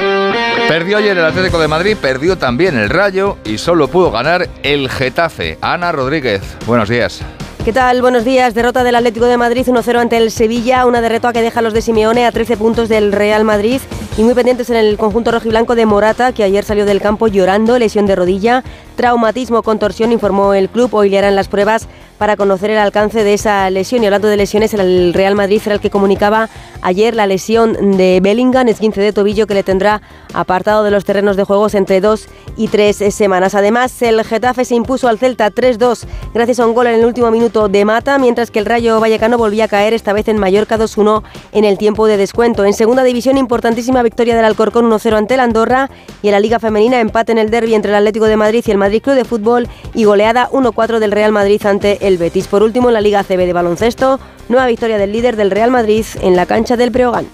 [0.67, 4.89] Perdió ayer el Atlético de Madrid, perdió también el Rayo y solo pudo ganar el
[4.89, 5.59] Getafe.
[5.61, 7.21] Ana Rodríguez, buenos días.
[7.63, 8.01] ¿Qué tal?
[8.01, 8.55] Buenos días.
[8.55, 11.73] Derrota del Atlético de Madrid 1-0 ante el Sevilla, una derrota que deja a los
[11.73, 13.81] de Simeone a 13 puntos del Real Madrid
[14.17, 17.77] y muy pendientes en el conjunto rojiblanco de Morata, que ayer salió del campo llorando,
[17.77, 18.63] lesión de rodilla,
[18.97, 20.93] traumatismo, contorsión, informó el club.
[20.93, 21.87] Hoy le harán las pruebas
[22.17, 24.03] para conocer el alcance de esa lesión.
[24.03, 26.49] Y hablando de lesiones, el Real Madrid era el que comunicaba
[26.81, 30.01] ayer la lesión de Bellingham, esguince de tobillo que le tendrá
[30.33, 33.55] apartado de los terrenos de juegos entre dos y tres semanas.
[33.55, 37.29] Además, el Getafe se impuso al Celta 3-2 gracias a un gol en el último
[37.29, 40.77] minuto de Mata, mientras que el Rayo Vallecano volvía a caer esta vez en Mallorca
[40.77, 42.65] 2-1 en el tiempo de descuento.
[42.65, 45.89] En segunda división, importantísima victoria del Alcorcón 1-0 ante el Andorra
[46.23, 48.71] y en la Liga Femenina empate en el derby entre el Atlético de Madrid y
[48.71, 52.47] el Madrid Club de Fútbol y goleada 1-4 del Real Madrid ante el Betis.
[52.47, 54.19] Por último, en la Liga CB de baloncesto,
[54.49, 57.27] nueva victoria del líder del Real Madrid en la cancha del Breogán.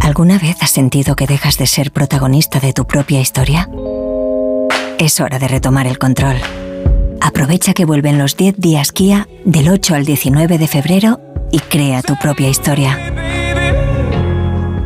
[0.00, 3.68] ¿Alguna vez has sentido que dejas de ser protagonista de tu propia historia?
[4.98, 6.36] Es hora de retomar el control.
[7.20, 11.20] Aprovecha que vuelven los 10 días Kia del 8 al 19 de febrero
[11.52, 12.98] y crea tu propia historia.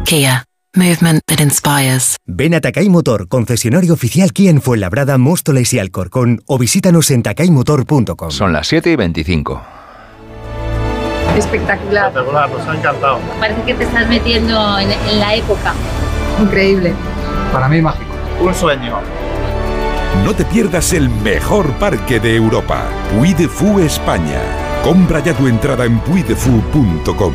[0.05, 0.45] Kia.
[0.75, 2.17] Movement that inspires.
[2.27, 7.23] Ven a Takai Motor, concesionario oficial Kia en Fuenlabrada, Móstoles y Alcorcón o visítanos en
[7.23, 8.31] takaymotor.com.
[8.31, 9.63] Son las 7 y 25.
[11.37, 12.09] Espectacular.
[12.09, 13.19] Espectacular, nos ha encantado.
[13.39, 15.75] Parece que te estás metiendo en, en la época.
[16.41, 16.95] Increíble.
[17.53, 18.11] Para mí mágico.
[18.41, 18.99] Un sueño.
[20.25, 24.41] No te pierdas el mejor parque de Europa, Puy de Fou España.
[24.83, 27.35] Compra ya tu entrada en puidefu.com.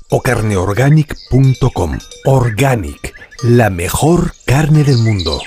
[0.11, 1.97] o carneorganic.com.
[2.25, 3.13] Organic,
[3.43, 5.39] la mejor carne del mundo.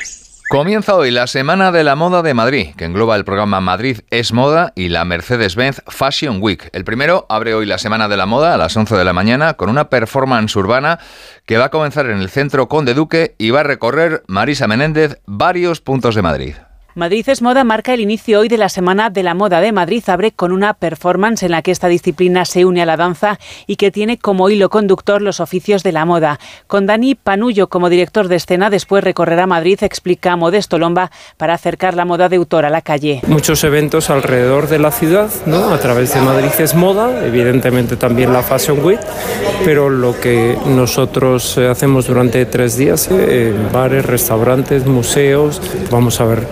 [0.49, 4.32] Comienza hoy la Semana de la Moda de Madrid, que engloba el programa Madrid es
[4.32, 6.70] Moda y la Mercedes-Benz Fashion Week.
[6.73, 9.55] El primero abre hoy la Semana de la Moda a las 11 de la mañana
[9.55, 10.99] con una performance urbana
[11.45, 15.19] que va a comenzar en el centro Conde Duque y va a recorrer Marisa Menéndez
[15.27, 16.55] varios puntos de Madrid.
[16.97, 20.05] Madrid es Moda marca el inicio hoy de la Semana de la Moda de Madrid.
[20.07, 23.75] Abre con una performance en la que esta disciplina se une a la danza y
[23.75, 26.39] que tiene como hilo conductor los oficios de la moda.
[26.69, 31.95] Con Dani Panullo como director de escena, después recorrerá Madrid, explica Modesto Lomba, para acercar
[31.95, 33.23] la moda de autor a la calle.
[33.27, 35.71] Muchos eventos alrededor de la ciudad, ¿no?
[35.71, 39.01] a través de Madrid es Moda, evidentemente también la Fashion Week,
[39.65, 45.61] pero lo que nosotros eh, hacemos durante tres días, eh, bares, restaurantes, museos,
[45.91, 46.47] vamos a ver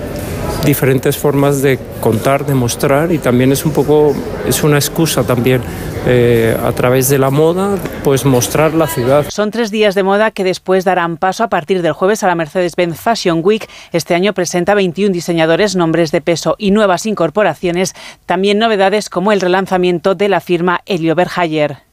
[0.65, 4.15] diferentes formas de contar, de mostrar y también es un poco,
[4.47, 5.61] es una excusa también
[6.07, 9.27] eh, a través de la moda, pues mostrar la ciudad.
[9.29, 12.35] Son tres días de moda que después darán paso a partir del jueves a la
[12.35, 13.69] Mercedes-Benz Fashion Week.
[13.93, 17.95] Este año presenta 21 diseñadores, nombres de peso y nuevas incorporaciones,
[18.27, 21.92] también novedades como el relanzamiento de la firma Helio Berhayer.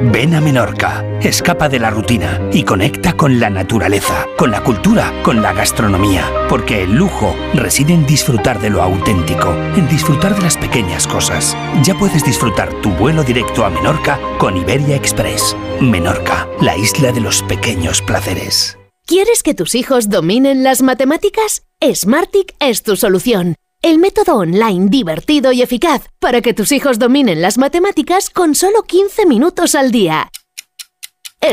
[0.00, 5.12] Ven a Menorca, escapa de la rutina y conecta con la naturaleza, con la cultura,
[5.22, 10.42] con la gastronomía, porque el lujo reside en disfrutar de lo auténtico, en disfrutar de
[10.42, 11.56] las pequeñas cosas.
[11.82, 15.56] Ya puedes disfrutar tu vuelo directo a Menorca con Iberia Express.
[15.80, 18.78] Menorca, la isla de los pequeños placeres.
[19.06, 21.62] ¿Quieres que tus hijos dominen las matemáticas?
[21.82, 23.56] Smartic es tu solución.
[23.82, 28.82] El método online divertido y eficaz para que tus hijos dominen las matemáticas con solo
[28.82, 30.30] 15 minutos al día.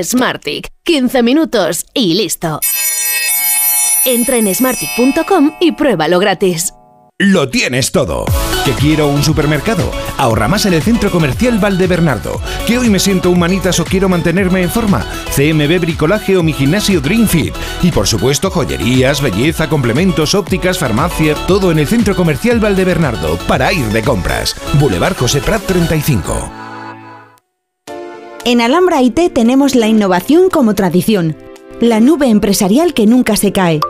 [0.01, 2.59] Smartic, 15 minutos y listo.
[4.05, 6.73] Entra en smartic.com y pruébalo gratis.
[7.19, 8.25] Lo tienes todo.
[8.65, 9.91] ¿Que quiero un supermercado?
[10.17, 12.39] Ahorra más en el Centro Comercial Valdebernardo.
[12.65, 15.05] ¿Que hoy me siento humanitas o quiero mantenerme en forma?
[15.35, 17.27] CMB Bricolaje o mi gimnasio Dream.
[17.81, 23.73] Y por supuesto, joyerías, belleza, complementos, ópticas, farmacia, todo en el Centro Comercial Valdebernardo para
[23.73, 24.55] ir de compras.
[24.79, 26.49] Boulevard José Prat 35.
[28.45, 31.35] En Alhambra IT tenemos la innovación como tradición,
[31.81, 33.81] la nube empresarial que nunca se cae,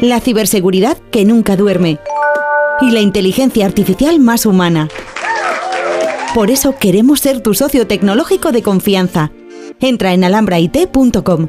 [0.00, 1.98] la ciberseguridad que nunca duerme
[2.80, 4.88] y la inteligencia artificial más humana.
[6.34, 9.30] Por eso queremos ser tu socio tecnológico de confianza.
[9.80, 11.48] Entra en alhambrait.com.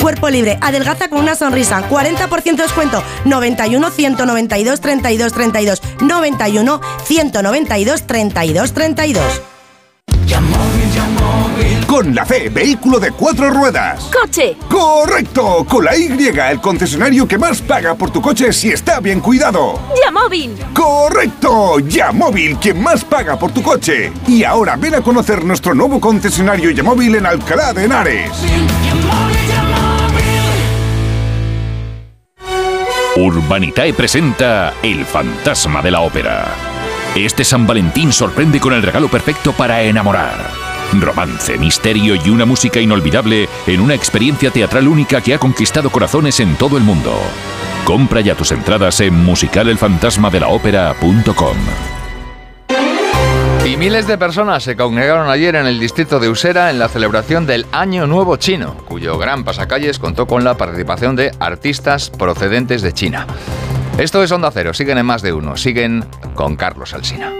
[0.00, 8.72] Cuerpo libre, adelgaza con una sonrisa, 40% descuento, 91 192 32 32, 91 192 32
[8.72, 9.42] 32.
[11.90, 14.08] Con la C, vehículo de cuatro ruedas.
[14.16, 14.56] ¡Coche!
[14.68, 15.66] ¡Correcto!
[15.68, 19.74] Con la Y, el concesionario que más paga por tu coche si está bien cuidado.
[20.04, 20.56] ¡Yamóvil!
[20.72, 21.80] ¡Correcto!
[21.80, 24.12] Yamóvil, quien más paga por tu coche.
[24.28, 28.30] Y ahora ven a conocer nuestro nuevo concesionario Yamóvil en Alcalá de Henares.
[33.16, 36.54] Urbanitae presenta El fantasma de la ópera.
[37.16, 40.69] Este San Valentín sorprende con el regalo perfecto para enamorar.
[40.98, 46.40] Romance, misterio y una música inolvidable en una experiencia teatral única que ha conquistado corazones
[46.40, 47.12] en todo el mundo.
[47.84, 51.56] Compra ya tus entradas en musicalelfantasmadelaopera.com.
[53.64, 57.46] Y miles de personas se congregaron ayer en el distrito de Usera en la celebración
[57.46, 62.92] del Año Nuevo Chino, cuyo gran pasacalles contó con la participación de artistas procedentes de
[62.92, 63.26] China.
[63.98, 66.04] Esto es Onda Cero, siguen en más de uno, siguen
[66.34, 67.39] con Carlos Alsina.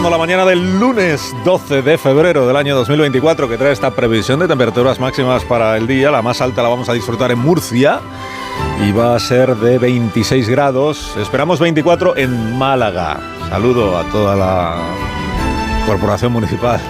[0.00, 4.40] Estrenando la mañana del lunes 12 de febrero del año 2024 que trae esta previsión
[4.40, 6.10] de temperaturas máximas para el día.
[6.10, 8.00] La más alta la vamos a disfrutar en Murcia
[8.82, 11.14] y va a ser de 26 grados.
[11.18, 13.20] Esperamos 24 en Málaga.
[13.50, 14.76] Saludo a toda la
[15.86, 16.80] corporación municipal.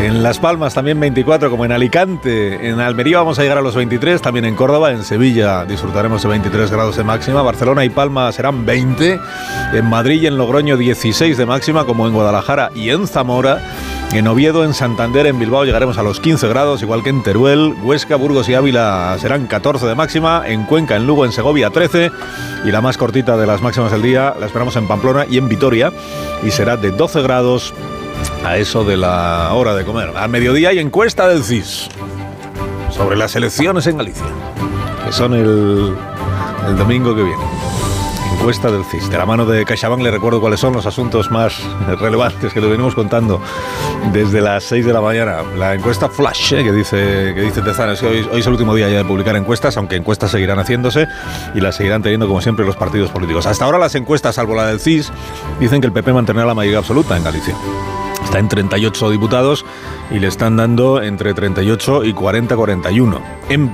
[0.00, 2.68] En Las Palmas también 24, como en Alicante.
[2.68, 4.92] En Almería vamos a llegar a los 23, también en Córdoba.
[4.92, 7.42] En Sevilla disfrutaremos de 23 grados de máxima.
[7.42, 9.20] Barcelona y Palma serán 20.
[9.74, 13.62] En Madrid y en Logroño 16 de máxima, como en Guadalajara y en Zamora.
[14.12, 17.74] En Oviedo, en Santander, en Bilbao llegaremos a los 15 grados, igual que en Teruel,
[17.82, 20.44] Huesca, Burgos y Ávila serán 14 de máxima.
[20.46, 22.10] En Cuenca, en Lugo, en Segovia 13.
[22.64, 25.48] Y la más cortita de las máximas del día la esperamos en Pamplona y en
[25.48, 25.92] Vitoria.
[26.42, 27.74] Y será de 12 grados
[28.44, 30.12] a eso de la hora de comer.
[30.16, 31.88] Al mediodía hay encuesta del CIS
[32.90, 34.26] sobre las elecciones en Galicia,
[35.04, 35.94] que son el,
[36.68, 37.42] el domingo que viene.
[38.32, 39.10] Encuesta del CIS.
[39.10, 41.62] De la mano de CaixaBank le recuerdo cuáles son los asuntos más
[42.00, 43.40] relevantes que le venimos contando
[44.12, 45.42] desde las 6 de la mañana.
[45.58, 48.52] La encuesta Flash, eh, que dice que dice Tezana, es que hoy, hoy es el
[48.52, 51.06] último día ya de publicar encuestas, aunque encuestas seguirán haciéndose
[51.54, 53.46] y las seguirán teniendo como siempre los partidos políticos.
[53.46, 55.12] Hasta ahora las encuestas, salvo la del CIS,
[55.58, 57.54] dicen que el PP mantendrá la mayoría absoluta en Galicia.
[58.24, 59.64] Está en 38 diputados
[60.10, 63.20] y le están dando entre 38 y 40-41.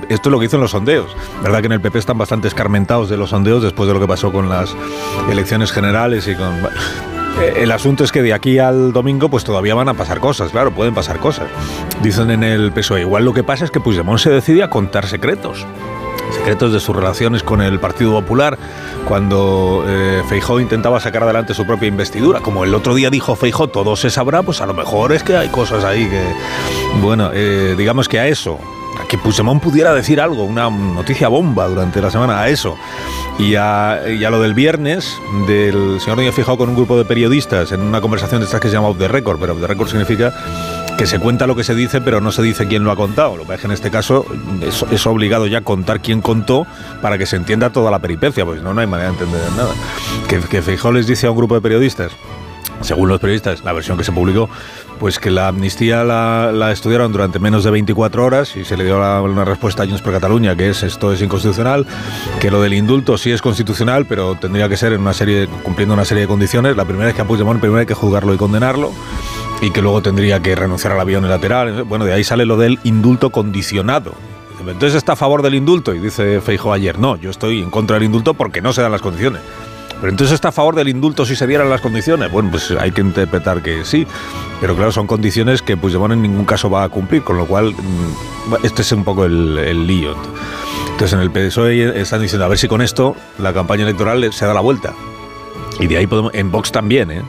[0.09, 1.15] Esto es lo que dicen los sondeos.
[1.43, 4.07] Verdad que en el PP están bastante escarmentados de los sondeos después de lo que
[4.07, 4.75] pasó con las
[5.29, 6.55] elecciones generales y con...
[7.39, 10.49] Eh, El asunto es que de aquí al domingo pues todavía van a pasar cosas,
[10.51, 11.47] claro, pueden pasar cosas.
[12.01, 15.05] Dicen en el PSOE, igual lo que pasa es que Puigdemont se decide a contar
[15.05, 15.65] secretos.
[16.31, 18.57] Secretos de sus relaciones con el Partido Popular
[19.07, 22.39] cuando eh, Feijó intentaba sacar adelante su propia investidura.
[22.41, 25.35] Como el otro día dijo Feijó, todo se sabrá, pues a lo mejor es que
[25.37, 26.23] hay cosas ahí que...
[27.01, 28.59] Bueno, eh, digamos que a eso,
[29.01, 32.75] a que Puigdemont pudiera decir algo, una noticia bomba durante la semana, a eso.
[33.39, 37.05] Y a, y a lo del viernes, del señor Núñez Fijó con un grupo de
[37.05, 39.67] periodistas en una conversación de estas que se llama Off the Record, pero Off the
[39.67, 40.33] Record significa
[40.97, 43.37] que se cuenta lo que se dice, pero no se dice quién lo ha contado.
[43.37, 44.25] Lo que es que en este caso
[44.91, 46.65] es, obligado ya contar quién contó
[47.01, 49.41] para que se entienda toda la peripecia, porque si no, no hay manera de entender
[49.55, 49.73] nada.
[50.27, 52.11] Que, que Feijóo les dice a un grupo de periodistas,
[52.81, 54.49] según los periodistas, la versión que se publicó,
[54.99, 58.83] pues que la amnistía la, la estudiaron durante menos de 24 horas y se le
[58.83, 61.85] dio la- una respuesta a Junts per Cataluña, que es esto es inconstitucional,
[62.39, 65.93] que lo del indulto sí es constitucional, pero tendría que ser en una serie, cumpliendo
[65.93, 66.75] una serie de condiciones.
[66.75, 68.91] La primera es que a Puigdemont primero hay que juzgarlo y condenarlo
[69.61, 71.83] y que luego tendría que renunciar al avión unilateral.
[71.83, 74.13] Bueno, de ahí sale lo del indulto condicionado.
[74.59, 77.95] Entonces está a favor del indulto y dice Feijo ayer, no, yo estoy en contra
[77.95, 79.41] del indulto porque no se dan las condiciones.
[79.99, 82.31] Pero entonces está a favor del indulto si se dieran las condiciones.
[82.31, 84.05] Bueno, pues hay que interpretar que sí.
[84.61, 87.73] Pero claro, son condiciones que Puigdemont en ningún caso va a cumplir, con lo cual
[87.73, 90.15] mm, este es un poco el, el lío.
[90.91, 94.45] Entonces en el PSOE están diciendo a ver si con esto la campaña electoral se
[94.45, 94.93] da la vuelta.
[95.79, 97.23] Y de ahí podemos, en Vox también, ¿eh?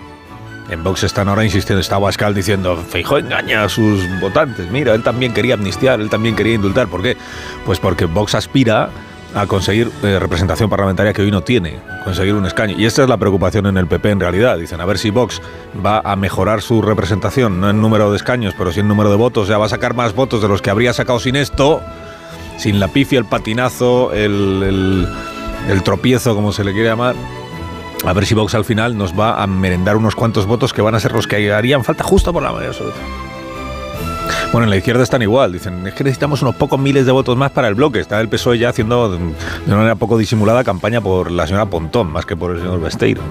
[0.71, 4.71] En Vox están ahora insistiendo, está Abascal diciendo, Feijóo engaña a sus votantes.
[4.71, 6.89] Mira, él también quería amnistiar, él también quería indultar.
[6.89, 7.17] ¿Por qué?
[7.65, 8.91] Pues porque Vox aspira
[9.35, 12.75] a conseguir eh, representación parlamentaria que hoy no tiene, conseguir un escaño.
[12.79, 14.59] Y esta es la preocupación en el PP en realidad.
[14.59, 15.41] Dicen, a ver si Vox
[15.85, 19.17] va a mejorar su representación, no en número de escaños, pero sí en número de
[19.17, 19.49] votos.
[19.49, 21.81] Ya va a sacar más votos de los que habría sacado sin esto,
[22.59, 25.07] sin la pifia, el patinazo, el
[25.83, 27.15] tropiezo, como se le quiere llamar.
[28.05, 30.95] A ver si Vox al final nos va a merendar unos cuantos votos que van
[30.95, 32.99] a ser los que harían falta justo por la mayoría absoluta.
[34.53, 35.53] Bueno, en la izquierda están igual.
[35.53, 38.01] Dicen, es que necesitamos unos pocos miles de votos más para el bloque.
[38.01, 39.19] Está el PSOE ya haciendo de
[39.67, 43.23] una manera poco disimulada campaña por la señora Pontón, más que por el señor Besteiro.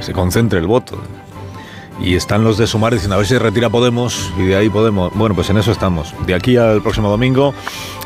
[0.00, 0.98] Se concentre el voto.
[2.00, 5.12] Y están los de Sumar diciendo, a ver si retira Podemos y de ahí Podemos.
[5.14, 6.14] Bueno, pues en eso estamos.
[6.26, 7.54] De aquí al próximo domingo,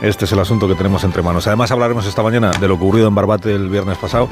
[0.00, 1.46] este es el asunto que tenemos entre manos.
[1.46, 4.28] Además hablaremos esta mañana de lo ocurrido en Barbate el viernes pasado,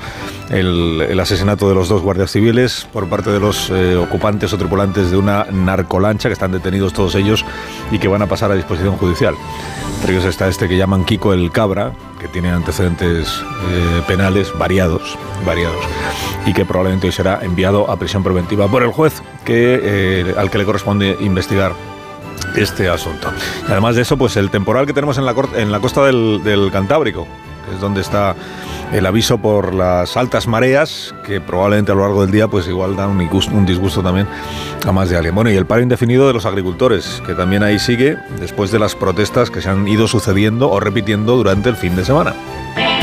[0.51, 5.11] el, asesinato de los dos guardias civiles por parte de los eh, ocupantes o tripulantes
[5.11, 7.45] de una narcolancha, que están detenidos todos ellos
[7.91, 9.35] y que van a pasar a disposición judicial.
[9.97, 15.17] Entre ellos está este que llaman Kiko el Cabra, que tiene antecedentes eh, penales variados,
[15.47, 15.85] variados,
[16.47, 20.51] y que probablemente hoy será enviado a prisión preventiva por el juez que, eh, al
[20.51, 21.73] que le corresponde investigar
[22.57, 23.31] este asunto.
[23.69, 26.43] Y además de eso, pues el temporal que tenemos en la, en la costa del,
[26.43, 27.27] del Cantábrico,
[27.67, 28.35] que es donde está
[28.93, 32.97] el aviso por las altas mareas, que probablemente a lo largo del día, pues igual
[32.97, 34.27] dan un disgusto, también
[34.87, 35.35] a más de alguien.
[35.35, 38.95] Bueno, y el paro indefinido de los agricultores, que también ahí sigue después de las
[38.95, 42.35] protestas que se han ido sucediendo o repitiendo durante el fin de semana.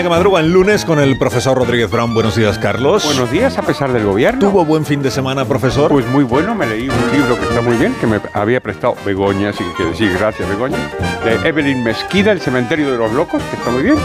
[0.00, 2.14] España que madruga en lunes con el profesor Rodríguez Brown.
[2.14, 3.04] Buenos días, Carlos.
[3.04, 4.40] Buenos días, a pesar del gobierno.
[4.40, 5.90] ¿Tuvo buen fin de semana, profesor?
[5.90, 8.96] Pues muy bueno, me leí un libro que está muy bien, que me había prestado
[9.04, 10.78] Begoña, así que quiero decir gracias Begoña,
[11.22, 13.96] de Evelyn Mesquida, El cementerio de los locos, que está muy bien.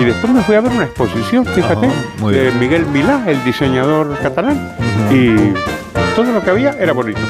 [0.00, 1.86] Y después me fui a ver una exposición, fíjate,
[2.30, 2.50] de.
[2.52, 4.74] Miguel Milá, el diseñador catalán.
[5.10, 5.52] Y
[6.14, 7.20] todo lo que había era bonito.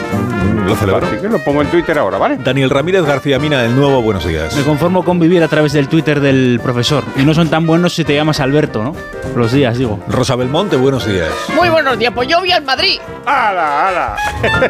[0.66, 1.06] Lo celebro.
[1.06, 2.36] Así que lo pongo en Twitter ahora, ¿vale?
[2.36, 4.54] Daniel Ramírez García Mina, el nuevo Buenos Días.
[4.56, 7.04] Me conformo con vivir a través del Twitter del profesor.
[7.16, 8.94] Y no son tan buenos si te llamas Alberto, ¿no?
[9.36, 9.98] Los días, digo.
[10.08, 11.30] Rosa Belmonte, buenos días.
[11.56, 13.00] Muy buenos días, pues yo vi al Madrid.
[13.24, 14.16] ¡Hala, hala!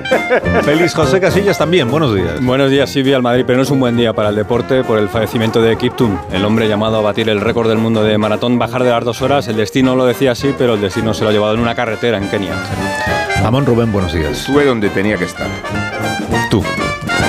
[0.63, 2.43] Félix José Casillas también, buenos días.
[2.43, 4.85] Buenos días, sí vi al Madrid, pero no es un buen día para el deporte
[4.85, 8.17] por el fallecimiento de Kiptum, el hombre llamado a batir el récord del mundo de
[8.19, 9.49] maratón, bajar de las dos horas.
[9.49, 12.19] El destino lo decía así, pero el destino se lo ha llevado en una carretera
[12.19, 12.55] en Kenia.
[13.53, 14.31] Amón Rubén, buenos días.
[14.31, 15.47] Estuve donde tenía que estar.
[16.51, 16.65] Tú.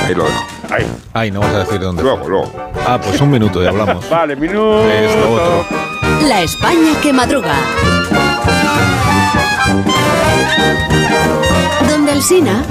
[0.06, 0.46] Ahí lo dejo.
[0.70, 0.90] Ahí.
[1.12, 2.02] Ay, no vas a decir dónde.
[2.02, 2.72] Luego, luego.
[2.88, 4.10] Ah, pues un minuto y hablamos.
[4.10, 4.90] Vale, minuto.
[4.90, 5.66] Esto otro.
[6.26, 7.54] La España que madruga.
[11.90, 12.64] Donde el Sina.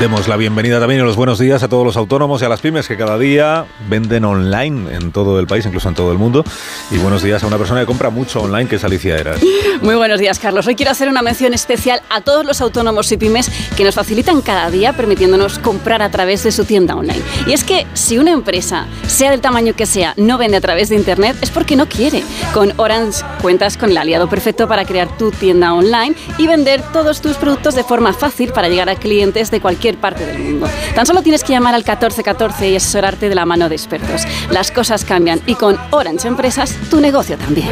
[0.00, 2.60] Demos la bienvenida también y los buenos días a todos los autónomos y a las
[2.60, 6.44] pymes que cada día venden online en todo el país, incluso en todo el mundo.
[6.90, 9.40] Y buenos días a una persona que compra mucho online, que es Alicia Eras.
[9.80, 10.66] Muy buenos días, Carlos.
[10.66, 14.42] Hoy quiero hacer una mención especial a todos los autónomos y pymes que nos facilitan
[14.42, 17.22] cada día permitiéndonos comprar a través de su tienda online.
[17.46, 20.90] Y es que si una empresa, sea del tamaño que sea, no vende a través
[20.90, 22.22] de Internet, es porque no quiere.
[22.52, 27.22] Con Orange cuentas con el aliado perfecto para crear tu tienda online y vender todos
[27.22, 30.68] tus productos de forma fácil para llegar a clientes de cualquier parte del mundo.
[30.94, 34.22] Tan solo tienes que llamar al 1414 y asesorarte de la mano de expertos.
[34.50, 37.68] Las cosas cambian y con Orange Empresas tu negocio también.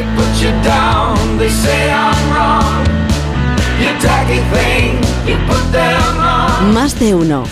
[6.73, 7.45] Más de uno.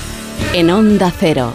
[0.53, 1.55] En Onda Cero.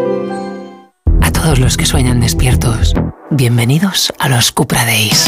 [1.41, 2.93] Todos los que sueñan despiertos,
[3.31, 5.25] bienvenidos a los Cupra Days.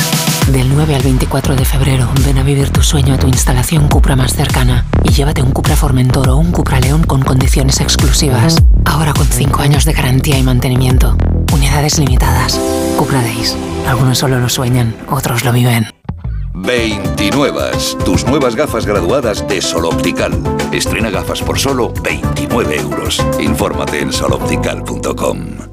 [0.52, 4.16] Del 9 al 24 de febrero, ven a vivir tu sueño a tu instalación Cupra
[4.16, 8.64] más cercana y llévate un Cupra Formentor o un Cupra León con condiciones exclusivas.
[8.86, 11.18] Ahora con 5 años de garantía y mantenimiento.
[11.52, 12.60] Unidades limitadas.
[12.96, 13.58] Cupra Days.
[13.88, 15.88] Algunos solo lo sueñan, otros lo viven.
[16.54, 17.72] 29.
[18.06, 20.40] Tus nuevas gafas graduadas de Sol Optical.
[20.72, 23.20] Estrena gafas por solo 29 euros.
[23.40, 25.73] Infórmate en soloptical.com.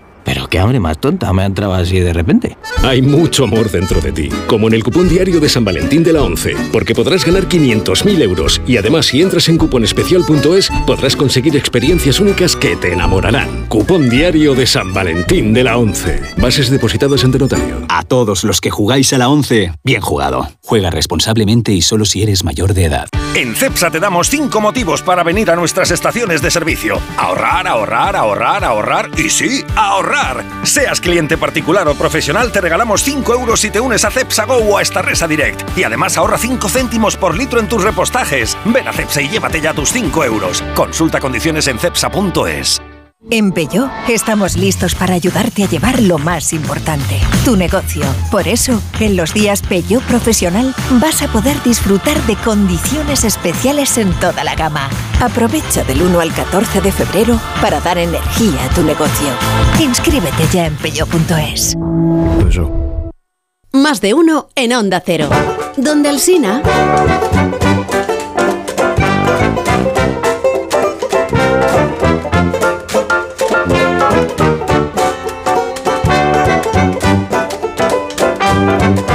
[0.23, 2.57] pero qué hambre más tonta me ha entrado así de repente.
[2.83, 6.13] Hay mucho amor dentro de ti, como en el cupón diario de San Valentín de
[6.13, 11.55] la 11, porque podrás ganar 500.000 euros y además si entras en cuponespecial.es podrás conseguir
[11.55, 13.67] experiencias únicas que te enamorarán.
[13.67, 16.21] Cupón diario de San Valentín de la 11.
[16.37, 17.85] Bases depositadas ante notario.
[17.89, 20.49] A todos los que jugáis a la 11, bien jugado.
[20.63, 23.07] Juega responsablemente y solo si eres mayor de edad.
[23.33, 26.99] En CEPSA te damos 5 motivos para venir a nuestras estaciones de servicio.
[27.17, 30.10] Ahorrar, ahorrar, ahorrar, ahorrar y sí, ahorrar.
[30.63, 34.57] Seas cliente particular o profesional, te regalamos 5 euros si te unes a CEPSA Go
[34.57, 35.77] o a esta Resa Direct.
[35.77, 38.57] Y además ahorra 5 céntimos por litro en tus repostajes.
[38.65, 40.63] Ven a CEPSA y llévate ya tus 5 euros.
[40.75, 42.90] Consulta condiciones en CEPSA.es.
[43.29, 48.01] En Peugeot estamos listos para ayudarte a llevar lo más importante, tu negocio.
[48.31, 54.11] Por eso, en los días Peugeot Profesional vas a poder disfrutar de condiciones especiales en
[54.19, 54.89] toda la gama.
[55.19, 59.27] Aprovecha del 1 al 14 de febrero para dar energía a tu negocio.
[59.79, 61.75] Inscríbete ya en peugeot.es.
[63.71, 65.29] Más de uno en Onda Cero.
[65.77, 66.19] Donde el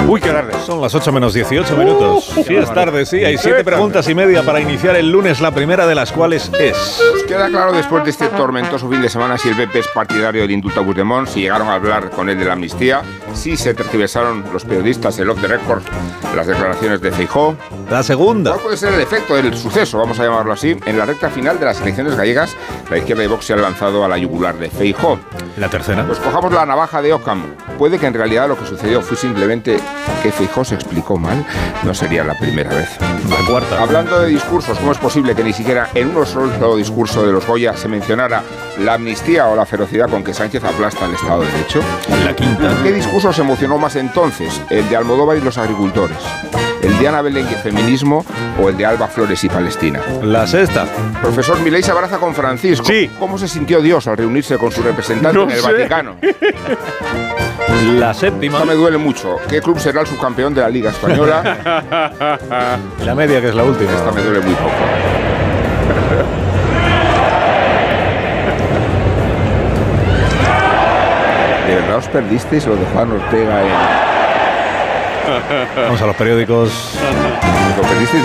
[0.08, 0.52] Uy, qué tarde.
[0.64, 2.24] Son las 8 menos 18 minutos.
[2.46, 3.24] Sí, es tarde, sí.
[3.24, 7.02] Hay siete preguntas y media para iniciar el lunes, la primera de las cuales es...
[7.26, 10.52] Queda claro después de este tormentoso fin de semana si el PP es partidario del
[10.52, 13.02] indulto a Puigdemont, si llegaron a hablar con él de la amnistía,
[13.34, 15.82] si se tergiversaron los periodistas el off the record
[16.36, 17.56] las declaraciones de Feijó.
[17.90, 18.52] La segunda.
[18.52, 20.76] ¿Cuál puede ser el efecto del suceso, vamos a llamarlo así?
[20.84, 22.54] En la recta final de las elecciones gallegas,
[22.90, 25.18] la izquierda de Vox se ha lanzado a la yugular de Feijó.
[25.56, 26.04] La tercera.
[26.06, 27.42] Pues cojamos la navaja de Occam.
[27.78, 29.78] Puede que en realidad lo que sucedió fue simplemente
[30.22, 31.44] que Feijó se explicó mal.
[31.84, 32.88] No sería la primera vez.
[33.28, 33.80] La cuarta.
[33.80, 37.46] Hablando de discursos, ¿cómo es posible que ni siquiera en uno solo discurso de los
[37.46, 38.42] Goya se mencionara
[38.78, 41.80] la amnistía o la ferocidad con que Sánchez aplasta el Estado de Derecho?
[42.24, 42.74] La quinta.
[42.82, 44.60] ¿Qué discurso se emocionó más entonces?
[44.70, 46.18] ¿El de Almodóvar y los agricultores?
[46.86, 48.24] ¿El de Ana Belén y feminismo
[48.62, 50.00] o el de Alba Flores y Palestina?
[50.22, 50.86] La sexta.
[51.20, 52.86] Profesor Milei se abraza con Francisco.
[52.86, 53.10] Sí.
[53.18, 55.72] ¿Cómo se sintió Dios al reunirse con su representante No en el sé.
[55.72, 56.14] Vaticano?
[57.98, 58.58] La séptima.
[58.58, 59.36] Esta me duele mucho.
[59.48, 62.78] ¿Qué club será el subcampeón de la Liga Española?
[63.04, 63.90] La media, que es la última.
[63.90, 64.70] Esta me duele muy poco.
[71.66, 74.05] ¿De verdad os perdisteis lo de Juan Ortega en...
[75.76, 76.70] Vamos a los periódicos.
[77.76, 78.22] ¿Lo perdisteis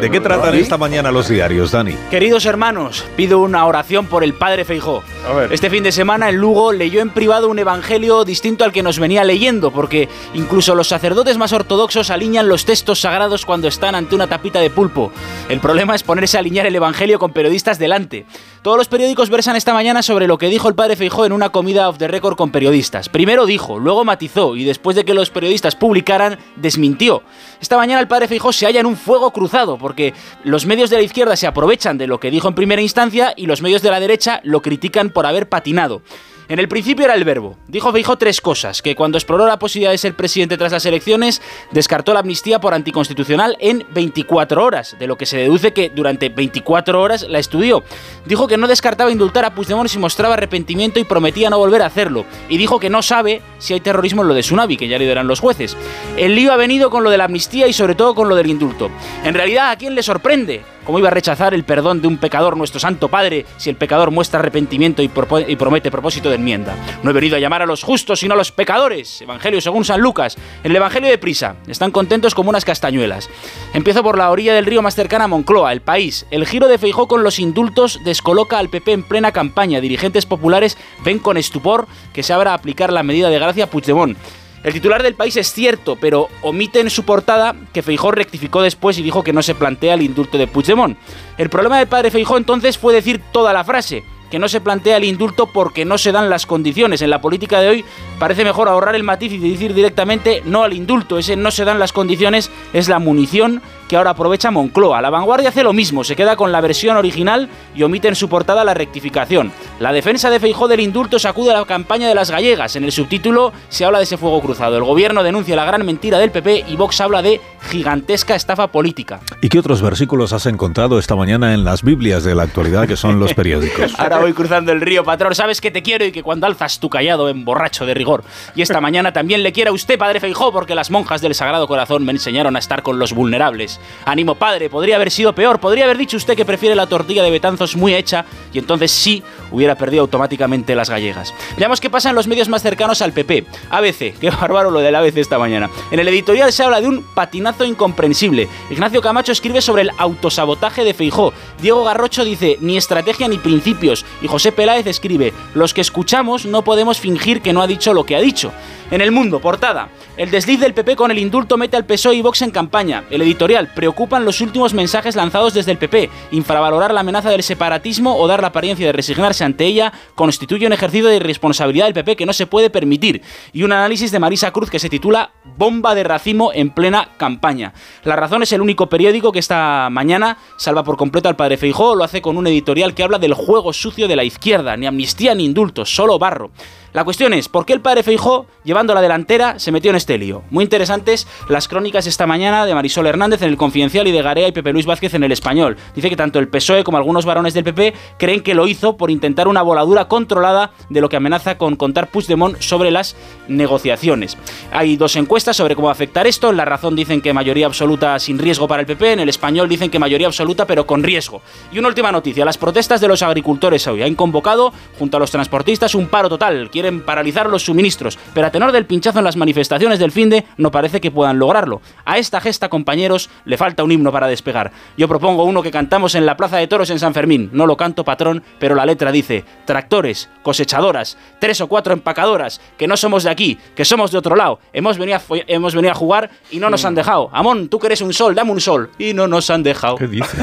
[0.00, 1.94] de, qué tratan esta mañana los diarios, Dani?
[2.10, 5.02] Queridos hermanos, pido una oración por el padre Feijó.
[5.50, 8.98] Este fin de semana en Lugo leyó en privado un evangelio distinto al que nos
[8.98, 14.14] venía leyendo, porque incluso los sacerdotes más ortodoxos alinean los textos sagrados cuando están ante
[14.14, 15.12] una tapita de pulpo.
[15.50, 18.24] El problema es ponerse a alinear el evangelio con periodistas delante.
[18.62, 21.50] Todos los periódicos versan esta mañana sobre lo que dijo el padre Feijó en una
[21.50, 23.08] comida off the record con periodistas.
[23.08, 27.22] Primero dijo, luego matizó y después de que los periodistas publicaran, desmintió.
[27.60, 30.14] Esta mañana el padre Feijó se halla en un fuego cruzado porque
[30.44, 33.46] los medios de la izquierda se aprovechan de lo que dijo en primera instancia y
[33.46, 36.02] los medios de la derecha lo critican por haber patinado.
[36.50, 37.56] En el principio era el verbo.
[37.68, 41.40] Dijo tres cosas, que cuando exploró la posibilidad de ser presidente tras las elecciones,
[41.70, 46.28] descartó la amnistía por anticonstitucional en 24 horas, de lo que se deduce que durante
[46.28, 47.84] 24 horas la estudió.
[48.26, 51.86] Dijo que no descartaba indultar a Puigdemont si mostraba arrepentimiento y prometía no volver a
[51.86, 52.26] hacerlo.
[52.48, 55.06] Y dijo que no sabe si hay terrorismo en lo de Tsunami, que ya le
[55.06, 55.76] dirán los jueces.
[56.16, 58.48] El lío ha venido con lo de la amnistía y sobre todo con lo del
[58.48, 58.90] indulto.
[59.22, 60.62] En realidad, ¿a quién le sorprende?
[60.84, 64.10] ¿Cómo iba a rechazar el perdón de un pecador, nuestro santo padre, si el pecador
[64.10, 66.74] muestra arrepentimiento y, promete propósito de enmienda?
[67.02, 69.20] No he venido a llamar a los justos, sino a los pecadores.
[69.20, 70.36] Evangelio según San Lucas.
[70.64, 71.56] En el Evangelio de Prisa.
[71.66, 73.28] Están contentos como unas castañuelas.
[73.74, 76.26] Empiezo por la orilla del río más cercana a Moncloa, el país.
[76.30, 79.80] El giro de Feijó con los indultos descoloca al PP en plena campaña.
[79.80, 84.16] Dirigentes populares ven con estupor que se abra a aplicar la medida de gracia Puigdemont.
[84.62, 88.98] El titular del país es cierto, pero omite en su portada que Feijó rectificó después
[88.98, 90.98] y dijo que no se plantea el indulto de Puigdemont.
[91.38, 94.98] El problema del padre Feijó entonces fue decir toda la frase, que no se plantea
[94.98, 97.00] el indulto porque no se dan las condiciones.
[97.00, 97.84] En la política de hoy
[98.18, 101.18] parece mejor ahorrar el matiz y decir directamente no al indulto.
[101.18, 105.02] Ese no se dan las condiciones es la munición que ahora aprovecha Moncloa.
[105.02, 108.28] La vanguardia hace lo mismo, se queda con la versión original y omite en su
[108.28, 109.50] portada la rectificación.
[109.80, 112.76] La defensa de Feijó del indulto sacude a la campaña de las gallegas.
[112.76, 114.76] En el subtítulo se habla de ese fuego cruzado.
[114.76, 119.18] El gobierno denuncia la gran mentira del PP y Vox habla de gigantesca estafa política.
[119.42, 122.94] ¿Y qué otros versículos has encontrado esta mañana en las Biblias de la actualidad que
[122.94, 123.92] son los periódicos?
[123.98, 125.34] Ahora voy cruzando el río, patrón.
[125.34, 128.22] Sabes que te quiero y que cuando alzas tu callado emborracho de rigor.
[128.54, 131.66] Y esta mañana también le quiero a usted, padre Feijó, porque las monjas del Sagrado
[131.66, 133.79] Corazón me enseñaron a estar con los vulnerables.
[134.04, 135.60] Ánimo, padre, podría haber sido peor.
[135.60, 139.22] Podría haber dicho usted que prefiere la tortilla de Betanzos muy hecha y entonces sí
[139.50, 141.34] hubiera perdido automáticamente las gallegas.
[141.56, 143.46] Veamos qué pasa en los medios más cercanos al PP.
[143.70, 145.70] ABC, qué bárbaro lo del ABC esta mañana.
[145.90, 148.48] En el editorial se habla de un patinazo incomprensible.
[148.70, 151.32] Ignacio Camacho escribe sobre el autosabotaje de Feijó.
[151.60, 154.04] Diego Garrocho dice ni estrategia ni principios.
[154.22, 158.04] Y José Peláez escribe los que escuchamos no podemos fingir que no ha dicho lo
[158.04, 158.52] que ha dicho.
[158.90, 159.88] En el mundo, portada.
[160.16, 163.04] El desliz del PP con el indulto mete al PSOE y Vox en campaña.
[163.10, 163.69] El editorial.
[163.74, 166.10] Preocupan los últimos mensajes lanzados desde el PP.
[166.32, 170.72] Infravalorar la amenaza del separatismo o dar la apariencia de resignarse ante ella constituye un
[170.72, 173.22] ejercicio de irresponsabilidad del PP que no se puede permitir.
[173.52, 177.72] Y un análisis de Marisa Cruz que se titula Bomba de racimo en plena campaña.
[178.04, 181.94] La Razón es el único periódico que esta mañana salva por completo al padre Feijó,
[181.94, 185.34] lo hace con un editorial que habla del juego sucio de la izquierda, ni amnistía
[185.34, 186.50] ni indultos, solo barro.
[186.92, 190.18] La cuestión es, ¿por qué el padre Feijó, llevando la delantera, se metió en este
[190.18, 190.42] lío?
[190.50, 194.48] Muy interesantes las crónicas esta mañana de Marisol Hernández en el Confidencial y de Garea
[194.48, 195.76] y Pepe Luis Vázquez en el Español.
[195.94, 199.12] Dice que tanto el PSOE como algunos varones del PP creen que lo hizo por
[199.12, 203.14] intentar una voladura controlada de lo que amenaza con contar Puigdemont sobre las
[203.46, 204.36] negociaciones.
[204.72, 206.50] Hay dos encuestas sobre cómo afectar esto.
[206.50, 209.12] En La Razón dicen que mayoría absoluta sin riesgo para el PP.
[209.12, 211.40] En el Español dicen que mayoría absoluta pero con riesgo.
[211.70, 212.44] Y una última noticia.
[212.44, 216.68] Las protestas de los agricultores hoy han convocado, junto a los transportistas, un paro total
[216.80, 220.70] quieren paralizar los suministros, pero a tenor del pinchazo en las manifestaciones del finde no
[220.70, 221.82] parece que puedan lograrlo.
[222.06, 224.72] A esta gesta, compañeros, le falta un himno para despegar.
[224.96, 227.50] Yo propongo uno que cantamos en la Plaza de Toros en San Fermín.
[227.52, 232.88] No lo canto patrón, pero la letra dice, tractores, cosechadoras, tres o cuatro empacadoras, que
[232.88, 234.58] no somos de aquí, que somos de otro lado.
[234.72, 237.28] Hemos venido a, hemos venido a jugar y no nos han dejado.
[237.30, 238.90] Amón, tú que eres un sol, dame un sol.
[238.96, 239.96] Y no nos han dejado.
[239.96, 240.38] ¿Qué dice?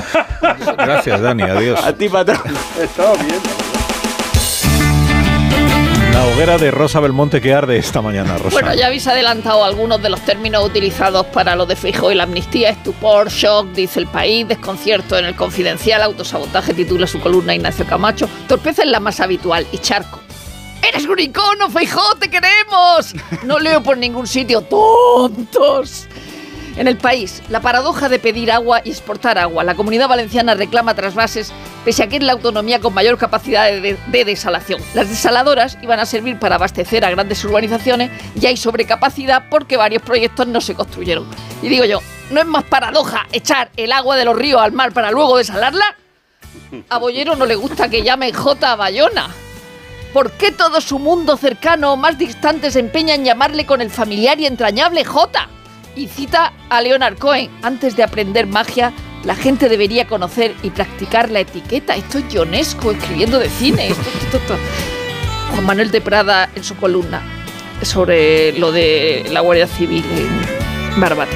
[0.78, 1.84] Gracias, Dani, adiós.
[1.84, 2.42] A ti, patrón.
[2.80, 3.77] Estaba bien.
[6.14, 8.50] La hoguera de Rosa Belmonte que arde esta mañana, Rosa.
[8.52, 12.24] Bueno, ya habéis adelantado algunos de los términos utilizados para lo de Fijo y la
[12.24, 12.70] amnistía.
[12.70, 18.28] Estupor, shock, dice el país, desconcierto en el confidencial, autosabotaje titula su columna Ignacio Camacho,
[18.48, 20.20] torpeza es la más habitual y charco.
[20.88, 22.16] ¡Eres un icono, Feijó!
[22.16, 23.14] ¡Te queremos!
[23.44, 24.62] No leo por ningún sitio.
[24.62, 26.08] ¡Tontos!
[26.78, 29.64] En el país, la paradoja de pedir agua y exportar agua.
[29.64, 31.52] La comunidad valenciana reclama trasvases,
[31.84, 34.80] pese a que es la autonomía con mayor capacidad de, de desalación.
[34.94, 40.04] Las desaladoras iban a servir para abastecer a grandes urbanizaciones y hay sobrecapacidad porque varios
[40.04, 41.26] proyectos no se construyeron.
[41.64, 42.00] Y digo yo,
[42.30, 45.96] ¿no es más paradoja echar el agua de los ríos al mar para luego desalarla?
[46.90, 49.30] A Bollero no le gusta que llamen J Bayona.
[50.14, 53.90] ¿Por qué todo su mundo cercano o más distante se empeña en llamarle con el
[53.90, 55.50] familiar y entrañable J?
[55.98, 58.94] Y cita a Leonard Cohen, antes de aprender magia,
[59.24, 61.96] la gente debería conocer y practicar la etiqueta.
[61.96, 63.90] Esto es Ionesco escribiendo de cine.
[65.50, 67.24] Juan Manuel de Prada en su columna
[67.82, 71.36] sobre lo de la Guardia Civil en Barbate.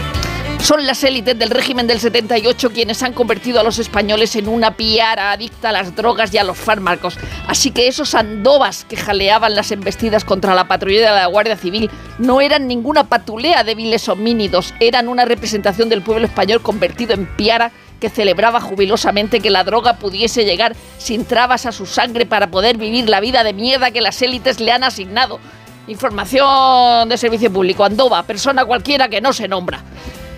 [0.61, 4.77] Son las élites del régimen del 78 quienes han convertido a los españoles en una
[4.77, 7.17] piara adicta a las drogas y a los fármacos.
[7.47, 11.89] Así que esos andovas que jaleaban las embestidas contra la patrulla de la Guardia Civil
[12.19, 17.25] no eran ninguna patulea de viles homínidos, eran una representación del pueblo español convertido en
[17.25, 22.51] piara que celebraba jubilosamente que la droga pudiese llegar sin trabas a su sangre para
[22.51, 25.39] poder vivir la vida de mierda que las élites le han asignado.
[25.87, 29.83] Información de servicio público, Andova, persona cualquiera que no se nombra.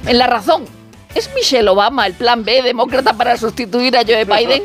[0.05, 0.65] En la razón,
[1.15, 4.63] ¿es Michelle Obama el plan B demócrata para sustituir a Joe Biden?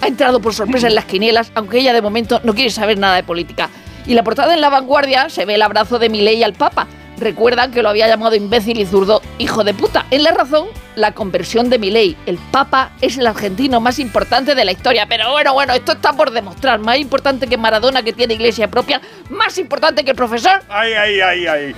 [0.00, 3.14] Ha entrado por sorpresa en las quinielas, aunque ella de momento no quiere saber nada
[3.16, 3.70] de política.
[4.06, 6.88] Y la portada en la vanguardia se ve el abrazo de Milei al Papa.
[7.18, 10.06] Recuerdan que lo había llamado imbécil y zurdo hijo de puta.
[10.10, 12.16] En la razón, la conversión de Milei.
[12.26, 15.06] El Papa es el argentino más importante de la historia.
[15.06, 16.80] Pero bueno, bueno, esto está por demostrar.
[16.80, 19.02] Más importante que Maradona, que tiene iglesia propia.
[19.28, 20.62] Más importante que el profesor.
[20.68, 21.74] Ay, ay, ay, ay.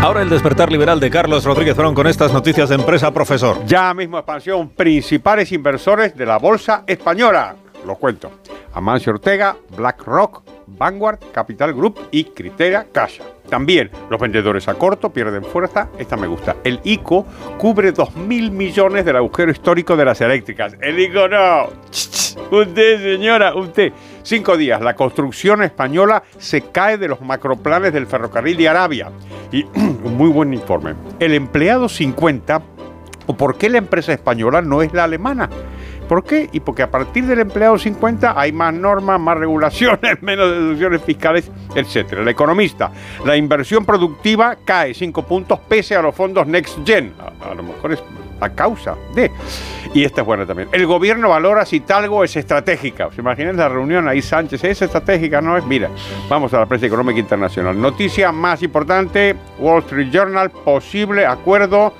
[0.00, 3.58] Ahora el despertar liberal de Carlos Rodríguez Brown con estas noticias de empresa, profesor.
[3.66, 7.56] Ya mismo expansión, principales inversores de la bolsa española.
[7.84, 8.30] Los cuento.
[8.74, 13.24] Amancio Ortega, BlackRock, Vanguard, Capital Group y Criteria Casa.
[13.48, 15.88] También los vendedores a corto pierden fuerza.
[15.98, 16.56] Esta me gusta.
[16.62, 17.26] El ICO
[17.58, 20.76] cubre 2.000 millones del agujero histórico de las eléctricas.
[20.80, 21.70] El ICO no.
[22.50, 23.92] Usted, señora, usted.
[24.28, 24.82] Cinco días.
[24.82, 29.10] La construcción española se cae de los macroplanes del ferrocarril de Arabia.
[29.50, 30.92] Y un muy buen informe.
[31.18, 32.60] El empleado 50,
[33.24, 35.48] o por qué la empresa española no es la alemana.
[36.10, 36.50] ¿Por qué?
[36.52, 41.50] Y porque a partir del empleado 50 hay más normas, más regulaciones, menos deducciones fiscales,
[41.74, 42.12] etc.
[42.18, 42.92] El economista,
[43.24, 47.14] la inversión productiva cae 5 puntos pese a los fondos Next Gen.
[47.18, 48.02] A, a lo mejor es
[48.40, 49.30] a causa de.
[49.94, 50.68] Y esta es buena también.
[50.72, 53.08] El gobierno valora si Talgo es estratégica.
[53.14, 54.62] ¿Se imaginan la reunión ahí Sánchez?
[54.64, 55.40] ¿Es estratégica?
[55.40, 55.64] No es.
[55.64, 55.90] Mira,
[56.28, 57.80] vamos a la prensa económica internacional.
[57.80, 61.94] Noticia más importante: Wall Street Journal, posible acuerdo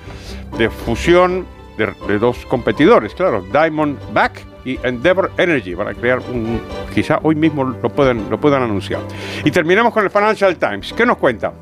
[0.58, 1.46] de fusión
[1.76, 6.60] de, de dos competidores, claro, Diamondback y Endeavor Energy, van a crear un,
[6.94, 9.00] quizá hoy mismo lo puedan, lo puedan anunciar.
[9.44, 10.92] Y terminamos con el Financial Times.
[10.92, 11.52] ¿Qué nos cuenta?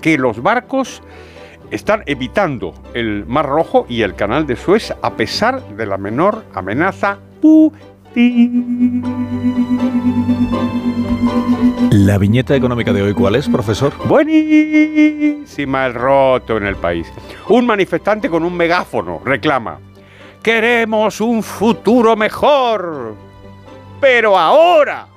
[0.00, 1.02] Que los barcos
[1.70, 6.44] están evitando el Mar Rojo y el Canal de Suez a pesar de la menor
[6.54, 7.18] amenaza
[11.92, 13.92] La viñeta económica de hoy, ¿cuál es, profesor?
[14.06, 17.06] Buenísima el roto en el país.
[17.48, 19.78] Un manifestante con un megáfono reclama:
[20.42, 23.14] Queremos un futuro mejor.
[24.00, 25.09] Pero ahora.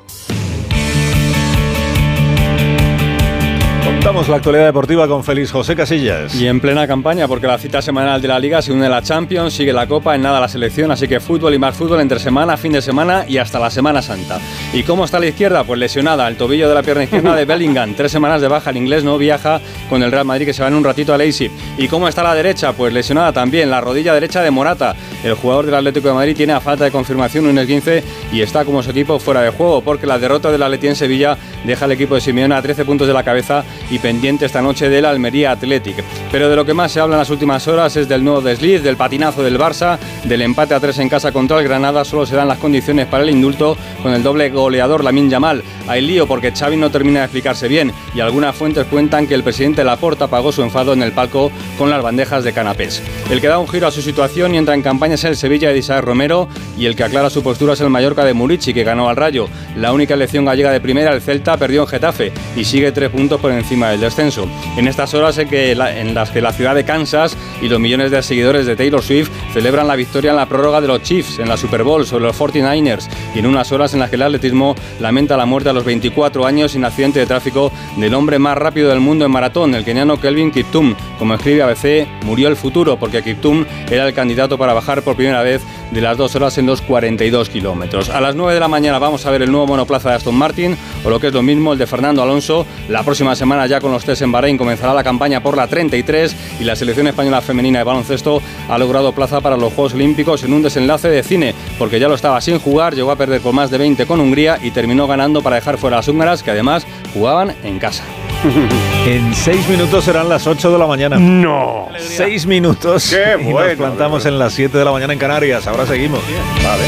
[4.04, 6.36] La actualidad deportiva con Félix José Casillas.
[6.36, 9.02] Y en plena campaña, porque la cita semanal de la Liga se une a la
[9.02, 12.20] Champions, sigue la Copa, en nada la selección, así que fútbol y más fútbol entre
[12.20, 14.40] semana, fin de semana y hasta la Semana Santa.
[14.74, 15.64] ¿Y cómo está la izquierda?
[15.64, 17.94] Pues lesionada, el tobillo de la pierna izquierda de Bellingham.
[17.96, 20.68] Tres semanas de baja, el inglés no viaja con el Real Madrid que se va
[20.68, 21.52] en un ratito a Leipzig.
[21.78, 22.74] ¿Y cómo está la derecha?
[22.74, 24.96] Pues lesionada también, la rodilla derecha de Morata.
[25.24, 28.66] El jugador del Atlético de Madrid tiene a falta de confirmación un 15 y está
[28.66, 31.94] como su equipo fuera de juego, porque la derrota del Atleti en Sevilla deja al
[31.94, 35.52] equipo de Simeone a 13 puntos de la cabeza y pendiente esta noche del Almería
[35.52, 36.04] Athletic.
[36.30, 38.84] Pero de lo que más se habla en las últimas horas es del nuevo desliz,
[38.84, 42.04] del patinazo del Barça, del empate a tres en casa contra el Granada.
[42.04, 45.64] Solo se dan las condiciones para el indulto con el doble goleador Lamin Yamal.
[45.88, 49.44] Hay lío porque Xavi no termina de explicarse bien y algunas fuentes cuentan que el
[49.44, 53.02] presidente Laporta pagó su enfado en el palco con las bandejas de canapés.
[53.30, 55.70] El que da un giro a su situación y entra en campaña es el Sevilla
[55.70, 58.84] de Isaac Romero y el que aclara su postura es el Mallorca de Murici que
[58.84, 59.48] ganó al Rayo.
[59.78, 63.40] La única elección gallega de primera, el Celta, perdió en Getafe y sigue tres puntos
[63.40, 64.48] por encima del descenso.
[64.78, 68.12] En estas horas en, que en las que la ciudad de Kansas y los millones
[68.12, 71.50] de seguidores de Taylor Swift celebran la victoria en la prórroga de los Chiefs en
[71.50, 74.76] la Super Bowl sobre los 49ers y en unas horas en las que el atletismo
[75.00, 78.90] lamenta la muerte a los 24 años sin accidente de tráfico del hombre más rápido
[78.90, 80.96] del mundo en maratón, el keniano Kelvin Kiptum.
[81.20, 85.44] Como escribe ABC, murió el futuro porque Kiptum era el candidato para bajar por primera
[85.44, 85.62] vez
[85.92, 88.10] de las dos horas en los 42 kilómetros.
[88.10, 90.76] A las 9 de la mañana vamos a ver el nuevo monoplaza de Aston Martin
[91.06, 92.66] o lo que es lo mismo el de Fernando Alonso.
[92.90, 96.36] La próxima semana ya con los test en Bahrein comenzará la campaña por la 33
[96.60, 100.54] y la selección española femenina de baloncesto ha logrado plaza para los Juegos Olímpicos en
[100.54, 103.70] un desenlace de cine porque ya lo estaba sin jugar, llegó a perder por más
[103.70, 106.86] de 20 con Hungría y terminó ganando para dejar fuera a las húngaras que además
[107.14, 108.04] jugaban en casa.
[109.06, 111.18] En seis minutos serán las 8 de la mañana.
[111.20, 111.90] No.
[112.00, 113.10] Seis minutos.
[113.10, 115.68] Qué y bueno, Nos plantamos en las 7 de la mañana en Canarias.
[115.68, 116.22] Ahora seguimos.
[116.64, 116.84] Vale.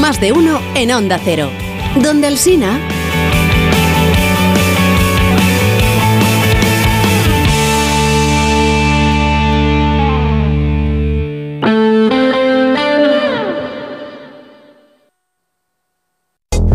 [0.00, 1.50] Más de uno en Onda Cero.
[1.94, 2.80] Donde el Sina.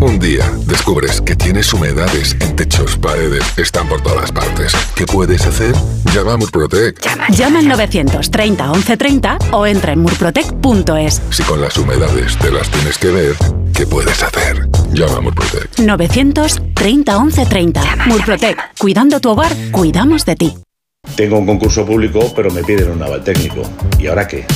[0.00, 4.72] Un día descubres que tienes humedades en techos, paredes, están por todas partes.
[4.94, 5.74] ¿Qué puedes hacer?
[6.14, 6.98] Llama a Murprotec.
[7.36, 11.20] Llama al 930 1130 o entra en murprotec.es.
[11.28, 13.36] Si con las humedades te las tienes que ver,
[13.74, 14.66] ¿qué puedes hacer?
[14.94, 15.78] Llama a Murprotec.
[15.78, 17.82] 930 1130.
[18.06, 18.56] Murprotec.
[18.78, 20.54] Cuidando tu hogar, cuidamos de ti.
[21.16, 23.62] Tengo un concurso público, pero me piden un aval técnico.
[23.98, 24.46] ¿Y ahora qué?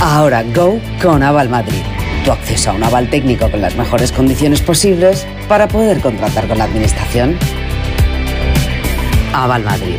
[0.00, 1.82] Ahora Go con Aval Madrid.
[2.24, 6.58] Tu acceso a un aval técnico con las mejores condiciones posibles para poder contratar con
[6.58, 7.36] la administración.
[9.32, 9.96] Aval Madrid.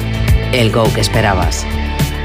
[0.53, 1.65] El Go que esperabas.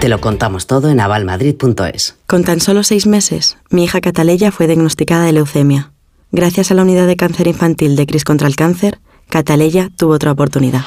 [0.01, 2.17] Te lo contamos todo en avalmadrid.es.
[2.27, 5.91] Con tan solo seis meses, mi hija Cataleya fue diagnosticada de leucemia.
[6.31, 10.33] Gracias a la unidad de cáncer infantil de Cris contra el Cáncer, Cataleya tuvo otra
[10.33, 10.83] oportunidad.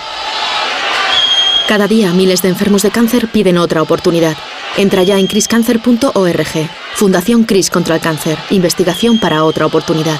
[1.67, 4.35] Cada día miles de enfermos de cáncer piden otra oportunidad.
[4.77, 6.69] Entra ya en criscancer.org.
[6.95, 8.37] Fundación Cris contra el Cáncer.
[8.49, 10.19] Investigación para otra oportunidad.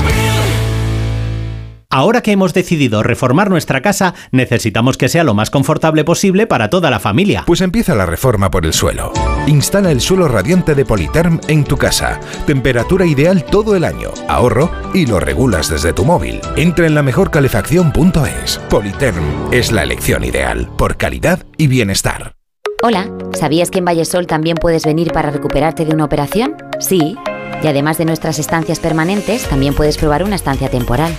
[1.93, 6.69] Ahora que hemos decidido reformar nuestra casa, necesitamos que sea lo más confortable posible para
[6.69, 7.43] toda la familia.
[7.45, 9.11] Pues empieza la reforma por el suelo.
[9.45, 12.21] Instala el suelo radiante de Politerm en tu casa.
[12.47, 16.39] Temperatura ideal todo el año, ahorro y lo regulas desde tu móvil.
[16.55, 18.61] Entra en la mejor calefacción.es.
[18.69, 22.35] Politerm es la elección ideal por calidad y bienestar.
[22.83, 26.55] Hola, ¿sabías que en Vallesol también puedes venir para recuperarte de una operación?
[26.79, 27.17] Sí.
[27.61, 31.13] Y además de nuestras estancias permanentes, también puedes probar una estancia temporal.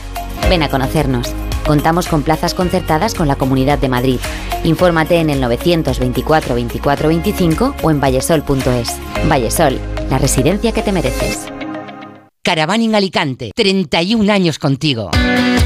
[0.49, 1.33] Ven a conocernos.
[1.67, 4.19] Contamos con plazas concertadas con la Comunidad de Madrid.
[4.65, 8.97] Infórmate en el 924 24 25 o en vallesol.es.
[9.29, 9.79] Vallesol,
[10.11, 11.47] la residencia que te mereces.
[12.43, 15.11] Caravaning Alicante, 31 años contigo.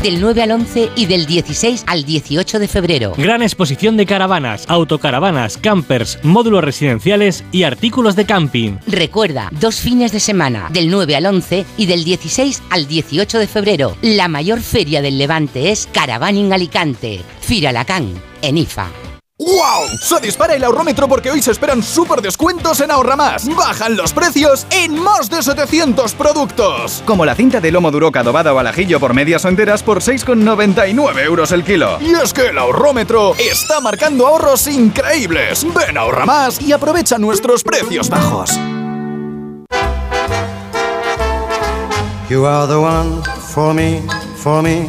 [0.02, 3.12] Del 9 al 11 y del 16 al 18 de febrero.
[3.16, 8.76] Gran exposición de caravanas, autocaravanas, campers, módulos residenciales y artículos de camping.
[8.86, 13.46] Recuerda, dos fines de semana, del 9 al 11 y del 16 al 18 de
[13.48, 13.96] febrero.
[14.02, 17.20] La mayor feria del Levante es Caravaning Alicante.
[17.40, 18.12] Firalacán,
[18.42, 19.05] en IFA.
[19.46, 19.96] ¡Wow!
[20.00, 23.46] Se dispara el ahorrómetro porque hoy se esperan súper descuentos en Ahorra Más.
[23.54, 27.04] Bajan los precios en más de 700 productos.
[27.06, 30.00] Como la cinta de lomo duro adobada o al ajillo por medias o enteras por
[30.00, 31.96] 6,99 euros el kilo.
[32.00, 35.64] Y es que el ahorrómetro está marcando ahorros increíbles.
[35.72, 38.50] Ven a Ahorra Más y aprovecha nuestros precios bajos.
[42.28, 43.22] You are the one
[43.54, 44.02] for me,
[44.36, 44.88] for me,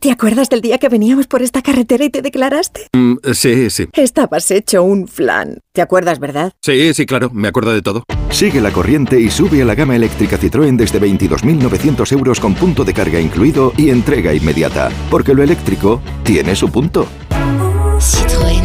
[0.00, 2.86] ¿Te acuerdas del día que veníamos por esta carretera y te declaraste?
[2.96, 3.86] Mm, sí, sí.
[3.92, 5.58] Estabas hecho un flan.
[5.74, 6.54] ¿Te acuerdas, verdad?
[6.62, 8.04] Sí, sí, claro, me acuerdo de todo.
[8.30, 12.82] Sigue la corriente y sube a la gama eléctrica Citroën desde 22.900 euros con punto
[12.82, 14.88] de carga incluido y entrega inmediata.
[15.10, 17.06] Porque lo eléctrico tiene su punto.
[17.98, 18.64] Citroën.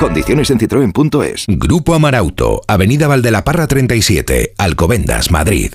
[0.00, 1.44] Condiciones en citroen.es.
[1.46, 5.74] Grupo Amarauto, Avenida Valdelaparra 37, Alcobendas, Madrid.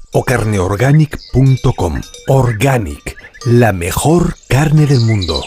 [0.13, 2.01] o carneorganic.com.
[2.27, 5.41] Organic, la mejor carne del mundo.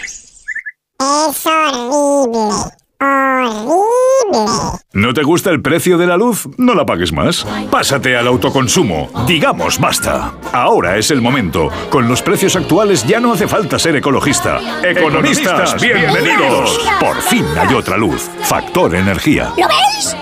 [1.00, 2.72] Es horrible.
[3.00, 4.80] Horrible.
[4.92, 6.48] ¿No te gusta el precio de la luz?
[6.56, 7.46] No la pagues más.
[7.70, 9.10] Pásate al autoconsumo.
[9.26, 10.32] Digamos basta.
[10.52, 11.68] Ahora es el momento.
[11.90, 14.60] Con los precios actuales ya no hace falta ser ecologista.
[14.82, 16.80] Economistas, bienvenidos.
[17.00, 18.30] Por fin hay otra luz.
[18.42, 19.52] Factor energía.
[19.58, 20.16] ¿Lo veis?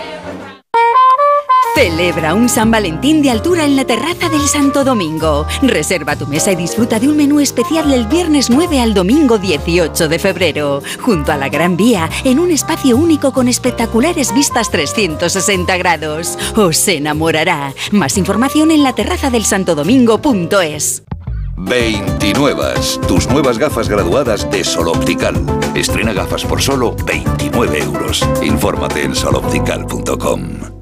[1.74, 5.47] Celebra un San Valentín de altura en la terraza del Santo Domingo.
[5.62, 10.09] Reserva tu mesa y disfruta de un menú especial del viernes 9 al domingo 18
[10.09, 15.74] de febrero, junto a la Gran Vía, en un espacio único con espectaculares vistas 360
[15.78, 16.39] grados.
[16.57, 17.73] Os enamorará.
[17.90, 21.05] Más información en la terraza del Santo Domingo.es.
[21.57, 22.74] 29.
[23.09, 25.47] Tus nuevas gafas graduadas de Sol Optical.
[25.74, 28.23] Estrena gafas por solo 29 euros.
[28.43, 30.82] Infórmate en soloptical.com.